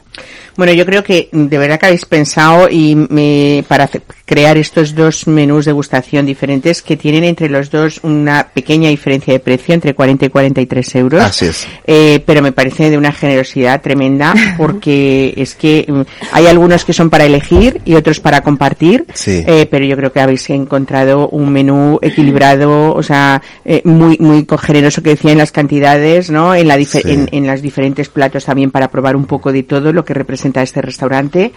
Bueno, 0.57 0.73
yo 0.73 0.85
creo 0.85 1.03
que 1.03 1.29
de 1.31 1.57
verdad 1.57 1.79
que 1.79 1.85
habéis 1.87 2.05
pensado 2.05 2.67
y 2.69 2.95
me, 2.95 3.63
para 3.67 3.87
crear 4.31 4.57
estos 4.57 4.95
dos 4.95 5.27
menús 5.27 5.65
de 5.65 5.73
gustación 5.73 6.25
diferentes 6.25 6.81
que 6.81 6.95
tienen 6.95 7.25
entre 7.25 7.49
los 7.49 7.69
dos 7.69 7.99
una 8.01 8.47
pequeña 8.53 8.87
diferencia 8.87 9.33
de 9.33 9.41
precio 9.41 9.73
entre 9.73 9.93
40 9.93 10.27
y 10.27 10.29
43 10.29 10.95
euros. 10.95 11.21
Así 11.21 11.47
es. 11.47 11.67
Eh, 11.85 12.23
pero 12.25 12.41
me 12.41 12.53
parece 12.53 12.89
de 12.89 12.97
una 12.97 13.11
generosidad 13.11 13.81
tremenda 13.81 14.33
porque 14.57 15.33
es 15.35 15.55
que 15.55 15.85
mm, 15.85 16.01
hay 16.31 16.47
algunos 16.47 16.85
que 16.85 16.93
son 16.93 17.09
para 17.09 17.25
elegir 17.25 17.81
y 17.83 17.95
otros 17.95 18.21
para 18.21 18.39
compartir. 18.41 19.05
Sí. 19.13 19.43
Eh, 19.45 19.67
pero 19.69 19.83
yo 19.83 19.97
creo 19.97 20.13
que 20.13 20.21
habéis 20.21 20.49
encontrado 20.49 21.27
un 21.27 21.51
menú 21.51 21.99
equilibrado, 22.01 22.93
o 22.93 23.03
sea, 23.03 23.41
eh, 23.65 23.81
muy 23.83 24.17
muy 24.19 24.47
generoso 24.61 25.03
que 25.03 25.09
decía 25.09 25.33
en 25.33 25.39
las 25.39 25.51
cantidades, 25.51 26.29
¿no? 26.29 26.55
En 26.55 26.67
la 26.67 26.77
Sí. 26.81 27.01
en, 27.03 27.27
en 27.31 27.47
los 27.47 27.61
diferentes 27.61 28.09
platos 28.09 28.45
también 28.45 28.71
para 28.71 28.89
probar 28.89 29.15
un 29.15 29.25
poco 29.25 29.51
de 29.51 29.63
todo 29.63 29.91
lo 29.93 30.03
que 30.05 30.13
representa 30.13 30.61
este 30.63 30.81
restaurante. 30.81 31.51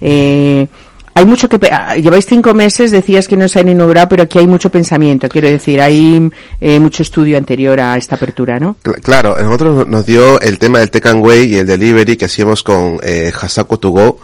Eh, 0.00 0.66
hay 1.18 1.26
mucho 1.26 1.48
que 1.48 1.58
ah, 1.70 1.96
lleváis 1.96 2.26
cinco 2.26 2.54
meses, 2.54 2.90
decías 2.90 3.26
que 3.26 3.36
no 3.36 3.48
se 3.48 3.60
han 3.60 3.68
inaugurado, 3.68 4.08
pero 4.08 4.22
aquí 4.22 4.38
hay 4.38 4.46
mucho 4.46 4.70
pensamiento. 4.70 5.28
Quiero 5.28 5.48
decir, 5.48 5.80
hay 5.80 6.30
eh, 6.60 6.78
mucho 6.80 7.02
estudio 7.02 7.36
anterior 7.36 7.80
a 7.80 7.96
esta 7.96 8.14
apertura, 8.16 8.58
¿no? 8.60 8.76
Cl- 8.84 9.00
Claro, 9.02 9.36
a 9.36 9.42
nosotros 9.42 9.86
nos 9.88 10.06
dio 10.06 10.40
el 10.40 10.58
tema 10.58 10.78
del 10.78 10.90
and 11.04 11.24
Way 11.24 11.54
y 11.54 11.56
el 11.56 11.66
delivery 11.66 12.16
que 12.16 12.26
hacíamos 12.26 12.62
con 12.62 12.98
eh, 13.02 13.32
Hasako 13.40 13.78
To 13.78 13.90
Go. 13.90 14.20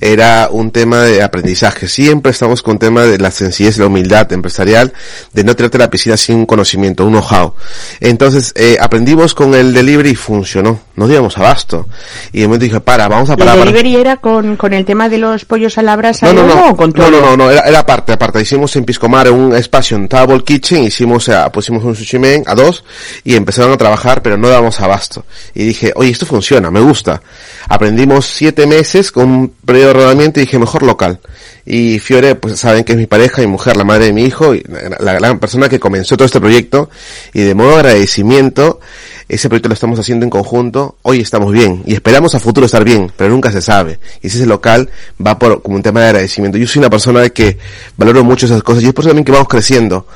Era 0.00 0.48
un 0.50 0.70
tema 0.70 1.02
de 1.02 1.22
aprendizaje. 1.22 1.88
Siempre 1.88 2.30
estamos 2.30 2.62
con 2.62 2.78
tema 2.78 3.02
de 3.02 3.18
la 3.18 3.30
sencillez 3.32 3.78
la 3.78 3.86
humildad 3.86 4.32
empresarial, 4.32 4.92
de 5.32 5.42
no 5.44 5.56
tirarte 5.56 5.76
la 5.76 5.90
piscina 5.90 6.16
sin 6.16 6.36
un 6.36 6.46
conocimiento, 6.46 7.04
un 7.04 7.12
know-how. 7.14 7.54
Entonces, 8.00 8.52
eh, 8.56 8.76
aprendimos 8.80 9.34
con 9.34 9.54
el 9.54 9.74
delivery 9.74 10.10
y 10.10 10.14
funcionó. 10.14 10.80
Nos 10.94 11.08
díamos 11.08 11.36
abasto. 11.38 11.86
Y 12.32 12.40
de 12.40 12.46
momento 12.46 12.64
dije, 12.64 12.80
para, 12.80 13.08
vamos 13.08 13.28
a 13.30 13.32
¿El 13.32 13.38
parar. 13.40 13.54
para- 13.58 13.64
delivery 13.70 13.96
era 13.96 14.16
con, 14.18 14.56
con 14.56 14.72
el 14.72 14.84
tema 14.84 15.08
de 15.08 15.18
los 15.18 15.44
pollos 15.44 15.78
a 15.78 15.82
la 15.82 15.96
brasa 15.96 16.26
No, 16.32 16.37
no, 16.46 16.72
no, 16.72 16.86
no, 16.86 17.10
no, 17.10 17.20
no, 17.20 17.36
no, 17.36 17.50
era, 17.50 17.60
era 17.62 17.80
aparte, 17.80 18.12
aparte. 18.12 18.40
Hicimos 18.40 18.74
en 18.76 18.84
Piscomar 18.84 19.30
un 19.30 19.54
espacio 19.54 19.96
en 19.96 20.08
Table 20.08 20.42
Kitchen, 20.44 20.84
hicimos, 20.84 21.28
eh, 21.28 21.36
pusimos 21.52 21.84
un 21.84 21.94
sushi 21.94 22.18
men 22.18 22.42
a 22.46 22.54
dos 22.54 22.84
y 23.24 23.34
empezaron 23.34 23.72
a 23.72 23.76
trabajar, 23.76 24.22
pero 24.22 24.36
no 24.36 24.48
dábamos 24.48 24.80
abasto. 24.80 25.24
Y 25.54 25.64
dije, 25.64 25.92
oye, 25.94 26.10
esto 26.10 26.26
funciona, 26.26 26.70
me 26.70 26.80
gusta. 26.80 27.20
Aprendimos 27.68 28.26
siete 28.26 28.66
meses 28.66 29.12
con 29.12 29.28
un 29.30 29.48
periodo 29.64 29.88
de 29.88 29.92
rodamiento 29.94 30.40
y 30.40 30.44
dije, 30.44 30.58
mejor 30.58 30.82
local. 30.82 31.20
Y 31.64 31.98
Fiore, 31.98 32.34
pues 32.34 32.58
saben 32.58 32.82
que 32.82 32.92
es 32.92 32.98
mi 32.98 33.06
pareja, 33.06 33.42
mi 33.42 33.48
mujer, 33.48 33.76
la 33.76 33.84
madre 33.84 34.06
de 34.06 34.12
mi 34.14 34.24
hijo, 34.24 34.54
y 34.54 34.62
la, 34.66 34.96
la 35.00 35.12
gran 35.12 35.38
persona 35.38 35.68
que 35.68 35.78
comenzó 35.78 36.16
todo 36.16 36.24
este 36.24 36.40
proyecto. 36.40 36.88
Y 37.34 37.42
de 37.42 37.54
modo 37.54 37.70
de 37.70 37.76
agradecimiento, 37.76 38.80
ese 39.28 39.48
proyecto 39.48 39.68
lo 39.68 39.74
estamos 39.74 39.98
haciendo 39.98 40.24
en 40.24 40.30
conjunto. 40.30 40.96
Hoy 41.02 41.20
estamos 41.20 41.52
bien 41.52 41.82
y 41.84 41.94
esperamos 41.94 42.34
a 42.34 42.40
futuro 42.40 42.66
estar 42.66 42.82
bien, 42.82 43.12
pero 43.16 43.30
nunca 43.30 43.52
se 43.52 43.60
sabe. 43.60 43.98
Y 44.22 44.30
si 44.30 44.38
ese 44.38 44.46
local 44.46 44.88
va 45.24 45.38
por 45.38 45.62
como 45.62 45.76
un 45.76 45.82
tema 45.82 46.00
de 46.00 46.06
agradecimiento. 46.06 46.56
Yo 46.56 46.66
soy 46.66 46.80
una 46.80 46.90
persona 46.90 47.28
que 47.28 47.58
valoro 47.96 48.24
mucho 48.24 48.46
esas 48.46 48.62
cosas 48.62 48.82
y 48.82 48.86
es 48.86 48.92
por 48.94 49.02
eso 49.02 49.10
también 49.10 49.24
que 49.24 49.32
vamos 49.32 49.48
creciendo. 49.48 50.06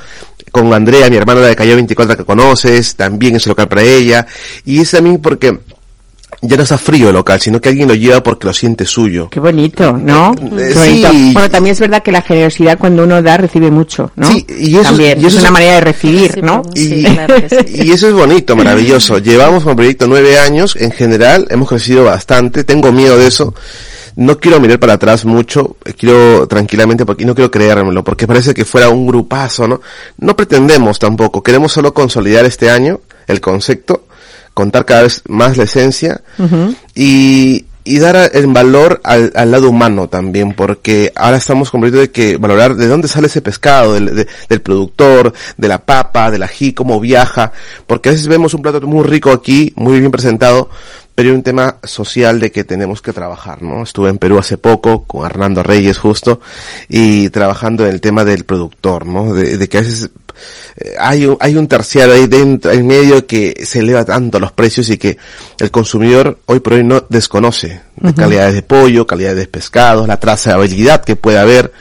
Con 0.50 0.72
Andrea, 0.72 1.08
mi 1.10 1.16
hermana 1.16 1.40
de 1.40 1.56
Calle 1.56 1.74
24 1.74 2.16
que 2.16 2.24
conoces, 2.24 2.96
también 2.96 3.36
es 3.36 3.46
local 3.46 3.68
para 3.68 3.82
ella. 3.82 4.26
Y 4.64 4.80
es 4.80 4.90
también 4.90 5.20
porque 5.20 5.58
ya 6.44 6.56
no 6.56 6.64
está 6.64 6.76
frío 6.76 7.08
el 7.08 7.14
local, 7.14 7.40
sino 7.40 7.60
que 7.60 7.68
alguien 7.68 7.86
lo 7.88 7.94
lleva 7.94 8.20
porque 8.22 8.46
lo 8.48 8.52
siente 8.52 8.84
suyo. 8.84 9.28
Qué 9.30 9.38
bonito, 9.38 9.92
¿no? 9.96 10.32
Eh, 10.32 10.70
Qué 10.72 10.74
bonito. 10.74 11.10
sí. 11.12 11.30
Bueno, 11.32 11.50
también 11.50 11.72
es 11.72 11.80
verdad 11.80 12.02
que 12.02 12.10
la 12.12 12.20
generosidad 12.22 12.78
cuando 12.78 13.04
uno 13.04 13.22
da 13.22 13.36
recibe 13.36 13.70
mucho, 13.70 14.10
¿no? 14.16 14.26
Sí, 14.28 14.44
y 14.58 14.74
eso- 14.74 14.82
también 14.90 15.18
y 15.18 15.20
eso 15.20 15.28
es 15.28 15.34
es- 15.34 15.40
una 15.40 15.50
manera 15.52 15.74
de 15.76 15.80
recibir, 15.82 16.32
Sí, 16.32 16.42
¿no? 16.42 16.62
Y, 16.74 16.80
Sí, 16.88 17.02
claro 17.04 17.34
que 17.36 17.48
sí. 17.48 17.56
y 17.84 17.92
eso 17.92 18.08
es 18.08 18.12
bonito, 18.14 18.56
maravilloso. 18.56 19.18
Llevamos 19.22 19.62
con 19.62 19.70
el 19.70 19.76
proyecto 19.76 20.06
nueve 20.08 20.38
años, 20.38 20.74
en 20.76 20.90
general, 20.90 21.46
hemos 21.48 21.68
crecido 21.68 22.04
bastante, 22.04 22.64
tengo 22.64 22.90
miedo 22.92 23.16
de 23.16 23.28
eso. 23.28 23.54
No 24.14 24.38
quiero 24.38 24.60
mirar 24.60 24.78
para 24.78 24.94
atrás 24.94 25.24
mucho, 25.24 25.76
eh, 25.86 25.94
quiero 25.94 26.46
tranquilamente, 26.46 27.06
porque 27.06 27.22
y 27.22 27.26
no 27.26 27.34
quiero 27.34 27.50
creérmelo, 27.50 28.04
porque 28.04 28.26
parece 28.26 28.52
que 28.52 28.64
fuera 28.66 28.90
un 28.90 29.06
grupazo, 29.06 29.66
¿no? 29.68 29.80
No 30.18 30.36
pretendemos 30.36 30.98
tampoco, 30.98 31.42
queremos 31.42 31.72
solo 31.72 31.94
consolidar 31.94 32.44
este 32.44 32.68
año 32.68 33.00
el 33.26 33.40
concepto, 33.40 34.06
contar 34.54 34.84
cada 34.84 35.02
vez 35.02 35.22
más 35.28 35.56
la 35.56 35.64
esencia 35.64 36.20
y, 36.94 37.64
y 37.84 37.98
dar 37.98 38.30
el 38.32 38.46
valor 38.48 39.00
al, 39.04 39.32
al 39.34 39.50
lado 39.50 39.68
humano 39.70 40.08
también, 40.08 40.54
porque 40.54 41.12
ahora 41.16 41.38
estamos 41.38 41.70
completos 41.70 42.00
de 42.00 42.10
que 42.10 42.36
valorar 42.36 42.76
de 42.76 42.86
dónde 42.86 43.08
sale 43.08 43.26
ese 43.26 43.40
pescado, 43.42 43.94
del, 43.94 44.14
de- 44.14 44.26
del 44.48 44.60
productor, 44.60 45.32
de 45.56 45.68
la 45.68 45.78
papa, 45.84 46.30
del 46.30 46.42
ají, 46.44 46.72
cómo 46.74 47.00
viaja, 47.00 47.52
porque 47.86 48.10
a 48.10 48.12
veces 48.12 48.28
vemos 48.28 48.54
un 48.54 48.62
plato 48.62 48.80
muy 48.82 49.04
rico 49.04 49.30
aquí, 49.32 49.72
muy 49.76 49.98
bien 50.00 50.12
presentado, 50.12 50.68
pero 51.14 51.28
hay 51.30 51.34
un 51.34 51.42
tema 51.42 51.76
social 51.84 52.40
de 52.40 52.50
que 52.50 52.64
tenemos 52.64 53.02
que 53.02 53.12
trabajar, 53.12 53.62
¿no? 53.62 53.82
Estuve 53.82 54.08
en 54.10 54.18
Perú 54.18 54.38
hace 54.38 54.58
poco 54.58 55.04
con 55.04 55.26
Hernando 55.26 55.62
Reyes 55.62 55.98
justo 55.98 56.40
y 56.88 57.28
trabajando 57.30 57.84
en 57.86 57.92
el 57.92 58.00
tema 58.00 58.24
del 58.24 58.44
productor, 58.44 59.06
¿no? 59.06 59.34
De, 59.34 59.56
de 59.58 59.68
que 59.68 59.78
a 59.78 59.80
veces 59.82 60.10
eh, 60.78 60.94
hay 60.98 61.26
un, 61.26 61.36
hay 61.40 61.56
un 61.56 61.68
terciario 61.68 62.14
ahí 62.14 62.26
dentro, 62.26 62.70
en 62.72 62.86
medio 62.86 63.26
que 63.26 63.62
se 63.66 63.80
eleva 63.80 64.04
tanto 64.04 64.40
los 64.40 64.52
precios 64.52 64.88
y 64.88 64.96
que 64.96 65.18
el 65.60 65.70
consumidor 65.70 66.38
hoy 66.46 66.60
por 66.60 66.72
hoy 66.74 66.84
no 66.84 67.04
desconoce 67.08 67.82
de 67.96 68.14
calidades 68.14 68.54
de 68.54 68.62
pollo, 68.62 69.06
calidades 69.06 69.36
de 69.36 69.46
pescados, 69.46 70.08
la 70.08 70.18
trazabilidad 70.18 71.04
que 71.04 71.14
puede 71.16 71.38
haber. 71.38 71.72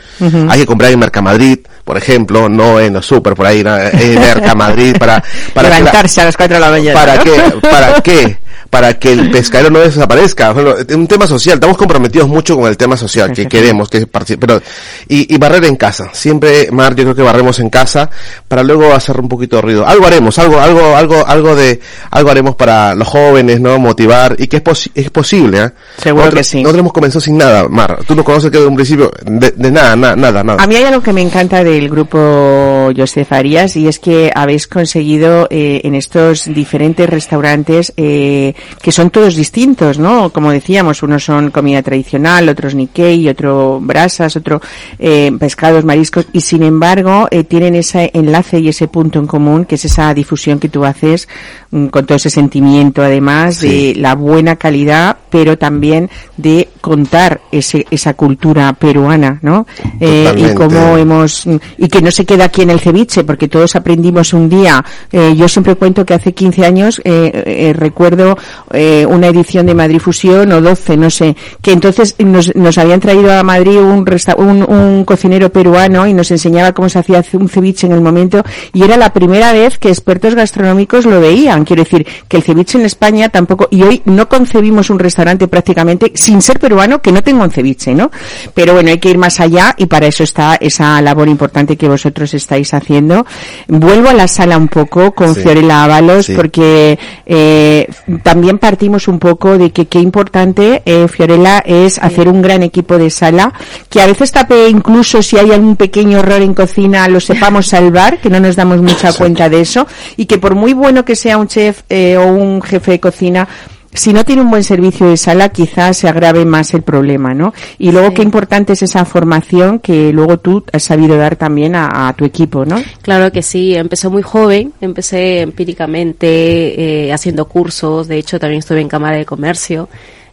Hay 0.49 0.59
que 0.59 0.65
comprar 0.65 0.91
en 0.91 0.99
Mercamadrid, 0.99 1.59
por 1.85 1.97
ejemplo, 1.97 2.49
no 2.49 2.79
en 2.79 2.93
los 2.93 3.05
super 3.05 3.33
por 3.33 3.45
ahí, 3.47 3.63
¿no? 3.63 3.75
en 3.77 4.15
Mercamadrid 4.19 4.97
para, 4.97 5.23
para 5.53 5.69
que 5.69 5.73
la- 5.73 5.79
Levantarse 5.79 6.21
a 6.21 6.25
las 6.25 6.37
4 6.37 6.55
de 6.55 6.59
la 6.61 6.69
mañana. 6.69 6.99
¿Para 6.99 7.15
¿no? 7.15 7.23
qué? 7.23 7.41
¿Para 7.61 8.01
qué? 8.01 8.37
Para 8.69 8.93
que 8.99 9.15
el 9.21 9.31
pescadero 9.31 9.69
no 9.69 9.79
desaparezca. 9.79 10.51
Bueno, 10.53 10.75
un 10.95 11.07
tema 11.07 11.27
social. 11.27 11.55
Estamos 11.55 11.77
comprometidos 11.77 12.27
mucho 12.27 12.55
con 12.55 12.67
el 12.67 12.77
tema 12.77 12.97
social 12.97 13.31
que 13.31 13.47
queremos 13.49 13.89
que 13.89 14.07
pero 14.07 14.61
y, 15.07 15.33
y 15.33 15.37
barrer 15.37 15.65
en 15.65 15.75
casa. 15.75 16.09
Siempre, 16.13 16.69
Mar, 16.71 16.95
yo 16.95 17.03
creo 17.03 17.15
que 17.15 17.21
barremos 17.21 17.59
en 17.59 17.69
casa 17.69 18.09
para 18.47 18.63
luego 18.63 18.93
hacer 18.93 19.19
un 19.19 19.29
poquito 19.29 19.57
de 19.57 19.61
ruido. 19.61 19.87
Algo 19.87 20.05
haremos, 20.07 20.37
algo, 20.39 20.59
algo, 20.59 20.95
algo, 20.95 21.25
algo 21.27 21.55
de, 21.55 21.79
algo 22.11 22.31
haremos 22.31 22.55
para 22.55 22.95
los 22.95 23.07
jóvenes, 23.07 23.59
¿no? 23.61 23.77
Motivar 23.79 24.35
y 24.39 24.47
que 24.47 24.57
es, 24.57 24.63
posi- 24.63 24.91
es 24.95 25.09
posible, 25.09 25.63
¿eh? 25.63 25.69
Seguro 25.97 26.25
Nosotros- 26.25 26.39
que 26.39 26.43
sí. 26.43 26.57
Nosotros 26.63 26.79
hemos 26.79 26.93
comenzado 26.93 27.21
sin 27.21 27.37
nada, 27.37 27.67
Mar. 27.69 27.99
Tú 28.07 28.15
nos 28.15 28.25
conoces 28.25 28.49
que 28.51 28.57
de 28.59 28.65
un 28.65 28.75
principio 28.75 29.11
de, 29.25 29.51
de 29.51 29.71
nada, 29.71 29.95
nada, 29.95 30.15
nada, 30.15 30.43
nada. 30.43 30.63
A 30.63 30.67
mí 30.67 30.75
hay 30.75 30.83
algo 30.83 31.01
que 31.01 31.13
me 31.13 31.21
encanta 31.21 31.63
del 31.63 31.89
grupo 31.89 32.91
Josef 32.95 33.31
Arias 33.31 33.75
y 33.75 33.87
es 33.87 33.99
que 33.99 34.31
habéis 34.33 34.67
conseguido 34.67 35.47
eh, 35.49 35.81
en 35.83 35.95
estos 35.95 36.45
diferentes 36.53 37.09
restaurantes 37.09 37.93
eh, 37.97 38.53
que 38.81 38.91
son 38.91 39.10
todos 39.11 39.35
distintos, 39.35 39.99
¿no? 39.99 40.31
Como 40.31 40.51
decíamos, 40.51 41.03
unos 41.03 41.23
son 41.23 41.51
comida 41.51 41.81
tradicional, 41.83 42.49
otros 42.49 42.73
Nikkei, 42.75 43.27
otro 43.29 43.79
brasas, 43.81 44.35
otro 44.35 44.61
eh, 44.99 45.31
pescados, 45.39 45.83
mariscos 45.85 46.27
y 46.33 46.41
sin 46.41 46.63
embargo 46.63 47.27
eh, 47.29 47.43
tienen 47.43 47.75
ese 47.75 48.09
enlace 48.13 48.59
y 48.59 48.69
ese 48.69 48.87
punto 48.87 49.19
en 49.19 49.27
común 49.27 49.65
que 49.65 49.75
es 49.75 49.85
esa 49.85 50.13
difusión 50.13 50.59
que 50.59 50.69
tú 50.69 50.85
haces 50.85 51.27
mm, 51.71 51.87
con 51.87 52.05
todo 52.05 52.15
ese 52.15 52.29
sentimiento 52.29 53.01
además 53.01 53.57
Sí. 53.57 53.93
de 53.93 53.99
la 53.99 54.15
buena 54.15 54.55
calidad 54.55 55.17
pero 55.31 55.57
también 55.57 56.09
de 56.37 56.67
contar 56.81 57.41
ese, 57.51 57.87
esa 57.89 58.13
cultura 58.13 58.73
peruana, 58.73 59.39
¿no? 59.41 59.65
Eh, 59.99 60.25
y 60.37 60.43
cómo 60.55 60.97
hemos, 60.97 61.45
y 61.77 61.87
que 61.87 62.01
no 62.01 62.11
se 62.11 62.25
queda 62.25 62.45
aquí 62.45 62.61
en 62.63 62.69
el 62.71 62.79
ceviche, 62.79 63.23
porque 63.23 63.47
todos 63.47 63.75
aprendimos 63.75 64.33
un 64.33 64.49
día, 64.49 64.83
eh, 65.11 65.33
yo 65.35 65.47
siempre 65.47 65.75
cuento 65.75 66.05
que 66.05 66.13
hace 66.13 66.33
15 66.33 66.65
años, 66.65 67.01
eh, 67.03 67.31
eh, 67.45 67.73
recuerdo 67.73 68.37
eh, 68.73 69.05
una 69.09 69.27
edición 69.27 69.65
de 69.65 69.73
Madrid 69.73 69.99
Fusión 69.99 70.51
o 70.51 70.61
12, 70.61 70.97
no 70.97 71.09
sé, 71.09 71.35
que 71.61 71.71
entonces 71.71 72.15
nos, 72.19 72.53
nos 72.55 72.77
habían 72.77 72.99
traído 72.99 73.31
a 73.33 73.43
Madrid 73.43 73.77
un, 73.79 74.05
resta- 74.05 74.35
un, 74.37 74.63
un 74.63 75.05
cocinero 75.05 75.49
peruano 75.51 76.05
y 76.07 76.13
nos 76.13 76.29
enseñaba 76.31 76.73
cómo 76.73 76.89
se 76.89 76.99
hacía 76.99 77.23
un 77.33 77.47
ceviche 77.47 77.87
en 77.87 77.93
el 77.93 78.01
momento 78.01 78.43
y 78.73 78.83
era 78.83 78.97
la 78.97 79.13
primera 79.13 79.53
vez 79.53 79.77
que 79.77 79.89
expertos 79.89 80.35
gastronómicos 80.35 81.05
lo 81.05 81.21
veían. 81.21 81.63
Quiero 81.63 81.83
decir 81.83 82.05
que 82.27 82.37
el 82.37 82.43
ceviche 82.43 82.77
en 82.77 82.85
España 82.85 83.29
tampoco, 83.29 83.67
y 83.71 83.83
hoy 83.83 84.01
no 84.05 84.27
concebimos 84.27 84.89
un 84.89 84.99
restaurante 84.99 85.20
prácticamente 85.47 86.11
sin 86.15 86.41
ser 86.41 86.59
peruano 86.59 87.01
que 87.01 87.11
no 87.11 87.21
tenga 87.23 87.43
un 87.43 87.51
ceviche, 87.51 87.93
¿no? 87.93 88.11
Pero 88.53 88.73
bueno, 88.73 88.89
hay 88.89 88.99
que 88.99 89.09
ir 89.09 89.17
más 89.17 89.39
allá 89.39 89.73
y 89.77 89.85
para 89.85 90.07
eso 90.07 90.23
está 90.23 90.55
esa 90.55 91.01
labor 91.01 91.27
importante 91.29 91.77
que 91.77 91.87
vosotros 91.87 92.33
estáis 92.33 92.73
haciendo. 92.73 93.25
Vuelvo 93.67 94.09
a 94.09 94.13
la 94.13 94.27
sala 94.27 94.57
un 94.57 94.67
poco 94.67 95.11
con 95.13 95.33
Sí. 95.35 95.41
Fiorella 95.41 95.83
Ábalos 95.83 96.25
Sí. 96.27 96.33
porque 96.35 96.99
eh, 97.25 97.87
también 98.23 98.57
partimos 98.57 99.07
un 99.07 99.19
poco 99.19 99.57
de 99.57 99.71
que 99.71 99.87
qué 99.87 99.99
importante, 99.99 100.81
eh, 100.85 101.07
Fiorella, 101.07 101.59
es 101.65 101.97
hacer 101.99 102.27
un 102.27 102.41
gran 102.41 102.63
equipo 102.63 102.97
de 102.97 103.09
sala, 103.09 103.53
que 103.89 104.01
a 104.01 104.07
veces 104.07 104.31
tape 104.31 104.69
incluso 104.69 105.21
si 105.21 105.37
hay 105.37 105.51
algún 105.51 105.75
pequeño 105.75 106.19
error 106.19 106.41
en 106.41 106.53
cocina, 106.53 107.07
lo 107.07 107.19
sepamos 107.19 107.67
salvar, 107.67 108.19
que 108.19 108.29
no 108.29 108.39
nos 108.39 108.55
damos 108.55 108.81
mucha 108.81 109.13
cuenta 109.13 109.49
de 109.49 109.61
eso, 109.61 109.87
y 110.17 110.25
que 110.25 110.37
por 110.37 110.55
muy 110.55 110.73
bueno 110.73 111.05
que 111.05 111.15
sea 111.15 111.37
un 111.37 111.47
chef 111.47 111.81
eh, 111.89 112.17
o 112.17 112.25
un 112.27 112.61
jefe 112.61 112.91
de 112.91 112.99
cocina, 112.99 113.47
si 113.93 114.13
no 114.13 114.23
tiene 114.23 114.41
un 114.41 114.49
buen 114.49 114.63
servicio 114.63 115.07
de 115.07 115.17
sala, 115.17 115.49
quizás 115.49 115.97
se 115.97 116.07
agrave 116.07 116.45
más 116.45 116.73
el 116.73 116.81
problema, 116.81 117.33
¿no? 117.33 117.53
Y 117.77 117.91
luego 117.91 118.09
Sí. 118.09 118.13
qué 118.15 118.21
importante 118.23 118.73
es 118.73 118.81
esa 118.83 119.03
formación 119.05 119.79
que 119.79 120.13
luego 120.13 120.37
tú 120.39 120.63
has 120.71 120.83
sabido 120.83 121.17
dar 121.17 121.35
también 121.35 121.75
a, 121.75 122.07
a 122.07 122.13
tu 122.13 122.23
equipo, 122.25 122.65
¿no? 122.65 122.81
Claro 123.01 123.31
que 123.31 123.41
sí, 123.41 123.75
empecé 123.75 124.07
muy 124.09 124.21
joven, 124.21 124.73
empecé 124.81 125.41
empíricamente 125.41 127.07
eh, 127.07 127.13
haciendo 127.13 127.45
cursos, 127.47 128.07
de 128.07 128.17
hecho 128.17 128.39
también 128.39 128.59
estuve 128.59 128.81
en 128.81 128.87
Cámara 128.87 129.17
de 129.17 129.25
Comercio 129.25 129.89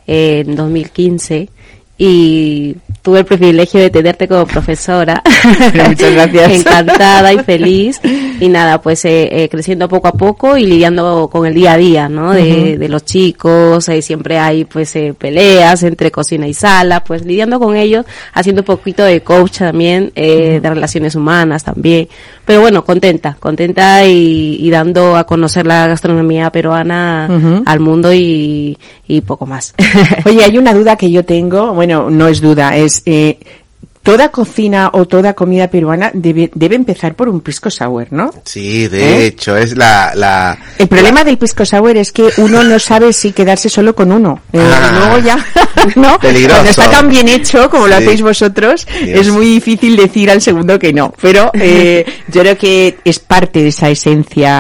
eh, 0.07 0.45
en 0.47 0.55
2015 0.57 1.49
y 2.01 2.77
tuve 3.03 3.19
el 3.19 3.25
privilegio 3.25 3.81
de 3.81 3.91
tenerte 3.91 4.29
como 4.29 4.47
profesora. 4.47 5.21
Muchas 5.89 6.13
gracias. 6.13 6.53
Encantada 6.61 7.33
y 7.33 7.39
feliz. 7.41 8.01
Y 8.41 8.49
nada, 8.49 8.81
pues 8.81 9.05
eh, 9.05 9.29
eh, 9.33 9.49
creciendo 9.49 9.89
poco 9.89 10.07
a 10.07 10.13
poco 10.13 10.57
y 10.57 10.65
lidiando 10.65 11.29
con 11.31 11.45
el 11.45 11.55
día 11.55 11.73
a 11.73 11.77
día, 11.77 12.09
¿no? 12.09 12.33
De, 12.33 12.79
de 12.79 12.89
los 12.89 13.05
chicos, 13.05 13.89
eh, 13.89 14.01
siempre 14.01 14.39
hay 14.39 14.65
pues 14.65 14.95
eh, 14.95 15.13
peleas 15.19 15.83
entre 15.83 16.13
cocina 16.13 16.47
y 16.47 16.55
sala, 16.55 17.03
pues 17.03 17.25
lidiando 17.25 17.59
con 17.59 17.75
ellos, 17.75 18.07
haciendo 18.33 18.63
un 18.63 18.67
poquito 18.67 19.03
de 19.03 19.23
coach 19.23 19.59
también, 19.59 20.13
eh, 20.15 20.61
de 20.63 20.69
relaciones 20.69 21.17
humanas 21.17 21.65
también. 21.65 22.09
Pero 22.49 22.63
bueno, 22.63 22.83
contenta, 22.83 23.37
contenta 23.39 24.07
y, 24.07 24.57
y 24.59 24.71
dando 24.71 25.19
a 25.19 25.25
conocer 25.25 25.67
la 25.67 25.87
gastronomía 25.87 26.51
peruana 26.51 27.29
al 27.67 27.79
mundo 27.79 28.11
y, 28.15 28.79
y 29.07 29.21
poco 29.21 29.45
más. 29.45 29.75
Oye, 30.25 30.43
hay 30.43 30.57
una 30.57 30.73
duda 30.73 30.97
que 30.97 31.11
yo 31.11 31.27
tengo, 31.27 31.75
bueno, 31.75 32.09
no 32.09 32.27
es 32.27 32.41
duda, 32.41 32.75
es 32.75 33.03
eh, 33.05 33.39
toda 34.09 34.31
cocina 34.31 34.89
o 34.95 35.05
toda 35.07 35.35
comida 35.35 35.69
peruana 35.69 36.11
debe, 36.15 36.51
debe 36.55 36.77
empezar 36.77 37.15
por 37.15 37.29
un 37.29 37.43
pisco 37.43 37.69
sour, 37.69 38.07
¿no? 38.11 38.31
Sí, 38.43 38.89
de 38.89 39.03
¿Eh? 39.03 39.27
hecho, 39.27 39.55
es 39.55 39.77
la, 39.77 40.13
la, 40.15 40.57
El 40.79 40.89
problema 40.89 41.25
del 41.25 41.37
pisco 41.37 41.67
sour 41.67 41.95
es 41.99 42.11
que 42.11 42.31
uno 42.39 42.65
no 42.65 42.79
sabe 42.79 43.13
si 43.13 43.33
quedarse 43.33 43.69
solo 43.69 43.95
con 43.95 44.11
uno. 44.11 44.41
Eh, 44.55 44.59
Ah. 44.63 44.93
luego 44.99 45.27
ya, 45.27 45.37
¿no? 45.97 46.19
Peligroso. 46.19 46.55
Cuando 46.55 46.71
está 46.71 46.91
tan 46.91 47.09
bien 47.11 47.29
hecho 47.29 47.69
como 47.69 47.87
lo 47.87 47.97
hacéis 47.97 48.23
vosotros, 48.23 48.87
Dios. 49.05 49.21
es 49.21 49.29
muy 49.31 49.45
difícil 49.45 49.95
decir 49.97 50.31
al 50.31 50.41
segundo 50.41 50.79
que 50.79 50.95
no. 50.95 51.13
Pero 51.21 51.51
eh, 51.61 52.07
yo 52.29 52.41
creo 52.41 52.57
que 52.57 52.97
es 53.05 53.19
parte 53.19 53.61
de 53.63 53.69
esa 53.69 53.91
esencia 53.91 54.59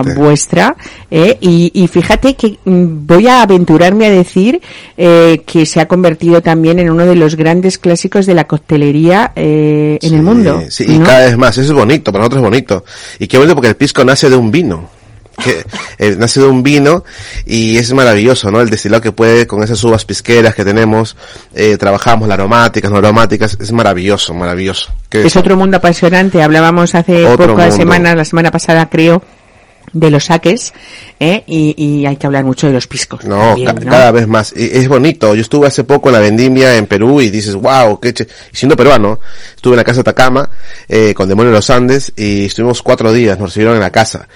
Totalmente. 0.00 0.20
vuestra. 0.20 0.74
¿eh? 1.10 1.36
Y, 1.42 1.70
y 1.74 1.86
fíjate 1.88 2.34
que 2.34 2.58
mm, 2.64 3.06
voy 3.06 3.26
a 3.28 3.42
aventurarme 3.42 4.06
a 4.06 4.10
decir 4.10 4.62
que 4.96 5.66
se 5.66 5.80
ha 5.80 5.86
convertido 5.86 6.40
también 6.40 6.78
en 6.78 6.88
uno 6.88 7.04
de 7.04 7.14
los 7.16 7.34
grandes 7.36 7.76
clásicos 7.76 8.24
de 8.24 8.32
la 8.34 8.44
coctelería 8.44 8.85
eh, 9.36 9.98
en 10.00 10.08
Sí, 10.10 10.14
el 10.14 10.22
mundo. 10.22 10.62
Sí, 10.68 10.84
y 10.88 10.98
¿no? 10.98 11.04
cada 11.06 11.26
vez 11.26 11.36
más, 11.36 11.56
eso 11.58 11.72
es 11.72 11.78
bonito, 11.78 12.12
para 12.12 12.22
nosotros 12.22 12.42
es 12.42 12.50
bonito. 12.50 12.84
Y 13.18 13.26
qué 13.26 13.36
bonito 13.38 13.54
porque 13.54 13.68
el 13.68 13.76
pisco 13.76 14.04
nace 14.04 14.28
de 14.30 14.36
un 14.36 14.50
vino. 14.50 14.88
Que, 15.42 15.64
eh, 15.98 16.16
nace 16.18 16.40
de 16.40 16.46
un 16.46 16.62
vino 16.62 17.04
y 17.44 17.76
es 17.76 17.92
maravilloso, 17.92 18.50
¿no? 18.50 18.60
El 18.62 18.70
destilado 18.70 19.02
que 19.02 19.12
puede 19.12 19.46
con 19.46 19.62
esas 19.62 19.82
uvas 19.84 20.04
pisqueras 20.06 20.54
que 20.54 20.64
tenemos, 20.64 21.14
eh, 21.54 21.76
trabajamos 21.76 22.26
las 22.26 22.38
aromáticas, 22.38 22.90
no 22.90 22.96
aromáticas, 22.98 23.56
es 23.60 23.70
maravilloso, 23.72 24.32
maravilloso. 24.32 24.90
Que 25.10 25.26
Es 25.26 25.36
otro 25.36 25.56
mundo 25.56 25.76
apasionante. 25.76 26.42
Hablábamos 26.42 26.94
hace 26.94 27.26
Otro 27.26 27.48
pocas 27.48 27.68
mundo. 27.70 27.76
semanas, 27.76 28.16
la 28.16 28.24
semana 28.24 28.50
pasada 28.50 28.88
creo, 28.88 29.22
de 29.98 30.10
los 30.10 30.24
saques, 30.26 30.72
¿eh? 31.18 31.42
y, 31.46 31.74
y 31.82 32.06
hay 32.06 32.16
que 32.16 32.26
hablar 32.26 32.44
mucho 32.44 32.66
de 32.66 32.72
los 32.74 32.86
piscos. 32.86 33.24
No, 33.24 33.38
también, 33.54 33.66
ca- 33.66 33.84
¿no? 33.84 33.90
cada 33.90 34.12
vez 34.12 34.26
más. 34.28 34.52
Y 34.54 34.64
es 34.76 34.88
bonito. 34.88 35.34
Yo 35.34 35.40
estuve 35.42 35.66
hace 35.66 35.84
poco 35.84 36.08
en 36.10 36.14
la 36.14 36.20
vendimia 36.20 36.76
en 36.76 36.86
Perú 36.86 37.20
y 37.20 37.30
dices, 37.30 37.54
wow, 37.54 37.98
qué 38.00 38.12
ch-". 38.14 38.26
Y 38.52 38.56
siendo 38.56 38.76
peruano, 38.76 39.20
estuve 39.54 39.74
en 39.74 39.78
la 39.78 39.84
casa 39.84 39.96
de 39.96 40.00
Atacama, 40.10 40.50
eh, 40.88 41.14
con 41.14 41.28
Demonio 41.28 41.50
de 41.52 41.56
los 41.58 41.70
Andes, 41.70 42.12
y 42.16 42.44
estuvimos 42.46 42.82
cuatro 42.82 43.12
días, 43.12 43.38
nos 43.38 43.50
recibieron 43.50 43.74
en 43.76 43.80
la 43.80 43.90
casa. 43.90 44.28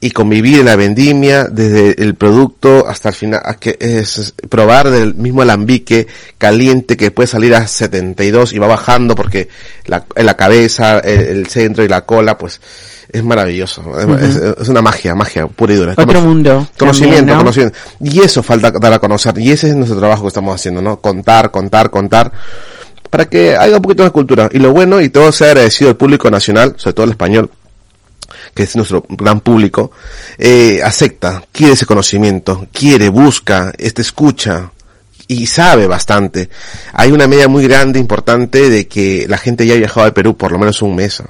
Y 0.00 0.10
convivir 0.10 0.60
en 0.60 0.66
la 0.66 0.76
vendimia, 0.76 1.44
desde 1.44 2.02
el 2.02 2.14
producto 2.14 2.86
hasta 2.86 3.08
el 3.08 3.14
final, 3.14 3.40
que 3.58 3.76
es 3.80 4.34
probar 4.50 4.90
del 4.90 5.14
mismo 5.14 5.42
alambique 5.42 6.06
caliente 6.38 6.96
que 6.96 7.10
puede 7.10 7.26
salir 7.26 7.54
a 7.54 7.66
72 7.66 8.52
y 8.52 8.58
va 8.58 8.66
bajando 8.66 9.14
porque 9.14 9.48
la, 9.86 10.04
en 10.14 10.26
la 10.26 10.34
cabeza, 10.36 10.98
el, 10.98 11.20
el 11.20 11.46
centro 11.46 11.82
y 11.84 11.88
la 11.88 12.02
cola, 12.04 12.36
pues, 12.36 12.60
es 13.10 13.24
maravilloso. 13.24 13.82
Es- 14.18 14.36
es, 14.36 14.42
es 14.62 14.68
una 14.68 14.82
magia, 14.82 15.14
magia 15.14 15.46
pura 15.46 15.72
y 15.72 15.76
dura. 15.76 15.94
Otro 15.96 16.20
mundo 16.20 16.68
Conocimiento, 16.78 17.16
también, 17.18 17.36
¿no? 17.36 17.42
conocimiento. 17.44 17.78
Y 18.00 18.20
eso 18.20 18.42
falta 18.42 18.70
dar 18.70 18.92
a 18.92 18.98
conocer. 18.98 19.38
Y 19.38 19.50
ese 19.52 19.68
es 19.70 19.76
nuestro 19.76 19.98
trabajo 19.98 20.22
que 20.22 20.28
estamos 20.28 20.54
haciendo, 20.54 20.82
¿no? 20.82 21.00
Contar, 21.00 21.50
contar, 21.50 21.90
contar. 21.90 22.32
Para 23.10 23.26
que 23.28 23.56
haya 23.56 23.76
un 23.76 23.82
poquito 23.82 24.02
de 24.04 24.10
cultura. 24.10 24.48
Y 24.52 24.58
lo 24.58 24.72
bueno, 24.72 25.00
y 25.00 25.08
todo 25.08 25.30
sea 25.32 25.48
agradecido 25.48 25.90
al 25.90 25.96
público 25.96 26.30
nacional, 26.30 26.74
sobre 26.76 26.94
todo 26.94 27.04
el 27.04 27.10
español, 27.12 27.50
que 28.54 28.64
es 28.64 28.74
nuestro 28.76 29.04
gran 29.08 29.40
público, 29.40 29.92
eh, 30.38 30.80
acepta, 30.84 31.42
quiere 31.52 31.74
ese 31.74 31.86
conocimiento, 31.86 32.66
quiere, 32.72 33.08
busca, 33.08 33.72
este 33.78 34.02
escucha 34.02 34.72
y 35.28 35.46
sabe 35.46 35.86
bastante. 35.86 36.48
Hay 36.92 37.12
una 37.12 37.26
media 37.26 37.48
muy 37.48 37.66
grande, 37.66 37.98
importante, 38.00 38.68
de 38.70 38.86
que 38.88 39.26
la 39.28 39.38
gente 39.38 39.66
ya 39.66 39.74
ha 39.74 39.78
viajado 39.78 40.06
al 40.06 40.12
Perú 40.12 40.36
por 40.36 40.52
lo 40.52 40.58
menos 40.58 40.82
un 40.82 40.96
mes. 40.96 41.22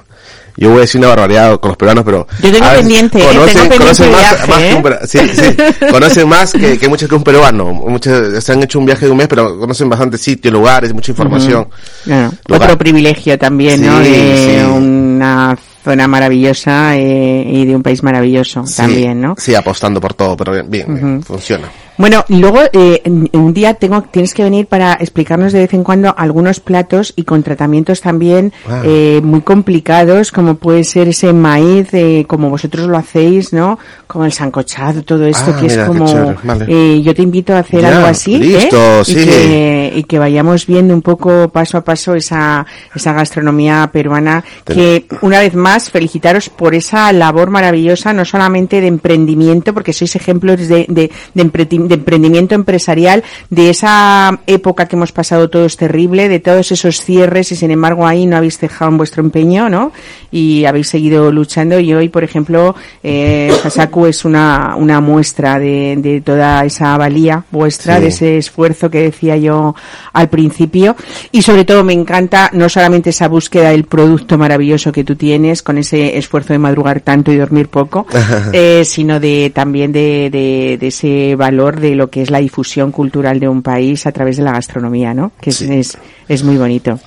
Yo 0.59 0.69
voy 0.69 0.79
a 0.79 0.81
decir 0.81 0.99
una 0.99 1.09
barbaridad 1.09 1.59
con 1.59 1.69
los 1.69 1.77
peruanos, 1.77 2.03
pero... 2.03 2.27
Yo 2.41 2.51
tengo 2.51 2.65
veces 2.65 2.79
pendiente, 2.79 3.19
¿eh? 3.19 3.21
conocen- 3.21 3.53
Tengo 3.53 3.69
pendiente 3.69 3.77
conocen 3.77 4.11
más, 4.11 4.19
viaje, 4.21 4.47
más 4.47 4.57
que 4.57 4.69
¿eh? 4.69 4.75
un 4.75 4.83
peru- 4.83 5.05
sí, 5.05 5.19
sí. 5.35 5.85
conocen 5.91 6.27
más 6.29 6.51
que, 6.53 6.77
que 6.79 6.89
muchos 6.89 7.07
que 7.09 7.15
un 7.15 7.23
peruano. 7.23 7.73
Muchos 7.73 8.43
se 8.43 8.51
han 8.51 8.63
hecho 8.63 8.79
un 8.79 8.85
viaje 8.87 9.05
de 9.05 9.11
un 9.11 9.17
mes, 9.17 9.27
pero 9.27 9.59
conocen 9.59 9.87
bastante 9.87 10.17
sitios, 10.17 10.51
lugares, 10.51 10.93
mucha 10.93 11.11
información. 11.11 11.67
Claro, 12.03 12.33
Lugar. 12.47 12.63
Otro 12.63 12.77
privilegio 12.79 13.37
también, 13.37 13.85
¿no? 13.85 14.03
Sí, 14.03 14.09
De 14.09 14.59
sí. 14.65 14.71
una 14.75 15.55
zona 15.83 16.07
maravillosa 16.07 16.97
eh, 16.97 17.45
y 17.49 17.65
de 17.65 17.75
un 17.75 17.83
país 17.83 18.01
maravilloso 18.03 18.65
también, 18.75 19.21
¿no? 19.21 19.35
Sí, 19.37 19.53
apostando 19.55 20.01
por 20.01 20.15
todo, 20.15 20.35
pero 20.35 20.51
bien, 20.53 20.69
bien, 20.69 20.95
bien, 20.95 21.23
funciona. 21.23 21.69
Bueno, 21.97 22.23
y 22.29 22.37
luego 22.37 22.59
eh, 22.73 23.01
un 23.33 23.53
día 23.53 23.73
tengo, 23.73 24.03
tienes 24.03 24.33
que 24.33 24.43
venir 24.43 24.67
para 24.67 24.93
explicarnos 24.93 25.51
de 25.51 25.59
vez 25.61 25.73
en 25.73 25.83
cuando 25.83 26.13
algunos 26.17 26.59
platos 26.59 27.11
y 27.15 27.23
con 27.23 27.41
tratamientos 27.43 28.01
también 28.01 28.53
Ah. 28.69 28.81
eh, 28.85 29.21
muy 29.23 29.41
complicados, 29.41 30.31
como 30.31 30.55
puede 30.55 30.83
ser 30.83 31.07
ese 31.07 31.33
maíz, 31.33 31.87
eh, 31.93 32.25
como 32.27 32.49
vosotros 32.49 32.87
lo 32.87 32.97
hacéis, 32.97 33.51
¿no? 33.53 33.79
Como 34.05 34.25
el 34.25 34.31
sancochado, 34.31 35.03
todo 35.03 35.25
esto 35.25 35.51
Ah, 35.55 35.59
que 35.59 35.67
mira, 35.67 35.83
es 35.83 35.87
como... 35.87 36.35
vale. 36.43 36.65
eh, 36.67 37.01
yo 37.01 37.15
te 37.15 37.21
invito 37.23 37.55
a 37.55 37.59
hacer 37.59 37.81
Ya, 37.81 37.95
algo 37.95 38.07
así, 38.07 38.35
¿eh? 38.35 38.39
listo, 38.39 39.01
y 39.07 39.15
que, 39.15 39.93
y 39.95 40.03
que 40.03 40.19
vayamos 40.19 40.67
viendo 40.67 40.93
un 40.93 41.01
poco 41.01 41.49
paso 41.49 41.77
a 41.77 41.83
paso 41.83 42.13
esa, 42.15 42.65
esa 42.93 43.13
gastronomía 43.13 43.89
peruana, 43.91 44.43
que 44.65 45.05
una 45.21 45.39
vez 45.39 45.55
más 45.55 45.89
felicitaros 45.89 46.49
por 46.49 46.75
esa 46.75 47.11
labor 47.11 47.49
maravillosa, 47.49 48.13
no 48.13 48.23
solamente 48.25 48.81
de 48.81 48.87
emprendimiento, 48.87 49.73
porque 49.73 49.93
sois 49.93 50.15
ejemplos 50.15 50.67
de, 50.67 50.85
de, 50.89 51.09
de, 51.33 51.43
empreti- 51.43 51.86
de 51.87 51.95
emprendimiento 51.95 52.55
empresarial, 52.55 53.23
de 53.49 53.69
esa 53.69 54.39
época 54.47 54.87
que 54.87 54.95
hemos 54.95 55.11
pasado 55.11 55.49
todos 55.49 55.77
terrible, 55.77 56.29
de 56.29 56.39
todos 56.39 56.71
esos 56.71 57.01
cierres 57.01 57.51
y 57.51 57.55
sin 57.55 57.71
embargo 57.71 58.05
ahí 58.07 58.25
no 58.25 58.37
habéis 58.37 58.59
dejado 58.59 58.91
en 58.91 58.97
vuestro 58.97 59.23
empeño, 59.23 59.69
¿no? 59.69 59.91
Y 60.31 60.65
habéis 60.65 60.89
seguido 60.89 61.31
luchando 61.31 61.79
y 61.79 61.93
hoy, 61.93 62.09
por 62.09 62.23
ejemplo, 62.23 62.75
eh, 63.03 63.51
Hasaku 63.63 64.07
es 64.07 64.25
una, 64.25 64.75
una 64.75 64.99
muestra 65.01 65.59
de, 65.59 65.95
de 65.97 66.21
toda 66.21 66.65
esa 66.65 66.97
valía 66.97 67.43
vuestra, 67.51 67.95
Sí. 67.97 68.01
de 68.01 68.07
ese 68.09 68.37
esfuerzo 68.37 68.89
que 68.89 69.01
decía 69.01 69.37
yo 69.37 69.75
al 70.13 70.29
principio 70.29 70.95
y 71.31 71.41
sobre 71.41 71.63
todo 71.65 71.83
me 71.83 71.93
encanta 71.93 72.49
no 72.53 72.69
solamente 72.69 73.11
esa 73.11 73.27
búsqueda 73.27 73.69
del 73.69 73.85
producto 73.85 74.37
maravilloso 74.37 74.91
que 74.91 75.03
tú 75.03 75.15
tienes 75.15 75.63
con 75.63 75.77
ese 75.77 76.17
esfuerzo 76.17 76.53
de 76.53 76.59
madrugar 76.59 77.01
tanto 77.01 77.31
y 77.31 77.37
dormir 77.37 77.67
poco, 77.69 78.05
eh, 78.53 78.83
sino 78.85 79.19
de 79.19 79.51
también 79.53 79.91
de, 79.91 80.29
de, 80.31 80.77
de 80.79 80.87
ese 80.87 81.35
valor 81.35 81.76
de 81.79 81.95
lo 81.95 82.09
que 82.09 82.21
es 82.21 82.29
la 82.31 82.39
difusión 82.39 82.91
cultural 82.91 83.39
de 83.39 83.47
un 83.47 83.61
país 83.61 84.05
a 84.05 84.11
través 84.11 84.37
de 84.37 84.43
la 84.43 84.51
gastronomía, 84.53 85.13
¿no? 85.13 85.31
Que 85.41 85.49
es, 85.51 85.57
Sí. 85.57 85.67
es, 85.71 85.97
es 86.27 86.43
muy 86.43 86.57
bonito. 86.57 86.99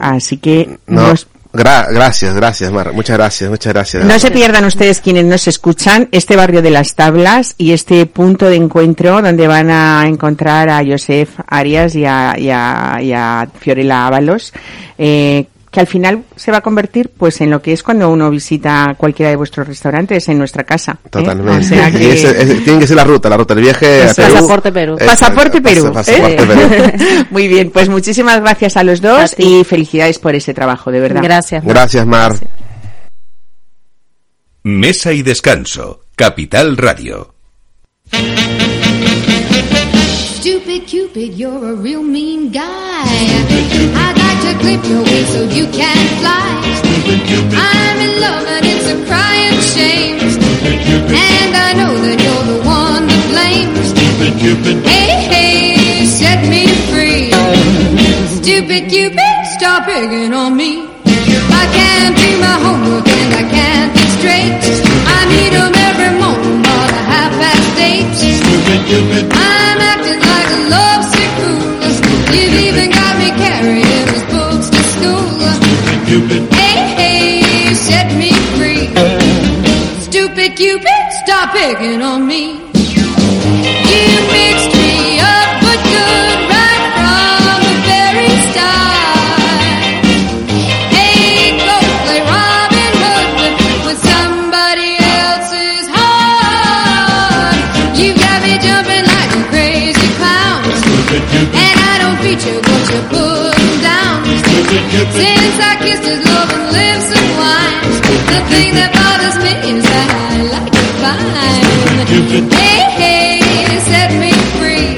Así 0.00 0.36
que 0.38 0.78
No, 0.86 1.08
nos- 1.08 1.26
gra- 1.52 1.86
gracias, 1.90 2.34
gracias, 2.34 2.70
Mar. 2.72 2.92
Muchas 2.92 3.16
gracias, 3.16 3.48
muchas 3.50 3.72
gracias. 3.72 4.04
no 4.04 4.18
se 4.18 4.30
pierdan 4.30 4.64
ustedes 4.64 5.00
quienes 5.00 5.24
nos 5.24 5.48
escuchan 5.48 6.08
este 6.12 6.36
barrio 6.36 6.62
de 6.62 6.70
las 6.70 6.94
tablas 6.94 7.54
y 7.58 7.72
este 7.72 8.04
punto 8.06 8.46
de 8.46 8.56
encuentro 8.56 9.22
donde 9.22 9.46
van 9.48 9.70
a 9.70 10.04
encontrar 10.06 10.68
a 10.68 10.84
Josef 10.84 11.30
Arias 11.46 11.94
y 11.96 12.04
a, 12.04 12.34
y 12.38 12.50
a, 12.50 12.98
y 13.02 13.12
a 13.12 13.48
Fiorella 13.58 14.06
Ábalos, 14.06 14.52
eh, 14.98 15.46
que 15.70 15.78
al 15.80 15.86
final 15.86 16.24
se 16.34 16.50
va 16.50 16.58
a 16.58 16.60
convertir 16.62 17.10
pues 17.16 17.40
en 17.40 17.48
lo 17.50 17.62
que 17.62 17.72
es 17.72 17.82
cuando 17.84 18.10
uno 18.10 18.28
visita 18.28 18.94
cualquiera 18.98 19.30
de 19.30 19.36
vuestros 19.36 19.68
restaurantes 19.68 20.28
en 20.28 20.36
nuestra 20.38 20.64
casa. 20.64 20.98
¿eh? 21.04 21.08
Totalmente. 21.10 21.60
O 21.60 21.62
sea 21.62 21.88
Y 21.90 21.92
que- 21.92 22.12
ese- 22.14 22.42
ese- 22.42 22.54
tiene 22.62 22.80
que 22.80 22.86
ser 22.88 22.96
la 22.96 23.04
ruta, 23.04 23.28
la 23.28 23.36
ruta 23.36 23.54
del 23.54 23.64
viaje 23.64 24.02
a 24.08 24.12
Perú. 24.14 24.32
pasaporte 24.34 24.72
Perú. 24.72 24.96
Eh, 24.98 25.06
Pasaporte 25.06 25.60
Perú. 25.62 25.84
pas- 25.86 25.92
pasaporte 25.94 26.34
¿eh? 26.42 26.46
Perú. 26.46 27.26
Muy 27.30 27.46
bien, 27.46 27.70
pues 27.70 27.88
muchísimas 27.88 28.40
gracias 28.40 28.76
a 28.76 28.82
los 28.82 29.00
dos 29.00 29.32
A 29.38 29.42
y 29.42 29.62
felicidades 29.64 30.18
por 30.18 30.34
ese 30.34 30.54
trabajo, 30.54 30.90
de 30.90 30.98
verdad. 31.00 31.22
Gracias. 31.22 31.62
Mar. 31.62 31.72
Gracias, 31.74 32.06
Mar. 32.06 32.34
Mesa 34.64 35.12
y 35.12 35.22
descanso. 35.22 36.00
Capital 36.16 36.76
Radio. 36.76 37.34
Stupid 40.40 40.86
Cupid, 40.86 41.34
you're 41.34 41.68
a 41.68 41.74
real 41.74 42.02
mean 42.02 42.50
guy. 42.50 43.04
I'd 43.04 44.16
like 44.16 44.40
to 44.48 44.58
clip 44.58 44.82
your 44.88 45.02
wings 45.04 45.28
so 45.28 45.42
you 45.44 45.66
can 45.66 46.00
fly. 46.16 46.48
I'm 47.52 48.00
in 48.00 48.20
love 48.24 48.46
and 48.48 48.64
it's 48.64 48.88
a 48.88 48.96
crying 49.04 49.60
shame. 49.60 50.16
And 51.12 51.52
I 51.52 51.74
know 51.76 51.92
that 51.92 52.16
you're 52.24 52.46
the 52.56 52.60
one 52.64 53.04
to 53.04 53.18
blame. 53.28 53.68
Hey, 54.88 55.12
hey, 55.28 56.06
set 56.06 56.40
me 56.48 56.64
free. 56.88 57.36
Stupid 58.40 58.88
Cupid, 58.88 59.44
stop 59.58 59.84
picking 59.84 60.32
on 60.32 60.56
me. 60.56 60.88
I 61.52 61.64
can't 61.76 62.16
do 62.16 62.30
my 62.40 62.56
homework 62.64 63.06
and 63.06 63.34
I 63.34 63.44
can't 63.44 63.92
get 63.92 64.08
straight. 64.16 64.56
I 65.04 65.20
need 65.28 65.52
every 65.52 66.12
morning 66.16 66.62
by 66.62 66.86
the 66.96 67.02
half 67.12 67.32
past 67.36 67.76
eight. 67.76 68.08
I'm 69.36 69.78
acting 69.78 70.09
Hey, 76.30 76.78
hey, 76.94 77.74
set 77.74 78.06
me 78.16 78.30
free. 78.54 78.86
Stupid 79.98 80.54
Cupid, 80.56 81.06
stop 81.24 81.52
picking 81.52 82.00
on 82.02 82.24
me. 82.24 82.52
You 83.90 84.10
mixed 84.30 84.72
me 84.78 85.18
up 85.18 85.50
but 85.64 85.80
good 85.90 86.38
right 86.54 86.84
from 86.94 87.58
the 87.66 87.74
very 87.90 88.30
start. 88.46 89.90
Hey, 90.94 91.58
go 91.66 91.76
play 92.06 92.22
Robin 92.22 92.92
Hood 93.02 93.54
with 93.86 93.98
somebody 93.98 95.02
else's 95.02 95.86
heart. 95.90 97.58
You 97.98 98.14
got 98.14 98.38
me 98.46 98.54
jumping 98.62 99.04
like 99.14 99.32
a 99.34 99.42
crazy 99.50 100.08
clown. 100.14 100.62
And 101.58 101.76
I 101.90 101.94
don't 101.98 102.18
what 102.22 102.38
you 102.46 103.02
put 103.10 103.20
down. 103.20 103.29
Since 104.70 105.58
I 105.58 105.74
kissed 105.82 106.04
his 106.04 106.24
love 106.24 106.48
and 106.54 106.70
lips 106.70 107.10
and 107.18 107.30
wine, 107.42 107.90
the 108.30 108.40
thing 108.54 108.70
that 108.78 108.94
bothers 108.94 109.36
me 109.42 109.50
is 109.66 109.82
that 109.82 110.10
I 110.14 110.46
like 110.46 110.70
it 110.70 110.90
fine. 111.02 111.66
Hey, 112.54 112.86
hey, 113.02 113.80
set 113.90 114.14
me 114.22 114.30
free. 114.62 114.94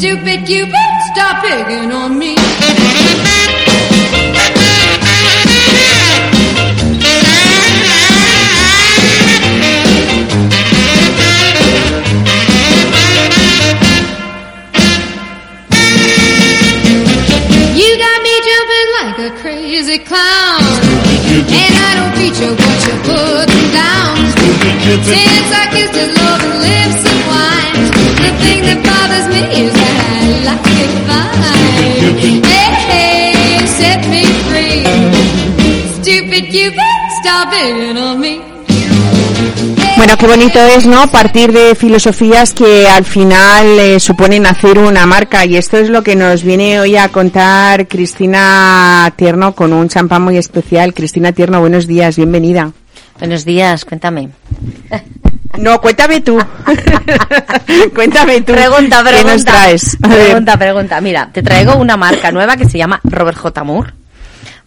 Stupid 0.00 0.46
Cupid, 0.46 0.88
stop 1.12 1.44
picking 1.44 1.92
on 1.92 2.18
me. 2.18 2.35
His 24.86 26.14
love 26.14 26.42
and 26.44 26.60
lips 26.62 27.02
and 27.10 27.20
wine, 27.26 27.90
the 28.22 28.30
thing 28.38 28.62
that 28.68 28.80
bothers 28.86 29.26
me 29.34 29.42
is 29.64 29.72
that 29.74 29.96
I 30.06 30.46
like 30.46 30.62
it 30.78 30.94
fine. 31.10 32.44
Hey, 32.46 33.32
hey, 33.34 33.66
set 33.66 34.06
me 34.06 34.22
free. 34.46 34.86
Stupid 35.98 36.44
Cupid, 36.52 37.02
stop 37.20 37.50
it 37.52 37.96
on 37.98 38.20
me. 38.20 38.40
Bueno, 39.96 40.16
qué 40.18 40.26
bonito 40.28 40.60
es, 40.60 40.86
¿no? 40.86 41.08
Partir 41.08 41.50
de 41.50 41.74
filosofías 41.74 42.54
que 42.54 42.86
al 42.86 43.04
final 43.04 43.66
eh, 43.80 43.98
suponen 43.98 44.46
hacer 44.46 44.78
una 44.78 45.04
marca 45.04 45.44
y 45.46 45.56
esto 45.56 45.78
es 45.78 45.88
lo 45.88 46.04
que 46.04 46.14
nos 46.14 46.44
viene 46.44 46.78
hoy 46.78 46.96
a 46.96 47.08
contar 47.08 47.88
Cristina 47.88 49.12
Tierno 49.16 49.52
con 49.52 49.72
un 49.72 49.88
champán 49.88 50.22
muy 50.22 50.36
especial. 50.36 50.94
Cristina 50.94 51.32
Tierno, 51.32 51.58
buenos 51.58 51.88
días, 51.88 52.14
bienvenida. 52.16 52.70
Buenos 53.18 53.44
días, 53.44 53.84
cuéntame. 53.84 54.28
No, 55.58 55.80
cuéntame 55.80 56.20
tú. 56.20 56.38
cuéntame 57.94 58.40
tú. 58.42 58.52
Pregunta, 58.52 59.02
¿Qué 59.02 59.10
pregunta. 59.10 59.32
nos 59.32 59.44
traes? 59.44 59.96
A 60.02 60.08
ver. 60.08 60.24
Pregunta, 60.26 60.58
pregunta. 60.58 61.00
Mira, 61.00 61.30
te 61.32 61.42
traigo 61.42 61.76
una 61.76 61.96
marca 61.96 62.30
nueva 62.30 62.56
que 62.56 62.68
se 62.68 62.78
llama 62.78 63.00
Robert 63.04 63.38
J. 63.38 63.64
Moore. 63.64 63.92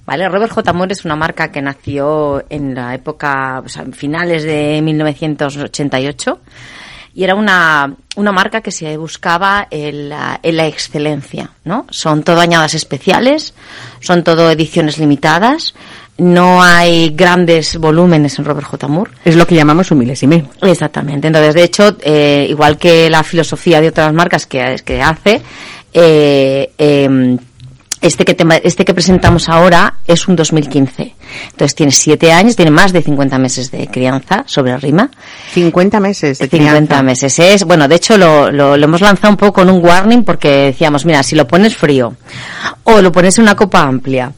¿Vale? 0.06 0.28
Robert 0.28 0.52
J. 0.52 0.74
Moore 0.74 0.94
es 0.94 1.06
una 1.06 1.16
marca 1.16 1.52
que 1.52 1.62
nació 1.62 2.44
en 2.50 2.74
la 2.74 2.96
época, 2.96 3.62
o 3.64 3.70
sea, 3.70 3.84
en 3.84 3.94
finales 3.94 4.44
de 4.44 4.82
1988 4.82 6.40
y 7.14 7.24
era 7.24 7.36
una, 7.36 7.96
una 8.16 8.32
marca 8.32 8.62
que 8.62 8.72
se 8.72 8.96
buscaba 8.98 9.68
en 9.70 10.10
la, 10.10 10.40
en 10.42 10.58
la 10.58 10.68
excelencia, 10.68 11.52
¿no? 11.66 11.86
Son 11.90 12.24
todo 12.24 12.40
añadas 12.40 12.76
especiales, 12.76 13.54
son 14.00 14.24
todo 14.24 14.50
ediciones 14.50 14.98
limitadas, 14.98 15.74
no 16.20 16.62
hay 16.64 17.10
grandes 17.12 17.78
volúmenes 17.78 18.38
en 18.40 18.46
Robert 18.46 18.68
J. 18.68 18.88
Moore. 18.88 19.12
Es 19.26 19.36
lo 19.36 19.46
que 19.48 19.56
llamamos 19.56 19.92
un 19.92 19.98
milésime. 20.00 20.46
Exactamente. 20.62 21.28
Entonces, 21.28 21.54
de 21.56 21.64
hecho, 21.64 21.98
eh, 22.02 22.48
igual 22.50 22.78
que 22.78 23.10
la 23.10 23.24
filosofía 23.24 23.82
de 23.82 23.90
otras 23.90 24.14
marcas 24.14 24.46
que, 24.46 24.76
que 24.86 25.02
hace, 25.02 25.42
eh, 25.94 26.72
eh, 26.78 27.38
este 28.02 28.24
que, 28.24 28.34
te- 28.34 28.66
este 28.66 28.86
que 28.86 28.94
presentamos 28.94 29.50
ahora 29.50 29.96
es 30.08 30.26
un 30.30 30.36
2015. 30.38 31.16
Entonces 31.52 31.76
tiene 31.76 31.92
siete 31.92 32.32
años, 32.32 32.56
tiene 32.56 32.72
más 32.72 32.94
de 32.94 33.02
50 33.02 33.38
meses 33.38 33.72
de 33.72 33.88
crianza 33.88 34.44
sobre 34.48 34.78
rima. 34.78 35.10
50 35.54 36.00
meses 36.00 36.40
de 36.40 36.48
50 36.48 36.72
crianza. 36.86 37.04
meses. 37.04 37.38
Es, 37.40 37.66
bueno, 37.66 37.90
de 37.90 37.96
hecho 37.96 38.18
lo, 38.18 38.52
lo, 38.52 38.78
lo 38.78 38.86
hemos 38.86 39.02
lanzado 39.02 39.32
un 39.32 39.38
poco 39.38 39.52
con 39.54 39.70
un 39.70 39.84
warning 39.84 40.24
porque 40.24 40.68
decíamos, 40.68 41.06
mira, 41.06 41.24
si 41.24 41.36
lo 41.36 41.46
pones 41.46 41.76
frío 41.76 42.16
o 42.86 43.02
lo 43.02 43.12
pones 43.12 43.38
en 43.38 43.44
una 43.44 43.56
copa 43.58 43.82
amplia 43.82 44.32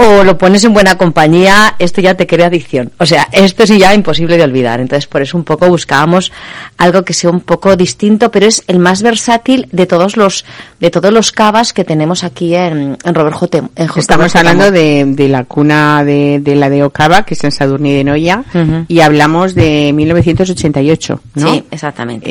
o 0.00 0.24
lo 0.24 0.38
pones 0.38 0.64
en 0.64 0.72
buena 0.72 0.96
compañía, 0.96 1.74
esto 1.78 2.00
ya 2.00 2.14
te 2.14 2.26
crea 2.26 2.46
adicción. 2.46 2.90
O 2.98 3.06
sea, 3.06 3.28
esto 3.32 3.66
sí 3.66 3.78
ya 3.78 3.94
imposible 3.94 4.36
de 4.36 4.44
olvidar. 4.44 4.80
Entonces, 4.80 5.06
por 5.06 5.22
eso 5.22 5.36
un 5.36 5.44
poco 5.44 5.68
buscábamos 5.68 6.32
algo 6.78 7.02
que 7.04 7.12
sea 7.12 7.30
un 7.30 7.40
poco 7.40 7.76
distinto, 7.76 8.30
pero 8.30 8.46
es 8.46 8.62
el 8.66 8.78
más 8.78 9.02
versátil 9.02 9.68
de 9.72 9.86
todos 9.86 10.16
los 10.16 10.44
de 10.80 10.90
todos 10.90 11.12
los 11.12 11.30
cavas 11.32 11.72
que 11.72 11.84
tenemos 11.84 12.24
aquí 12.24 12.54
en, 12.54 12.96
en 13.04 13.14
Robert 13.14 13.36
J. 13.36 13.58
en 13.76 13.86
J- 13.86 14.00
Estamos 14.00 14.34
hablando 14.36 14.70
de, 14.70 15.04
de 15.06 15.28
la 15.28 15.44
cuna 15.44 16.02
de, 16.04 16.40
de 16.40 16.54
la 16.56 16.70
de 16.70 16.82
Ocava, 16.84 17.24
que 17.24 17.34
es 17.34 17.44
en 17.44 17.52
Sadurní 17.52 17.92
de 17.94 18.04
Noya, 18.04 18.44
y 18.88 19.00
hablamos 19.00 19.54
de 19.54 19.92
1988, 19.94 21.20
¿no? 21.34 21.52
Sí, 21.52 21.64
exactamente. 21.70 22.30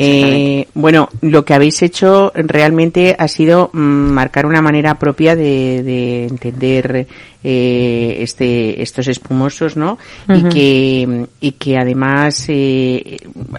Eh, 0.60 0.68
bueno, 0.74 1.08
lo 1.20 1.44
que 1.44 1.54
habéis 1.54 1.80
hecho 1.82 2.32
realmente 2.34 3.14
ha 3.18 3.28
sido 3.28 3.70
mm, 3.72 3.78
marcar 3.78 4.46
una 4.46 4.62
manera 4.62 4.94
propia 4.98 5.36
de, 5.36 5.82
de 5.82 6.26
entender 6.26 7.06
eh, 7.42 8.18
este, 8.20 8.82
estos 8.82 9.08
espumosos, 9.08 9.76
¿no? 9.76 9.98
Y 10.28 10.42
que 10.44 11.26
y 11.40 11.52
que 11.52 11.78
además 11.78 12.44
eh, 12.48 13.16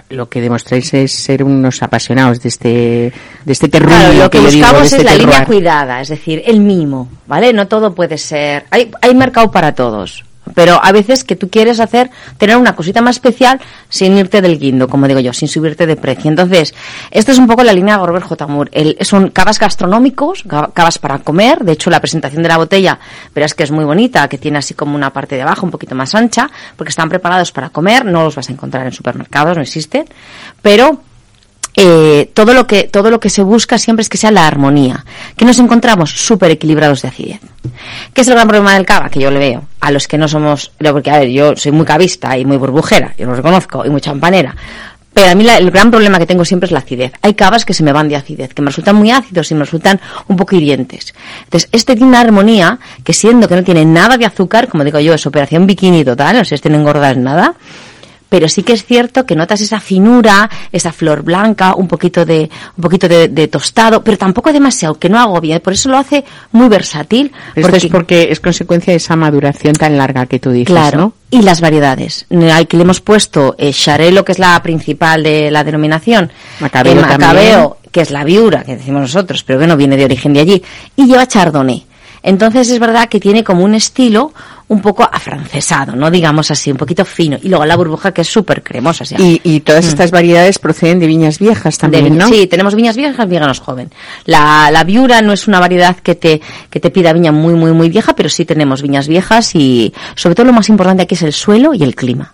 lo 0.10 0.30
que 0.30 0.42
demostráis 0.42 0.94
es 0.94 1.12
ser 1.12 1.44
unos 1.44 1.82
apasionados 1.82 2.42
de 2.42 2.50
este 2.50 3.14
de 3.46 3.52
este 3.52 3.68
terruño 3.70 3.92
Claro, 3.98 4.14
lo 4.14 4.30
que, 4.30 4.40
digo, 4.40 4.52
buscamos 4.52 4.84
este 4.84 4.98
es 4.98 5.04
la 5.04 5.16
línea 5.16 5.46
cuidada, 5.46 6.02
es 6.02 6.10
decir, 6.10 6.42
el 6.46 6.60
mimo, 6.60 7.10
¿vale? 7.28 7.54
No 7.54 7.68
todo 7.68 7.94
puede 7.94 8.18
ser. 8.18 8.66
Hay, 8.70 8.92
hay 9.02 9.16
mercado 9.16 9.52
para 9.52 9.74
todos. 9.74 10.24
Pero 10.56 10.80
a 10.84 10.92
veces 10.92 11.24
que 11.24 11.36
tú 11.36 11.50
quieres 11.50 11.80
hacer, 11.80 12.10
tener 12.38 12.58
una 12.58 12.76
cosita 12.76 13.00
más 13.02 13.16
especial 13.18 13.60
sin 13.90 14.18
irte 14.18 14.42
del 14.42 14.58
guindo, 14.58 14.88
como 14.88 15.08
digo 15.08 15.20
yo, 15.20 15.34
sin 15.34 15.48
subirte 15.48 15.86
de 15.86 15.96
precio. 15.96 16.30
Entonces, 16.30 16.74
esto 17.12 17.32
es 17.32 17.38
un 17.38 17.48
poco 17.48 17.64
la 17.64 17.74
línea 17.74 17.98
de 18.00 18.06
Robert 18.08 18.26
J. 18.26 18.48
Moore. 18.48 18.72
El- 18.74 18.98
son 19.02 19.30
cavas 19.30 19.60
gastronómicos, 19.60 20.44
ca- 20.48 20.72
cavas 20.74 20.98
para 20.98 21.20
comer. 21.20 21.60
De 21.64 21.74
hecho, 21.74 21.90
la 21.92 22.00
presentación 22.02 22.42
de 22.44 22.50
la 22.50 22.58
botella, 22.58 23.00
verás 23.36 23.54
que 23.54 23.64
es 23.64 23.72
muy 23.72 23.86
bonita, 23.86 24.28
que 24.28 24.38
tiene 24.40 24.58
así 24.58 24.74
como 24.74 24.96
una 24.96 25.14
parte 25.14 25.36
de 25.36 25.44
abajo 25.44 25.66
un 25.66 25.72
poquito 25.72 25.94
más 25.96 26.16
ancha, 26.16 26.50
porque 26.76 26.90
están 26.90 27.08
preparados 27.08 27.52
para 27.52 27.70
comer. 27.70 28.04
No 28.06 28.24
los 28.24 28.36
vas 28.36 28.50
a 28.50 28.52
encontrar 28.52 28.86
en 28.86 28.92
supermercados, 28.94 29.56
no 29.56 29.62
existen. 29.64 30.06
Pero 30.62 31.02
eh, 31.76 32.30
todo 32.34 32.54
lo 32.54 32.68
que 32.68 32.84
todo 32.84 33.10
lo 33.10 33.20
que 33.20 33.30
se 33.30 33.44
busca 33.44 33.78
siempre 33.78 34.02
es 34.02 34.10
que 34.10 34.18
sea 34.18 34.32
la 34.32 34.46
armonía, 34.46 35.06
que 35.38 35.46
nos 35.46 35.58
encontramos 35.60 36.12
súper 36.12 36.52
equilibrados 36.52 37.02
de 37.02 37.08
acidez. 37.08 37.40
¿Qué 38.14 38.22
es 38.22 38.28
el 38.28 38.34
gran 38.34 38.48
problema 38.48 38.74
del 38.74 38.86
cava? 38.86 39.10
Que 39.10 39.20
yo 39.20 39.32
le 39.32 39.40
veo 39.40 39.64
a 39.80 39.92
los 39.92 40.08
que 40.08 40.18
no 40.18 40.28
somos, 40.28 40.72
porque 40.78 41.12
a 41.12 41.20
ver, 41.20 41.30
yo 41.30 41.56
soy 41.56 41.72
muy 41.72 41.86
cavista 41.86 42.38
y 42.38 42.46
muy 42.46 42.58
burbujera, 42.58 43.14
yo 43.18 43.26
lo 43.26 43.36
reconozco, 43.36 43.86
y 43.86 43.90
muy 43.90 44.02
champanera. 44.02 44.56
Pero 45.14 45.32
a 45.32 45.36
mí 45.36 45.46
el 45.48 45.72
gran 45.72 45.92
problema 45.92 46.20
que 46.20 46.26
tengo 46.26 46.46
siempre 46.46 46.68
es 46.68 46.72
la 46.72 46.80
acidez. 46.80 47.12
Hay 47.22 47.34
cavas 47.34 47.66
que 47.66 47.74
se 47.74 47.84
me 47.84 47.92
van 47.92 48.08
de 48.08 48.16
acidez, 48.16 48.54
que 48.54 48.62
me 48.62 48.68
resultan 48.68 48.96
muy 48.96 49.12
ácidos 49.12 49.52
y 49.52 49.56
me 49.56 49.62
resultan 49.62 50.00
un 50.28 50.38
poco 50.38 50.56
hirientes. 50.56 51.14
Entonces, 51.44 51.70
este 51.74 51.96
tiene 51.96 52.08
una 52.08 52.22
armonía 52.22 52.80
que 53.04 53.12
siendo 53.12 53.48
que 53.50 53.56
no 53.56 53.64
tiene 53.64 53.84
nada 53.84 54.18
de 54.18 54.26
azúcar, 54.26 54.70
como 54.70 54.86
digo 54.86 55.00
yo, 55.00 55.14
es 55.14 55.26
operación 55.26 55.68
bikini 55.68 56.06
total, 56.06 56.38
o 56.38 56.46
sea, 56.46 56.56
este 56.56 56.70
no 56.70 56.78
engordas 56.78 57.18
nada, 57.18 57.56
pero 58.32 58.48
sí 58.48 58.64
que 58.64 58.72
es 58.72 58.86
cierto 58.86 59.26
que 59.26 59.36
notas 59.36 59.60
esa 59.60 59.82
finura, 59.82 60.50
esa 60.72 60.94
flor 60.94 61.22
blanca, 61.22 61.76
un 61.76 61.90
poquito 61.90 62.24
de, 62.24 62.50
un 62.78 62.82
poquito 62.82 63.10
de, 63.10 63.28
de 63.28 63.50
tostado, 63.50 64.06
pero 64.06 64.18
tampoco 64.18 64.54
demasiado, 64.54 64.98
que 64.98 65.10
no 65.10 65.20
agobia, 65.20 65.60
por 65.60 65.74
eso 65.74 65.90
lo 65.90 65.98
hace 65.98 66.24
muy 66.54 66.70
versátil. 66.70 67.34
Esto 67.54 67.76
es 67.76 67.88
porque 67.88 68.30
es 68.32 68.40
consecuencia 68.40 68.92
de 68.92 68.98
esa 68.98 69.18
maduración 69.18 69.74
tan 69.74 69.98
larga 69.98 70.28
que 70.28 70.40
tú 70.40 70.50
dices, 70.50 70.68
Claro. 70.68 70.98
¿no? 70.98 71.14
Y 71.30 71.42
las 71.42 71.60
variedades. 71.60 72.26
Aquí 72.54 72.78
le 72.78 72.84
hemos 72.84 73.02
puesto 73.02 73.54
eh, 73.58 73.74
Xarelo, 73.74 74.24
que 74.24 74.32
es 74.32 74.40
la 74.40 74.64
principal 74.64 75.24
de 75.24 75.52
la 75.52 75.66
denominación. 75.66 76.32
Macabeo 76.62 76.94
eh. 76.94 77.02
Macabeo, 77.02 77.80
que 77.92 78.00
es 78.00 78.12
la 78.12 78.24
viura, 78.24 78.64
que 78.64 78.78
decimos 78.78 79.02
nosotros, 79.02 79.44
pero 79.44 79.60
que 79.60 79.68
no 79.68 79.76
viene 79.76 79.98
de 79.98 80.06
origen 80.06 80.32
de 80.32 80.40
allí. 80.40 80.64
Y 80.96 81.06
lleva 81.06 81.28
Chardonnay. 81.28 81.86
Entonces 82.24 82.70
es 82.70 82.80
verdad 82.80 83.10
que 83.10 83.20
tiene 83.20 83.44
como 83.44 83.64
un 83.64 83.74
estilo 83.76 84.32
un 84.72 84.82
poco 84.82 85.04
afrancesado, 85.04 85.98
¿no? 85.98 86.10
Digamos 86.10 86.50
así, 86.50 86.72
un 86.72 86.78
poquito 86.78 87.04
fino. 87.04 87.38
Y 87.44 87.50
luego 87.50 87.66
la 87.66 87.76
burbuja 87.76 88.14
que 88.14 88.22
es 88.22 88.28
súper 88.30 88.64
cremosa. 88.64 89.04
o 89.04 89.06
sea, 89.08 89.20
Y, 89.20 89.42
y 89.44 89.60
todas 89.60 89.86
estas 89.86 90.12
variedades 90.12 90.60
proceden 90.60 90.98
de 91.00 91.08
viñas 91.08 91.40
viejas 91.40 91.78
también, 91.78 92.06
Mm. 92.06 92.10
de- 92.10 92.16
¿no? 92.16 92.28
Sí, 92.30 92.48
tenemos 92.48 92.74
viñas 92.76 92.96
viejas, 92.96 93.28
viñas 93.28 93.60
joven. 93.60 93.92
La, 94.26 94.72
la 94.72 94.84
viura 94.86 95.22
no 95.22 95.34
es 95.34 95.48
una 95.50 95.60
variedad 95.60 95.98
que 95.98 96.16
te, 96.16 96.40
que 96.70 96.80
te 96.80 96.90
pida 96.90 97.12
viña 97.12 97.34
muy, 97.34 97.54
muy, 97.54 97.74
muy 97.74 97.90
vieja, 97.90 98.16
pero 98.16 98.30
sí 98.30 98.46
tenemos 98.46 98.82
viñas 98.82 99.10
viejas 99.10 99.56
y 99.56 99.94
sobre 100.16 100.36
todo 100.36 100.46
lo 100.46 100.54
más 100.54 100.70
importante 100.70 101.04
aquí 101.04 101.16
es 101.16 101.24
el 101.24 101.34
suelo 101.34 101.74
y 101.74 101.84
el 101.84 101.94
clima. 101.94 102.34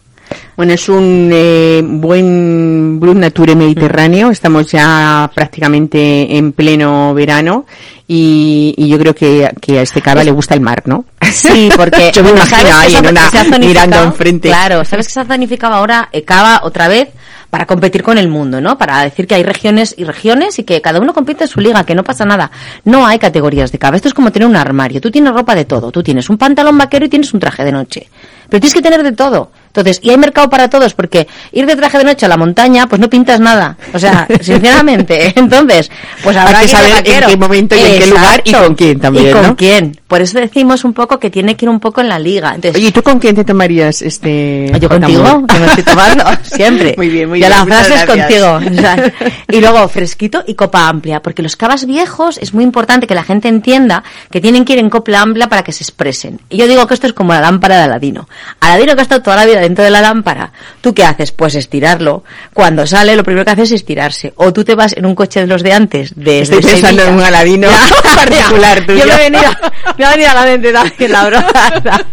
Bueno, 0.58 0.74
es 0.74 0.90
un 0.90 1.30
eh, 1.32 1.84
buen 1.86 3.00
Brut 3.00 3.16
Nature 3.16 3.56
mediterráneo. 3.56 4.32
Estamos 4.32 4.72
ya 4.72 5.30
prácticamente 5.32 6.36
en 6.36 6.52
pleno 6.52 7.14
verano 7.14 7.68
y, 8.08 8.74
y 8.76 8.88
yo 8.88 8.98
creo 8.98 9.14
que, 9.14 9.52
que 9.62 9.78
a 9.78 9.82
este 9.84 10.02
cava 10.02 10.24
le 10.24 10.32
gusta 10.32 10.56
el 10.56 10.62
mar, 10.62 10.82
¿no? 10.86 11.06
Sí, 11.32 11.70
porque 11.78 12.12
yo 12.16 12.24
me 12.24 12.32
imagino 12.32 12.58
¿sabes 12.58 12.74
ahí 12.74 12.96
en 12.96 13.06
una, 13.06 13.58
mirando 13.60 14.02
enfrente. 14.02 14.48
Claro, 14.48 14.84
¿sabes 14.84 15.06
que 15.06 15.14
se 15.14 15.20
ha 15.20 15.26
zonificado 15.26 15.76
ahora 15.76 16.10
eh, 16.12 16.24
Cava 16.24 16.62
otra 16.64 16.88
vez 16.88 17.10
para 17.52 17.68
competir 17.68 18.02
con 18.02 18.18
el 18.18 18.28
mundo, 18.28 18.60
¿no? 18.60 18.80
Para 18.80 19.04
decir 19.04 19.28
que 19.28 19.36
hay 19.36 19.44
regiones 19.44 19.94
y 19.96 20.06
regiones 20.06 20.58
y 20.58 20.64
que 20.64 20.82
cada 20.82 21.00
uno 21.00 21.14
compite 21.14 21.44
en 21.44 21.50
su 21.50 21.60
liga, 21.60 21.84
que 21.84 21.94
no 21.94 22.04
pasa 22.04 22.26
nada. 22.26 22.50
No 22.84 23.06
hay 23.06 23.20
categorías 23.20 23.72
de 23.72 23.78
Cava. 23.78 23.96
Esto 23.96 24.08
es 24.08 24.16
como 24.16 24.32
tener 24.32 24.48
un 24.48 24.56
armario. 24.56 25.00
Tú 25.02 25.12
tienes 25.12 25.34
ropa 25.34 25.54
de 25.54 25.66
todo. 25.66 25.92
Tú 25.92 26.02
tienes 26.02 26.32
un 26.32 26.40
pantalón 26.40 26.80
vaquero 26.80 27.06
y 27.06 27.10
tienes 27.10 27.32
un 27.32 27.40
traje 27.40 27.64
de 27.64 27.72
noche. 27.72 28.10
Pero 28.50 28.62
tienes 28.62 28.74
que 28.74 28.82
tener 28.82 29.04
de 29.04 29.12
todo. 29.12 29.52
Entonces, 29.68 30.00
y 30.02 30.10
hay 30.10 30.18
mercado 30.18 30.50
para 30.50 30.70
todos, 30.70 30.94
porque 30.94 31.28
ir 31.52 31.66
de 31.66 31.76
traje 31.76 31.98
de 32.00 32.04
noche 32.04 32.26
a 32.26 32.30
la 32.30 32.38
montaña, 32.38 32.88
pues 32.88 33.00
no 33.00 33.10
pintas 33.10 33.40
nada. 33.40 33.78
O 33.94 34.00
sea, 34.00 34.28
sinceramente. 34.42 35.34
Entonces, 35.36 35.92
pues 36.24 36.36
habrá 36.36 36.60
Hay 36.60 36.66
que 36.66 36.72
saber 36.72 37.08
en 37.08 37.30
qué 37.30 37.38
momento 37.38 37.76
y 37.76 37.80
en 37.80 38.00
qué 38.00 38.08
lugar 38.08 38.42
y 38.44 38.54
con 38.54 38.76
quién 38.76 39.00
también, 39.00 39.28
Y 39.30 39.32
con 39.32 39.44
¿no? 39.44 39.56
quién. 39.56 40.00
Por 40.08 40.22
eso 40.22 40.40
decimos 40.40 40.86
un 40.86 40.94
poco 40.94 41.20
que 41.20 41.30
tiene 41.30 41.56
que 41.56 41.66
ir 41.66 41.70
un 41.70 41.80
poco 41.80 42.02
en 42.02 42.10
la 42.10 42.18
liga. 42.18 42.56
Entonces, 42.56 42.76
Oye, 42.76 42.88
¿y 42.88 42.92
tú 42.92 43.04
con 43.04 43.20
quién 43.20 43.36
te 43.36 43.44
tomarías 43.44 44.02
este 44.02 44.72
yo 44.80 44.90
contigo, 44.90 45.46
que 45.48 45.60
me 45.60 45.66
estoy 45.66 45.84
tomando 45.84 46.26
siempre. 46.44 46.94
Muy 46.98 47.10
bien, 47.10 47.30
muy 47.30 47.40
bien, 47.40 47.50
la 47.50 47.64
muchas 47.66 47.88
frase 47.88 47.94
es 48.02 48.06
gracias. 48.06 48.28
contigo. 48.62 48.78
o 48.78 48.82
sea, 48.82 49.14
y 49.50 49.60
luego 49.60 49.88
fresquito 49.90 50.44
y 50.48 50.54
copa 50.56 50.88
amplia, 50.88 51.22
porque 51.22 51.42
los 51.42 51.56
cavas 51.56 51.86
viejos 51.86 52.38
es 52.38 52.54
muy 52.54 52.64
importante 52.64 53.06
que 53.06 53.16
la 53.16 53.24
gente 53.24 53.48
entienda 53.50 54.04
que 54.32 54.40
tienen 54.42 54.64
que 54.66 54.74
ir 54.74 54.80
en 54.80 54.90
copa 54.90 55.20
amplia 55.20 55.48
para 55.48 55.64
que 55.64 55.72
se 55.72 55.84
expresen. 55.84 56.40
Y 56.50 56.58
yo 56.58 56.68
digo 56.68 56.86
que 56.88 56.94
esto 56.94 57.08
es 57.08 57.14
como 57.14 57.34
la 57.34 57.42
lámpara 57.42 57.78
de 57.78 57.84
Aladino. 57.84 58.28
Aladino 58.60 58.94
que 58.96 59.00
ha 59.00 59.04
estado 59.04 59.22
toda 59.22 59.36
la 59.38 59.46
vida 59.46 59.57
dentro 59.60 59.84
de 59.84 59.90
la 59.92 60.02
lámpara, 60.02 60.52
¿tú 60.82 60.94
qué 60.94 61.04
haces? 61.04 61.32
Pues 61.32 61.56
estirarlo. 61.56 62.24
Cuando 62.54 62.86
sale, 62.88 63.16
lo 63.16 63.24
primero 63.24 63.46
que 63.46 63.52
hace 63.52 63.64
es 63.64 63.72
estirarse. 63.72 64.34
O 64.38 64.54
tú 64.54 64.64
te 64.64 64.76
vas 64.76 64.94
en 64.96 65.06
un 65.06 65.16
coche 65.16 65.40
de 65.42 65.48
los 65.48 65.64
de 65.64 65.74
antes, 65.74 66.12
desde 66.16 66.56
Estoy 66.58 66.72
pensando 66.72 67.02
Sevilla. 67.04 67.08
en 67.10 67.16
un 67.16 67.24
Aladino 67.24 67.68
Ya, 68.04 68.16
particular 68.16 68.86
tuyo. 68.86 69.00
Yo 69.00 69.06
me 69.08 69.14
he 69.14 69.30
venido, 69.30 69.52
me 69.98 70.06
ha 70.06 70.10
venido 70.12 70.30
a 70.30 70.34
la 70.34 70.44
mente 70.46 70.72
también 70.74 71.12
la 71.12 71.26
broma. 71.26 71.48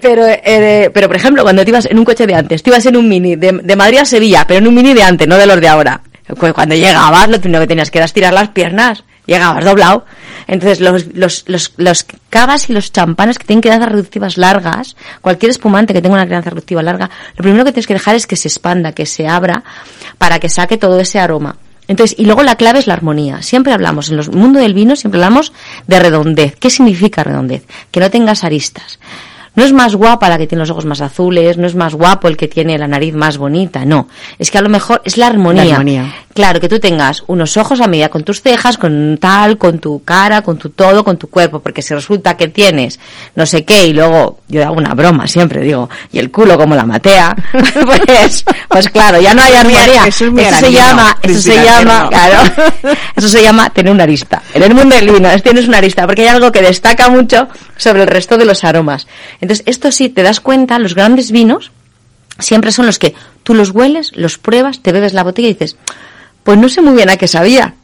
Pero, 0.00 0.24
eh, 0.26 0.90
pero 0.94 1.08
por 1.08 1.16
ejemplo, 1.16 1.42
cuando 1.42 1.62
te 1.62 1.70
ibas 1.70 1.84
en 1.86 1.98
un 1.98 2.04
coche 2.06 2.26
de 2.26 2.34
antes, 2.34 2.62
te 2.62 2.70
ibas 2.70 2.86
en 2.86 2.96
un 2.96 3.06
mini 3.08 3.36
de, 3.36 3.52
de 3.62 3.76
Madrid 3.76 3.98
a 3.98 4.04
Sevilla, 4.06 4.44
pero 4.46 4.58
en 4.58 4.66
un 4.68 4.74
mini 4.74 4.94
de 4.94 5.02
antes, 5.02 5.28
no 5.28 5.36
de 5.36 5.46
los 5.46 5.60
de 5.60 5.68
ahora. 5.68 6.00
Cu- 6.38 6.52
Cuando 6.54 6.74
llegabas, 6.74 7.28
lo 7.28 7.36
único 7.36 7.60
que 7.60 7.66
tenías 7.66 7.90
que 7.90 7.98
era 7.98 8.06
estirar 8.06 8.32
las 8.32 8.48
piernas. 8.48 9.04
Llegabas 9.30 9.64
doblado. 9.64 10.06
Entonces, 10.48 10.80
los, 10.80 11.06
los, 11.14 11.44
los, 11.46 11.72
los 11.76 12.06
cavas 12.30 12.68
y 12.68 12.72
los 12.72 12.90
champanes 12.90 13.38
que 13.38 13.44
tienen 13.44 13.60
crianzas 13.60 13.88
reductivas 13.88 14.36
largas, 14.36 14.96
cualquier 15.20 15.50
espumante 15.50 15.94
que 15.94 16.02
tenga 16.02 16.16
una 16.16 16.26
crianza 16.26 16.50
reductiva 16.50 16.82
larga, 16.82 17.08
lo 17.36 17.42
primero 17.44 17.64
que 17.64 17.70
tienes 17.70 17.86
que 17.86 17.94
dejar 17.94 18.16
es 18.16 18.26
que 18.26 18.34
se 18.34 18.48
expanda, 18.48 18.90
que 18.90 19.06
se 19.06 19.28
abra, 19.28 19.62
para 20.18 20.40
que 20.40 20.48
saque 20.48 20.78
todo 20.78 20.98
ese 20.98 21.20
aroma. 21.20 21.54
Entonces, 21.86 22.18
y 22.18 22.24
luego 22.24 22.42
la 22.42 22.56
clave 22.56 22.80
es 22.80 22.88
la 22.88 22.94
armonía. 22.94 23.40
Siempre 23.42 23.72
hablamos, 23.72 24.10
en 24.10 24.18
el 24.18 24.28
mundo 24.32 24.58
del 24.58 24.74
vino, 24.74 24.96
siempre 24.96 25.22
hablamos 25.22 25.52
de 25.86 26.00
redondez. 26.00 26.56
¿Qué 26.58 26.68
significa 26.68 27.22
redondez? 27.22 27.62
Que 27.92 28.00
no 28.00 28.10
tengas 28.10 28.42
aristas. 28.42 28.98
No 29.60 29.66
es 29.66 29.74
más 29.74 29.94
guapa 29.94 30.30
la 30.30 30.38
que 30.38 30.46
tiene 30.46 30.60
los 30.60 30.70
ojos 30.70 30.86
más 30.86 31.02
azules, 31.02 31.58
no 31.58 31.66
es 31.66 31.74
más 31.74 31.92
guapo 31.94 32.28
el 32.28 32.38
que 32.38 32.48
tiene 32.48 32.78
la 32.78 32.88
nariz 32.88 33.12
más 33.12 33.36
bonita, 33.36 33.84
no. 33.84 34.08
Es 34.38 34.50
que 34.50 34.56
a 34.56 34.62
lo 34.62 34.70
mejor 34.70 35.02
es 35.04 35.18
la 35.18 35.26
armonía. 35.26 35.64
La 35.64 35.70
armonía. 35.72 36.14
Claro, 36.32 36.60
que 36.60 36.68
tú 36.70 36.78
tengas 36.80 37.24
unos 37.26 37.58
ojos 37.58 37.82
a 37.82 37.86
medida 37.86 38.08
con 38.08 38.22
tus 38.24 38.40
cejas, 38.40 38.78
con 38.78 39.18
tal, 39.20 39.58
con 39.58 39.78
tu 39.78 40.02
cara, 40.02 40.40
con 40.40 40.56
tu 40.56 40.70
todo, 40.70 41.04
con 41.04 41.18
tu 41.18 41.28
cuerpo, 41.28 41.60
porque 41.60 41.82
si 41.82 41.92
resulta 41.92 42.38
que 42.38 42.48
tienes 42.48 42.98
no 43.34 43.44
sé 43.44 43.64
qué 43.66 43.88
y 43.88 43.92
luego 43.92 44.38
yo 44.48 44.64
hago 44.64 44.76
una 44.76 44.94
broma 44.94 45.26
siempre, 45.26 45.60
digo, 45.60 45.90
y 46.10 46.20
el 46.20 46.30
culo 46.30 46.56
como 46.56 46.74
la 46.74 46.86
matea, 46.86 47.36
pues, 48.06 48.44
pues 48.68 48.88
claro, 48.88 49.20
ya 49.20 49.34
no 49.34 49.42
hay 49.42 49.50
Eso 49.52 49.60
armonía. 49.60 50.06
eso 50.06 50.24
es 50.24 50.32
muy 50.32 50.44
se 50.44 50.72
llama, 50.72 51.16
eso 51.22 51.40
se 51.40 51.62
llama, 51.62 52.08
claro, 52.08 52.42
eso 53.16 53.28
se 53.28 53.42
llama 53.42 53.68
tener 53.70 53.92
una 53.92 54.04
arista. 54.04 54.40
En 54.54 54.62
el 54.62 54.74
mundo 54.74 54.94
del 54.96 55.10
vino 55.10 55.28
es- 55.28 55.42
tienes 55.42 55.68
una 55.68 55.78
arista, 55.78 56.06
porque 56.06 56.22
hay 56.22 56.28
algo 56.28 56.50
que 56.50 56.62
destaca 56.62 57.10
mucho 57.10 57.48
sobre 57.76 58.02
el 58.02 58.08
resto 58.08 58.36
de 58.38 58.44
los 58.44 58.62
aromas. 58.64 59.06
Entonces, 59.50 59.66
esto 59.66 59.90
sí, 59.90 60.08
te 60.08 60.22
das 60.22 60.38
cuenta, 60.40 60.78
los 60.78 60.94
grandes 60.94 61.32
vinos 61.32 61.72
siempre 62.38 62.70
son 62.70 62.86
los 62.86 62.98
que 63.00 63.14
tú 63.42 63.52
los 63.54 63.70
hueles, 63.70 64.12
los 64.14 64.38
pruebas, 64.38 64.80
te 64.80 64.92
bebes 64.92 65.12
la 65.12 65.24
botella 65.24 65.48
y 65.48 65.52
dices, 65.54 65.76
pues 66.44 66.56
no 66.56 66.68
sé 66.68 66.80
muy 66.82 66.94
bien 66.94 67.10
a 67.10 67.16
qué 67.16 67.26
sabía, 67.26 67.74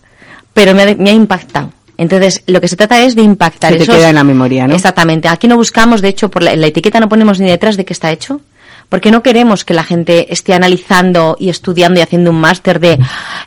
pero 0.54 0.74
me 0.74 0.82
ha, 0.84 0.94
me 0.94 1.10
ha 1.10 1.12
impactado. 1.12 1.72
Entonces, 1.98 2.44
lo 2.46 2.60
que 2.60 2.68
se 2.68 2.76
trata 2.76 3.02
es 3.02 3.16
de 3.16 3.22
impactar. 3.22 3.72
Se 3.72 3.78
te 3.78 3.82
esos- 3.84 3.96
queda 3.96 4.10
en 4.10 4.14
la 4.14 4.22
memoria, 4.22 4.68
¿no? 4.68 4.74
Exactamente. 4.76 5.26
Aquí 5.28 5.48
no 5.48 5.56
buscamos, 5.56 6.02
de 6.02 6.08
hecho, 6.08 6.30
por 6.30 6.42
la, 6.42 6.52
en 6.52 6.60
la 6.60 6.68
etiqueta 6.68 7.00
no 7.00 7.08
ponemos 7.08 7.40
ni 7.40 7.48
detrás 7.48 7.76
de 7.76 7.84
qué 7.84 7.92
está 7.94 8.12
hecho. 8.12 8.40
Porque 8.88 9.10
no 9.10 9.20
queremos 9.22 9.64
que 9.64 9.74
la 9.74 9.82
gente 9.82 10.32
esté 10.32 10.54
analizando 10.54 11.36
y 11.40 11.48
estudiando 11.48 11.98
y 11.98 12.02
haciendo 12.04 12.30
un 12.30 12.40
máster 12.40 12.78
de 12.78 12.98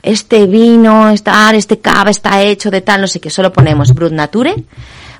este 0.03 0.47
vino, 0.47 1.09
está, 1.11 1.49
este 1.55 1.80
cava 1.80 2.09
está 2.11 2.41
hecho 2.41 2.70
de 2.70 2.82
tal, 2.82 2.99
no 2.99 3.07
sé 3.07 3.22
qué. 3.22 3.30
Solo 3.30 3.53
ponemos 3.53 3.93
Brut 3.93 4.11
Nature, 4.11 4.55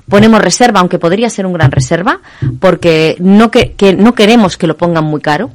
ponemos 0.08 0.40
reserva, 0.40 0.80
aunque 0.80 0.98
podría 0.98 1.30
ser 1.30 1.46
un 1.46 1.52
gran 1.52 1.70
reserva, 1.70 2.20
porque 2.60 3.16
no, 3.20 3.50
que, 3.50 3.72
que 3.72 3.92
no 3.94 4.14
queremos 4.14 4.56
que 4.56 4.66
lo 4.66 4.76
pongan 4.76 5.04
muy 5.04 5.20
caro. 5.20 5.50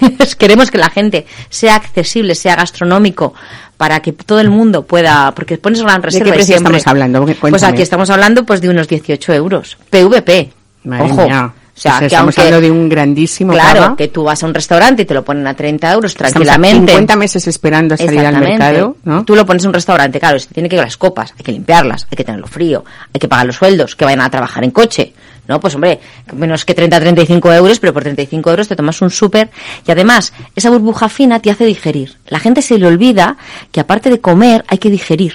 queremos 0.38 0.70
que 0.70 0.78
la 0.78 0.88
gente 0.88 1.26
sea 1.50 1.74
accesible, 1.76 2.34
sea 2.34 2.56
gastronómico, 2.56 3.34
para 3.76 4.00
que 4.00 4.12
todo 4.12 4.40
el 4.40 4.48
mundo 4.50 4.86
pueda, 4.86 5.32
porque 5.34 5.58
pones 5.58 5.82
gran 5.82 6.00
qué 6.00 6.06
reserva. 6.06 6.28
y 6.28 6.32
precio 6.32 6.54
siempre- 6.56 6.78
estamos 6.78 6.86
hablando? 6.90 7.24
Pues 7.24 7.38
Cuéntame. 7.38 7.72
aquí 7.72 7.82
estamos 7.82 8.08
hablando 8.10 8.44
pues 8.44 8.60
de 8.62 8.70
unos 8.70 8.88
18 8.88 9.32
euros. 9.34 9.76
PVP. 9.90 10.52
Madre 10.84 11.04
Ojo. 11.04 11.24
mía. 11.24 11.52
O 11.76 11.80
sea, 11.80 11.90
O 11.90 11.92
sea, 11.94 11.98
que 12.00 12.06
estamos 12.06 12.38
aunque- 12.38 12.40
hablando 12.42 12.60
de 12.60 12.70
un 12.70 12.88
grandísimo 12.88 13.52
Claro, 13.52 13.80
cava. 13.80 13.96
que 13.96 14.06
tú 14.08 14.22
vas 14.22 14.40
a 14.42 14.46
un 14.46 14.54
restaurante 14.54 15.02
y 15.02 15.04
te 15.06 15.14
lo 15.14 15.24
ponen 15.24 15.44
a 15.48 15.54
30 15.54 15.92
euros 15.92 16.14
a 16.14 16.18
tranquilamente. 16.18 16.92
50 16.92 17.16
meses 17.16 17.48
esperando 17.48 17.94
a 17.94 17.96
salir 17.96 18.20
al 18.20 18.38
mercado, 18.38 18.96
¿no? 19.02 19.24
Tú 19.24 19.34
lo 19.34 19.44
pones 19.44 19.64
en 19.64 19.68
un 19.68 19.74
restaurante, 19.74 20.20
claro, 20.20 20.38
se 20.38 20.46
tiene 20.54 20.68
que 20.68 20.76
ir 20.76 20.82
las 20.82 20.96
copas, 20.96 21.34
hay 21.36 21.42
que 21.42 21.50
limpiarlas, 21.50 22.06
hay 22.10 22.16
que 22.16 22.22
tenerlo 22.22 22.46
frío, 22.46 22.84
hay 23.12 23.18
que 23.18 23.26
pagar 23.26 23.46
los 23.46 23.56
sueldos, 23.56 23.96
que 23.96 24.04
vayan 24.04 24.20
a 24.20 24.30
trabajar 24.30 24.62
en 24.62 24.70
coche. 24.70 25.12
No, 25.48 25.58
pues 25.60 25.74
hombre, 25.74 25.98
menos 26.32 26.64
que 26.64 26.74
30 26.74 26.98
35 27.00 27.52
euros, 27.52 27.78
pero 27.80 27.92
por 27.92 28.02
35 28.04 28.50
euros 28.50 28.68
te 28.68 28.76
tomas 28.76 29.02
un 29.02 29.10
súper 29.10 29.50
y 29.86 29.90
además 29.90 30.32
esa 30.56 30.70
burbuja 30.70 31.08
fina 31.08 31.40
te 31.40 31.50
hace 31.50 31.66
digerir. 31.66 32.16
La 32.28 32.38
gente 32.38 32.62
se 32.62 32.78
le 32.78 32.86
olvida 32.86 33.36
que 33.72 33.80
aparte 33.80 34.08
de 34.10 34.20
comer 34.20 34.64
hay 34.68 34.78
que 34.78 34.88
digerir. 34.90 35.34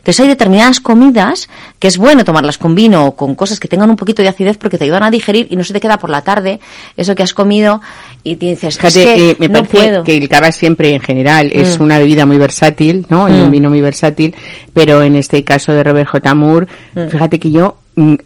Entonces 0.00 0.20
hay 0.20 0.28
determinadas 0.28 0.80
comidas 0.80 1.48
que 1.78 1.88
es 1.88 1.96
bueno 1.98 2.24
tomarlas 2.24 2.58
con 2.58 2.74
vino 2.74 3.06
o 3.06 3.14
con 3.16 3.34
cosas 3.34 3.60
que 3.60 3.68
tengan 3.68 3.88
un 3.90 3.96
poquito 3.96 4.20
de 4.22 4.28
acidez 4.28 4.56
porque 4.58 4.76
te 4.76 4.84
ayudan 4.84 5.02
a 5.04 5.10
digerir 5.10 5.46
y 5.50 5.56
no 5.56 5.64
se 5.64 5.72
te 5.72 5.80
queda 5.80 5.98
por 5.98 6.10
la 6.10 6.22
tarde 6.22 6.58
eso 6.96 7.14
que 7.14 7.22
has 7.22 7.32
comido 7.34 7.80
y 8.24 8.36
te 8.36 8.46
dices, 8.46 8.76
Fíjate, 8.76 9.02
es 9.02 9.06
que 9.14 9.30
eh, 9.30 9.36
me 9.38 9.48
no 9.48 9.54
parece 9.60 9.76
puedo. 9.76 10.04
que 10.04 10.16
el 10.16 10.28
cava 10.28 10.50
siempre 10.52 10.94
en 10.94 11.00
general 11.00 11.50
es 11.52 11.78
Mm. 11.78 11.82
una 11.82 11.98
bebida 11.98 12.26
muy 12.26 12.38
versátil, 12.38 13.06
¿no? 13.08 13.28
Y 13.28 13.32
Mm. 13.32 13.42
un 13.44 13.50
vino 13.50 13.68
muy 13.70 13.80
versátil, 13.80 14.34
pero 14.74 15.02
en 15.02 15.16
este 15.16 15.44
caso 15.44 15.72
de 15.72 15.84
Robert 15.84 16.08
J. 16.10 16.34
Moore, 16.34 16.66
Mm. 16.94 17.08
fíjate 17.08 17.38
que 17.38 17.50
yo, 17.50 17.76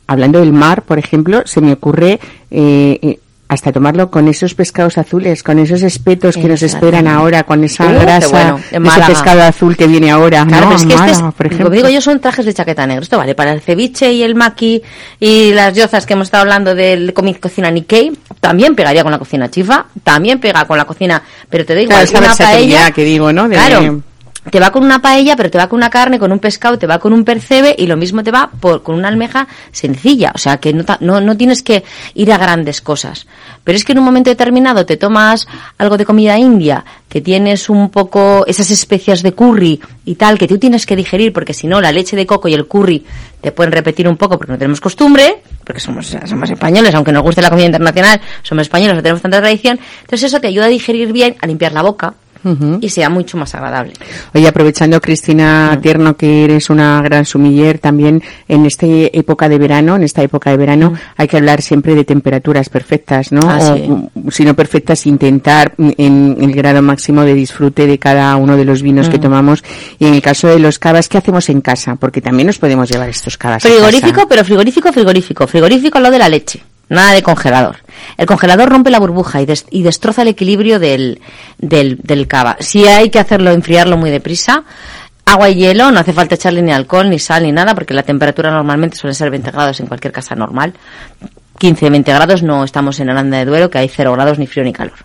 hablando 0.07 0.39
del 0.41 0.53
mar, 0.53 0.83
por 0.83 0.99
ejemplo, 0.99 1.43
se 1.45 1.61
me 1.61 1.73
ocurre 1.73 2.21
eh, 2.51 2.99
eh, 3.03 3.19
hasta 3.55 3.73
tomarlo 3.73 4.11
con 4.11 4.29
esos 4.29 4.55
pescados 4.55 4.99
azules, 4.99 5.43
con 5.43 5.59
esos 5.59 5.83
espetos 5.83 6.37
que 6.37 6.49
nos 6.49 6.63
esperan 6.63 7.07
ahora, 7.07 7.45
con 7.45 7.63
esa 7.65 7.87
Uh, 7.87 7.99
grasa 8.01 8.29
bueno. 8.29 8.61
Ese 8.91 9.01
pescado 9.07 9.43
azul 9.43 9.77
que 9.77 9.87
viene 9.87 10.11
ahora. 10.11 10.45
Claro, 10.47 10.71
¿no? 10.71 10.77
pero 10.77 10.77
es 10.81 10.87
que 10.87 10.95
este 10.95 11.11
es, 11.13 11.19
por 11.19 11.33
como 11.35 11.47
ejemplo. 11.51 11.71
digo 11.71 11.89
yo, 11.89 12.01
son 12.01 12.21
trajes 12.21 12.45
de 12.45 12.53
chaqueta 12.55 12.87
negro. 12.87 13.03
Esto 13.03 13.17
vale 13.17 13.35
para 13.35 13.53
el 13.53 13.61
ceviche 13.61 14.13
y 14.13 14.23
el 14.23 14.35
maqui 14.35 14.83
y 15.21 15.53
las 15.53 15.75
yozas 15.75 16.05
que 16.07 16.13
hemos 16.15 16.27
estado 16.27 16.43
hablando 16.43 16.75
del 16.75 17.15
comi- 17.15 17.39
cocina 17.41 17.71
Nikkei. 17.71 18.13
También 18.41 18.75
pegaría 18.75 19.03
con 19.03 19.13
la 19.13 19.19
cocina 19.19 19.51
chifa, 19.51 19.87
también 20.03 20.39
pega 20.41 20.67
con 20.67 20.77
la 20.77 20.85
cocina, 20.85 21.23
pero 21.49 21.65
te 21.65 21.73
igual, 21.75 21.87
Claro, 21.89 22.05
esa 22.05 22.19
una 22.19 22.27
versatilidad 22.29 22.79
paella. 22.81 22.91
que 22.95 23.05
digo, 23.05 23.33
¿no? 23.33 23.49
De- 23.49 23.57
Claro. 23.57 24.03
Te 24.51 24.61
va 24.61 24.71
con 24.71 24.85
una 24.85 25.01
paella, 25.01 25.37
pero 25.37 25.51
te 25.51 25.57
va 25.57 25.69
con 25.69 25.79
una 25.79 25.89
carne, 25.89 26.19
con 26.19 26.31
un 26.31 26.39
pescado, 26.39 26.79
te 26.79 26.87
va 26.87 26.99
con 26.99 27.13
un 27.13 27.25
percebe 27.25 27.75
y 27.79 27.87
lo 27.87 27.97
mismo 27.97 28.23
te 28.23 28.31
va 28.31 28.51
por, 28.61 28.83
con 28.83 28.95
una 28.95 29.09
almeja 29.09 29.49
sencilla. 29.73 30.33
O 30.35 30.39
sea, 30.39 30.59
que 30.59 30.73
no, 30.75 30.85
no, 31.01 31.21
no 31.21 31.37
tienes 31.37 31.63
que 31.63 31.83
ir 32.15 32.31
a 32.31 32.37
grandes 32.37 32.83
cosas. 32.83 33.27
Pero 33.65 33.77
es 33.77 33.85
que 33.85 33.93
en 33.93 33.99
un 33.99 34.05
momento 34.05 34.29
determinado 34.29 34.85
te 34.85 34.99
tomas 34.99 35.47
algo 35.79 35.97
de 35.97 36.05
comida 36.05 36.39
india, 36.39 36.85
que 37.09 37.23
tienes 37.23 37.71
un 37.71 37.89
poco 37.91 38.45
esas 38.47 38.71
especias 38.71 39.23
de 39.23 39.33
curry 39.33 39.81
y 40.05 40.17
tal, 40.17 40.37
que 40.37 40.47
tú 40.47 40.59
tienes 40.59 40.85
que 40.85 40.97
digerir, 40.97 41.33
porque 41.33 41.55
si 41.55 41.67
no, 41.67 41.81
la 41.81 41.91
leche 41.91 42.15
de 42.15 42.27
coco 42.27 42.49
y 42.49 42.55
el 42.55 42.67
curry 42.67 43.05
te 43.41 43.53
pueden 43.53 43.73
repetir 43.73 44.07
un 44.07 44.17
poco 44.17 44.37
porque 44.37 44.53
no 44.53 44.59
tenemos 44.59 44.81
costumbre, 44.81 45.43
porque 45.65 45.81
somos, 45.81 46.15
somos 46.27 46.51
españoles, 46.51 46.95
aunque 46.95 47.13
nos 47.13 47.23
guste 47.23 47.41
la 47.41 47.49
comida 47.49 47.67
internacional, 47.67 48.21
somos 48.43 48.63
españoles, 48.63 48.97
no 48.97 49.03
tenemos 49.03 49.23
tanta 49.23 49.41
tradición. 49.41 49.81
Entonces 50.03 50.25
eso 50.25 50.41
te 50.41 50.49
ayuda 50.49 50.67
a 50.67 50.69
digerir 50.69 51.13
bien, 51.13 51.37
a 51.41 51.47
limpiar 51.47 51.73
la 51.73 51.83
boca 51.83 52.15
Y 52.81 52.89
sea 52.89 53.09
mucho 53.09 53.37
más 53.37 53.55
agradable. 53.55 53.95
Oye, 54.35 54.47
aprovechando. 54.47 55.01
Cristina 55.01 55.79
Tierno, 55.83 56.17
que 56.17 56.45
eres 56.45 56.71
una 56.71 57.01
gran 57.03 57.25
sumiller, 57.25 57.79
también 57.79 58.23
en 58.49 58.67
esta 58.67 58.87
época 58.87 59.49
de 59.49 59.59
verano, 59.59 59.97
en 59.97 60.03
esta 60.03 60.23
época 60.23 60.51
de 60.51 60.57
verano, 60.57 60.93
hay 61.17 61.29
que 61.29 61.37
hablar 61.37 61.63
siempre 61.63 61.95
de 61.95 62.05
temperaturas 62.05 62.69
perfectas, 62.69 63.33
¿no? 63.33 63.41
Ah, 63.45 63.59
o, 63.59 63.77
sí. 63.77 63.83
mm, 63.89 64.31
si 64.31 64.45
no 64.45 64.55
perfectas, 64.55 65.07
intentar 65.07 65.75
mm, 65.77 65.91
en 65.99 66.37
el 66.41 66.53
grado 66.53 66.83
máximo 66.83 67.23
de 67.23 67.35
disfrute 67.35 67.87
de 67.87 67.99
cada 67.99 68.37
uno 68.37 68.57
de 68.57 68.65
los 68.65 68.83
vinos 68.83 69.09
que 69.09 69.19
tomamos. 69.19 69.65
Y 69.99 70.07
en 70.07 70.15
el 70.15 70.23
caso 70.23 70.49
de 70.49 70.59
los 70.59 70.79
cavas, 70.79 71.09
¿qué 71.09 71.19
hacemos 71.19 71.49
en 71.49 71.61
casa? 71.61 71.97
Porque 71.97 72.21
también 72.21 72.47
nos 72.47 72.59
podemos 72.59 72.89
llevar 72.89 73.09
estos 73.09 73.39
cavas. 73.39 73.63
Frigorífico, 73.63 74.27
pero 74.29 74.45
frigorífico, 74.45 74.93
frigorífico. 74.93 75.47
Frigorífico 75.47 76.01
lo 76.01 76.11
de 76.11 76.19
la 76.19 76.29
leche. 76.29 76.63
Nada 76.89 77.13
de 77.13 77.23
congelador. 77.23 77.77
El 78.19 78.27
congelador 78.27 78.69
rompe 78.69 78.91
la 78.91 78.99
burbuja 79.01 79.41
y, 79.41 79.47
des- 79.47 79.67
y 79.71 79.83
destroza 79.83 80.23
el 80.23 80.29
equilibrio 80.29 80.79
del, 80.79 81.21
del, 81.59 82.27
cava. 82.29 82.57
Si 82.61 82.87
hay 82.87 83.11
que 83.11 83.19
hacerlo, 83.19 83.51
enfriarlo 83.51 83.97
muy 83.97 84.11
deprisa, 84.11 84.65
agua 85.25 85.49
y 85.49 85.55
hielo, 85.55 85.91
no 85.91 86.01
hace 86.01 86.13
falta 86.13 86.35
echarle 86.35 86.61
ni 86.63 86.73
alcohol, 86.73 87.09
ni 87.09 87.19
sal, 87.19 87.43
ni 87.45 87.53
nada, 87.53 87.75
porque 87.75 87.95
la 87.95 88.03
temperatura 88.03 88.51
normalmente 88.51 88.97
suele 88.97 89.15
ser 89.15 89.31
20 89.31 89.51
grados 89.51 89.81
en 89.81 89.87
cualquier 89.87 90.13
casa 90.13 90.35
normal. 90.35 90.75
15, 91.59 91.89
20 91.89 92.13
grados, 92.13 92.43
no 92.43 92.65
estamos 92.65 92.99
en 93.01 93.09
Aranda 93.11 93.39
de 93.39 93.45
Duero, 93.45 93.71
que 93.71 93.79
hay 93.79 93.89
0 93.89 94.13
grados 94.13 94.39
ni 94.39 94.47
frío 94.47 94.65
ni 94.65 94.73
calor. 94.73 94.99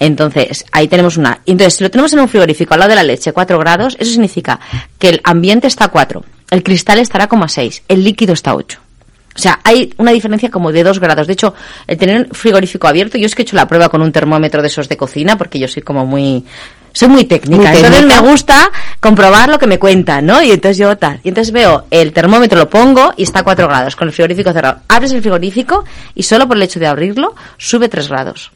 Entonces, 0.00 0.64
ahí 0.72 0.88
tenemos 0.88 1.16
una. 1.18 1.40
Entonces, 1.46 1.74
si 1.74 1.84
lo 1.84 1.90
tenemos 1.90 2.12
en 2.14 2.20
un 2.20 2.28
frigorífico 2.28 2.74
al 2.74 2.80
lado 2.80 2.90
de 2.90 2.96
la 2.96 3.02
leche, 3.04 3.32
4 3.32 3.58
grados, 3.58 3.96
eso 4.00 4.10
significa 4.10 4.58
que 4.98 5.10
el 5.10 5.20
ambiente 5.22 5.66
está 5.68 5.84
a 5.84 5.88
4, 5.88 6.24
el 6.50 6.62
cristal 6.64 6.98
estará 6.98 7.28
como 7.28 7.44
a 7.44 7.48
6, 7.48 7.84
el 7.88 8.02
líquido 8.02 8.32
está 8.32 8.50
a 8.52 8.56
8. 8.56 8.80
O 9.34 9.38
sea, 9.38 9.60
hay 9.64 9.92
una 9.96 10.10
diferencia 10.10 10.50
como 10.50 10.72
de 10.72 10.82
2 10.84 10.98
grados. 10.98 11.26
De 11.26 11.32
hecho, 11.32 11.54
el 11.86 11.96
tener 11.96 12.26
un 12.28 12.34
frigorífico 12.34 12.86
abierto, 12.86 13.18
yo 13.18 13.26
es 13.26 13.34
que 13.34 13.42
he 13.42 13.44
hecho 13.44 13.56
la 13.56 13.66
prueba 13.66 13.88
con 13.88 14.02
un 14.02 14.12
termómetro 14.12 14.62
de 14.62 14.68
esos 14.68 14.88
de 14.88 14.96
cocina, 14.96 15.36
porque 15.38 15.58
yo 15.58 15.68
soy 15.68 15.82
como 15.82 16.06
muy. 16.06 16.44
Soy 16.94 17.08
muy 17.08 17.24
técnica. 17.24 17.56
Muy 17.56 17.66
entonces 17.66 18.00
técnica. 18.00 18.20
me 18.20 18.28
gusta 18.28 18.70
comprobar 19.00 19.48
lo 19.48 19.58
que 19.58 19.66
me 19.66 19.78
cuentan, 19.78 20.26
¿no? 20.26 20.42
Y 20.42 20.50
entonces 20.50 20.76
yo 20.76 20.96
tal. 20.98 21.20
Y 21.24 21.28
entonces 21.30 21.50
veo 21.50 21.86
el 21.90 22.12
termómetro, 22.12 22.58
lo 22.58 22.68
pongo 22.68 23.14
y 23.16 23.22
está 23.22 23.40
a 23.40 23.44
4 23.44 23.66
grados, 23.66 23.96
con 23.96 24.08
el 24.08 24.12
frigorífico 24.12 24.52
cerrado. 24.52 24.80
Abres 24.88 25.12
el 25.12 25.22
frigorífico 25.22 25.84
y 26.14 26.22
solo 26.22 26.46
por 26.46 26.58
el 26.58 26.62
hecho 26.64 26.80
de 26.80 26.86
abrirlo, 26.86 27.34
sube 27.56 27.88
3 27.88 28.08
grados. 28.08 28.52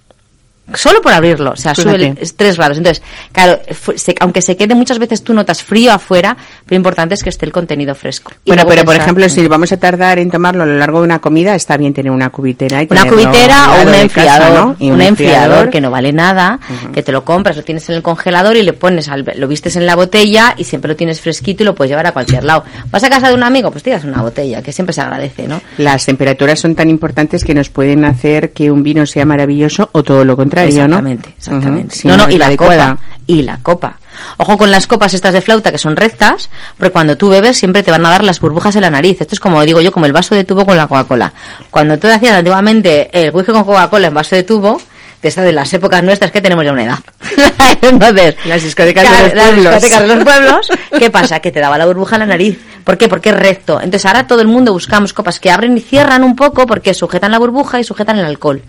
Solo 0.74 1.00
por 1.00 1.12
abrirlo, 1.12 1.52
o 1.52 1.56
sea, 1.56 1.74
sube 1.74 1.96
Fíjate. 1.98 2.20
el- 2.22 2.34
3 2.34 2.56
grados. 2.56 2.78
Entonces, 2.78 3.02
claro, 3.32 3.60
se- 3.96 4.14
aunque 4.20 4.42
se 4.42 4.56
quede 4.56 4.74
muchas 4.74 4.98
veces 4.98 5.22
tú 5.22 5.32
notas 5.32 5.62
frío 5.62 5.92
afuera, 5.92 6.36
lo 6.68 6.76
importante 6.76 7.14
es 7.14 7.22
que 7.22 7.28
esté 7.30 7.46
el 7.46 7.52
contenido 7.52 7.94
fresco. 7.94 8.32
Y 8.44 8.50
Bueno, 8.50 8.64
pero 8.66 8.82
por 8.84 8.94
pensar- 8.94 9.02
ejemplo, 9.02 9.28
si 9.28 9.46
vamos 9.46 9.70
a 9.72 9.76
tardar 9.76 10.18
en 10.18 10.30
tomarlo 10.30 10.64
a 10.64 10.66
lo 10.66 10.76
largo 10.76 10.98
de 11.00 11.04
una 11.04 11.20
comida, 11.20 11.54
está 11.54 11.76
bien 11.76 11.94
tener 11.94 12.10
una 12.10 12.30
cubitera. 12.30 12.82
Y 12.82 12.88
Una 12.90 13.04
cubitera 13.06 13.74
o 13.78 13.82
un 13.88 13.94
enfriador, 13.94 14.48
casa, 14.48 14.54
¿no? 14.64 14.76
Y 14.80 14.90
un, 14.90 15.00
enfriador 15.00 15.70
que 15.70 15.80
no 15.80 15.90
vale 15.90 16.12
nada, 16.12 16.58
que 16.92 17.02
te 17.02 17.12
lo 17.12 17.24
compras, 17.24 17.56
lo 17.56 17.62
tienes 17.62 17.88
en 17.88 17.94
el 17.96 18.02
congelador 18.02 18.56
y 18.56 18.62
le 18.62 18.72
pones, 18.72 19.08
al, 19.08 19.24
lo 19.36 19.46
vistes 19.48 19.76
en 19.76 19.86
la 19.86 19.94
botella 19.94 20.54
y 20.56 20.64
siempre 20.64 20.88
lo 20.88 20.96
tienes 20.96 21.20
fresquito 21.20 21.62
y 21.62 21.66
lo 21.66 21.74
puedes 21.76 21.90
llevar 21.90 22.06
a 22.08 22.12
cualquier 22.12 22.42
lado. 22.44 22.64
¿Vas 22.90 23.04
a 23.04 23.08
casa 23.08 23.28
de 23.28 23.34
un 23.34 23.44
amigo? 23.44 23.70
Pues 23.70 23.84
tiras 23.84 24.02
una 24.04 24.20
botella, 24.20 24.62
que 24.62 24.72
siempre 24.72 24.92
se 24.92 25.00
agradece, 25.00 25.46
¿no? 25.46 25.60
Las 25.78 26.04
temperaturas 26.06 26.58
son 26.58 26.74
tan 26.74 26.90
importantes 26.90 27.44
que 27.44 27.54
nos 27.54 27.68
pueden 27.68 28.04
hacer 28.04 28.50
que 28.52 28.70
un 28.72 28.82
vino 28.82 29.06
sea 29.06 29.24
maravilloso 29.24 29.90
o 29.92 30.02
todo 30.02 30.24
lo 30.24 30.36
contrario, 30.36 30.55
¿no? 30.64 30.68
Exactamente, 30.68 31.34
exactamente. 31.36 31.86
Ujú, 31.94 31.96
si 32.02 32.08
no, 32.08 32.16
no, 32.16 32.30
y 32.30 32.38
la 32.38 32.46
adecuada. 32.46 32.90
copa. 32.96 33.02
Y 33.26 33.42
la 33.42 33.58
copa. 33.58 33.98
Ojo 34.38 34.56
con 34.56 34.70
las 34.70 34.86
copas 34.86 35.12
estas 35.14 35.32
de 35.34 35.40
flauta 35.40 35.70
que 35.72 35.78
son 35.78 35.96
rectas, 35.96 36.48
porque 36.78 36.92
cuando 36.92 37.16
tú 37.16 37.28
bebes 37.28 37.56
siempre 37.58 37.82
te 37.82 37.90
van 37.90 38.04
a 38.06 38.10
dar 38.10 38.24
las 38.24 38.40
burbujas 38.40 38.74
en 38.76 38.82
la 38.82 38.90
nariz. 38.90 39.20
Esto 39.20 39.34
es 39.34 39.40
como 39.40 39.60
digo 39.62 39.80
yo, 39.80 39.92
como 39.92 40.06
el 40.06 40.12
vaso 40.12 40.34
de 40.34 40.44
tubo 40.44 40.64
con 40.64 40.76
la 40.76 40.86
Coca-Cola. 40.86 41.32
Cuando 41.70 41.98
tú 41.98 42.08
hacías 42.08 42.34
antiguamente 42.36 43.10
el 43.12 43.30
whisky 43.34 43.52
con 43.52 43.64
Coca-Cola 43.64 44.06
en 44.06 44.14
vaso 44.14 44.34
de 44.36 44.42
tubo, 44.44 44.80
de 45.20 45.28
estas 45.28 45.44
de 45.44 45.52
las 45.52 45.72
épocas 45.74 46.02
nuestras 46.02 46.30
que 46.30 46.40
tenemos 46.40 46.64
ya 46.64 46.72
una 46.72 46.84
edad. 46.84 46.98
Entonces, 47.82 48.36
Las 48.46 48.62
discotecas 48.62 49.04
de 49.04 49.10
los 49.10 49.34
las 49.34 49.44
pueblos. 49.50 49.64
discotecas 49.74 50.00
de 50.02 50.14
los 50.14 50.24
pueblos, 50.24 50.68
¿qué 50.98 51.10
pasa? 51.10 51.40
Que 51.40 51.50
te 51.52 51.60
daba 51.60 51.76
la 51.78 51.86
burbuja 51.86 52.16
en 52.16 52.20
la 52.20 52.26
nariz. 52.26 52.58
¿Por 52.84 52.96
qué? 52.98 53.08
Porque 53.08 53.30
es 53.30 53.36
recto. 53.36 53.74
Entonces 53.80 54.06
ahora 54.06 54.26
todo 54.26 54.40
el 54.40 54.46
mundo 54.48 54.72
buscamos 54.72 55.12
copas 55.12 55.40
que 55.40 55.50
abren 55.50 55.76
y 55.76 55.80
cierran 55.80 56.22
un 56.22 56.36
poco 56.36 56.66
porque 56.66 56.94
sujetan 56.94 57.32
la 57.32 57.38
burbuja 57.38 57.80
y 57.80 57.84
sujetan 57.84 58.18
el 58.18 58.24
alcohol. 58.24 58.62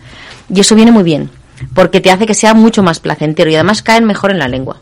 Y 0.54 0.60
eso 0.62 0.76
viene 0.76 0.92
muy 0.92 1.04
bien, 1.04 1.30
porque 1.74 2.02
te 2.02 2.12
hace 2.12 2.26
que 2.26 2.34
sea 2.34 2.54
mucho 2.54 2.84
más 2.84 3.00
placentero 3.00 3.50
y 3.50 3.56
además 3.56 3.82
caen 3.82 4.06
mejor 4.06 4.32
en 4.32 4.40
la 4.40 4.48
lengua. 4.48 4.78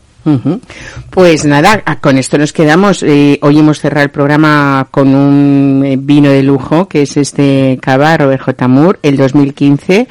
Pues 1.12 1.46
nada, 1.46 1.84
a- 1.86 2.00
con 2.00 2.18
esto 2.18 2.40
nos 2.40 2.52
quedamos. 2.52 3.04
Eh, 3.04 3.38
hoy 3.44 3.60
hemos 3.60 3.80
cerrado 3.80 4.06
el 4.06 4.10
programa 4.10 4.88
con 4.90 5.14
un 5.14 5.84
eh, 5.86 5.98
vino 6.00 6.32
de 6.32 6.42
lujo, 6.42 6.88
que 6.88 7.04
es 7.04 7.16
este 7.16 7.78
Cava 7.80 8.18
Robert 8.18 8.42
J. 8.42 8.68
Moore, 8.68 8.98
el 9.04 9.18
2015. 9.18 10.08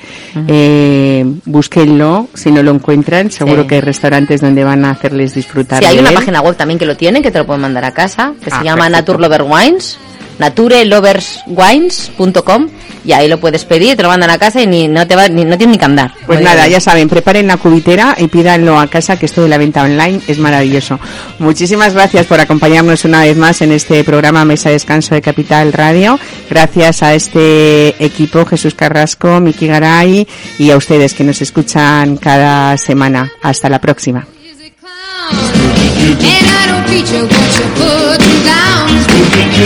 Eh, 0.47 1.25
búsquenlo, 1.47 2.29
si 2.33 2.53
no 2.53 2.63
lo 2.63 2.71
encuentran, 2.71 3.33
seguro 3.33 3.63
Sí. 3.63 3.69
que 3.69 3.75
hay 3.75 3.81
restaurantes 3.81 4.41
donde 4.41 4.63
van 4.63 4.85
a 4.85 4.91
hacerles 4.91 5.35
disfrutar. 5.35 5.81
Sí, 5.81 5.87
hay 5.87 5.97
de 5.97 6.01
una 6.03 6.11
él. 6.11 6.15
página 6.15 6.41
web 6.43 6.55
también 6.55 6.79
que 6.79 6.87
lo 6.87 6.97
tiene, 6.97 7.21
que 7.21 7.33
te 7.33 7.39
lo 7.41 7.47
pueden 7.47 7.63
mandar 7.63 7.85
a 7.85 7.91
casa, 7.91 8.35
que 8.41 8.51
Ah, 8.53 8.59
se 8.61 8.65
llama 8.65 8.85
perfecto. 8.87 9.15
Nature 9.15 9.29
Lover 9.29 9.43
Wines, 9.43 9.99
natureloverswines.com 10.39 12.69
y 13.05 13.13
ahí 13.13 13.29
lo 13.29 13.39
puedes 13.39 13.65
pedir, 13.65 13.97
te 13.97 14.03
lo 14.03 14.09
mandan 14.09 14.31
a 14.31 14.39
casa 14.39 14.63
y 14.63 14.67
ni 14.67 14.89
no 14.89 15.07
te 15.07 15.17
va, 15.17 15.29
ni, 15.29 15.45
no 15.45 15.57
tienes 15.57 15.75
ni 15.75 15.79
que 15.79 15.85
andar. 15.85 16.13
Pues 16.27 16.41
nada, 16.41 16.67
ya 16.69 16.81
saben, 16.81 17.09
preparen 17.09 17.47
la 17.47 17.57
cubitera 17.57 18.17
y 18.19 18.29
pídanlo 18.29 18.79
a 18.79 18.87
casa, 18.87 19.19
que 19.19 19.27
esto 19.27 19.43
de 19.43 19.49
la 19.49 19.59
venta 19.59 19.83
online 19.83 20.21
es 20.27 20.39
maravilloso. 20.39 20.99
Muchísimas 21.39 21.95
gracias 21.95 22.27
por 22.27 22.41
acompañarnos 22.41 23.05
una 23.05 23.21
vez 23.21 23.37
más 23.37 23.61
en 23.63 23.73
este 23.73 24.03
programa 24.05 24.45
Mesa 24.45 24.71
de 24.71 24.75
Descanso 24.75 25.15
de 25.15 25.23
Capital 25.23 25.73
Radio. 25.73 26.19
Gracias 26.49 27.03
a 27.03 27.15
este 27.15 27.95
equipo, 28.05 28.45
Jesús 28.47 28.75
Carrasco, 28.75 29.41
Miki 29.41 29.67
Garay 29.67 30.27
y 30.59 30.71
a 30.71 30.77
ustedes 30.77 31.15
que 31.15 31.25
nos 31.25 31.41
escuchan 31.43 32.17
cada 32.17 32.77
semana. 32.79 33.31
Hasta 33.43 33.69
la 33.69 33.81
próxima. 33.81 34.27
And 38.45 38.53
down. 38.53 38.89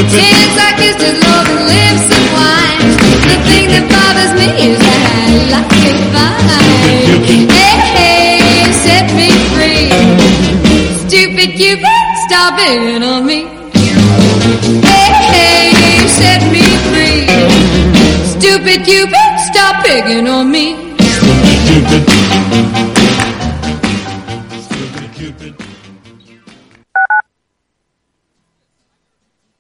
Since 0.07 0.55
I 0.55 0.71
kissed 0.79 1.03
his 1.03 1.19
loving 1.27 1.63
lips 1.67 2.07
and 2.15 2.27
wine, 2.31 2.95
the 3.27 3.37
thing 3.49 3.67
that 3.75 3.85
bothers 3.91 4.33
me 4.39 4.47
is 4.71 4.79
that 4.79 5.03
I 5.19 5.27
like 5.55 5.83
it 5.91 5.99
fine. 6.15 7.51
Hey, 7.51 7.75
hey, 7.99 8.71
set 8.71 9.07
me 9.19 9.31
free. 9.51 9.91
Stupid 11.07 11.57
Cupid, 11.57 12.07
stop 12.29 12.55
it 12.59 13.03
on 13.03 13.27
me. 13.27 13.47
Hey, 14.87 15.11
hey, 15.35 16.07
set 16.07 16.43
me 16.53 16.63
free. 16.91 17.27
Stupid 18.27 18.85
Cupid, 18.85 19.35
stop 19.51 19.85
picking 19.85 20.27
on 20.29 20.51
me. 20.51 20.89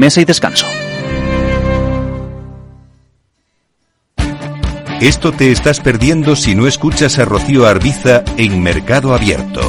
Mesa 0.00 0.22
y 0.22 0.24
Descanso. 0.24 0.66
Esto 5.02 5.32
te 5.32 5.52
estás 5.52 5.80
perdiendo 5.80 6.36
si 6.36 6.54
no 6.54 6.66
escuchas 6.66 7.18
a 7.18 7.26
Rocío 7.26 7.66
Arbiza 7.66 8.24
en 8.38 8.62
Mercado 8.62 9.14
Abierto. 9.14 9.60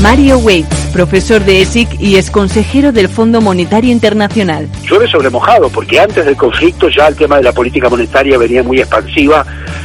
Mario 0.00 0.38
Waits, 0.38 0.74
profesor 0.94 1.44
de 1.44 1.60
ESIC 1.60 2.00
y 2.00 2.16
ex 2.16 2.30
consejero 2.30 2.92
del 2.92 3.10
Fondo 3.10 3.42
Monetario 3.42 3.92
Internacional. 3.92 4.66
Llueve 4.88 5.06
sobre 5.06 5.28
mojado, 5.28 5.68
porque 5.68 6.00
antes 6.00 6.24
del 6.24 6.36
conflicto 6.36 6.88
ya 6.88 7.08
el 7.08 7.16
tema 7.16 7.36
de 7.36 7.42
la 7.42 7.52
política 7.52 7.90
monetaria 7.90 8.38
venía 8.38 8.62
muy 8.62 8.80
expansiva, 8.80 9.44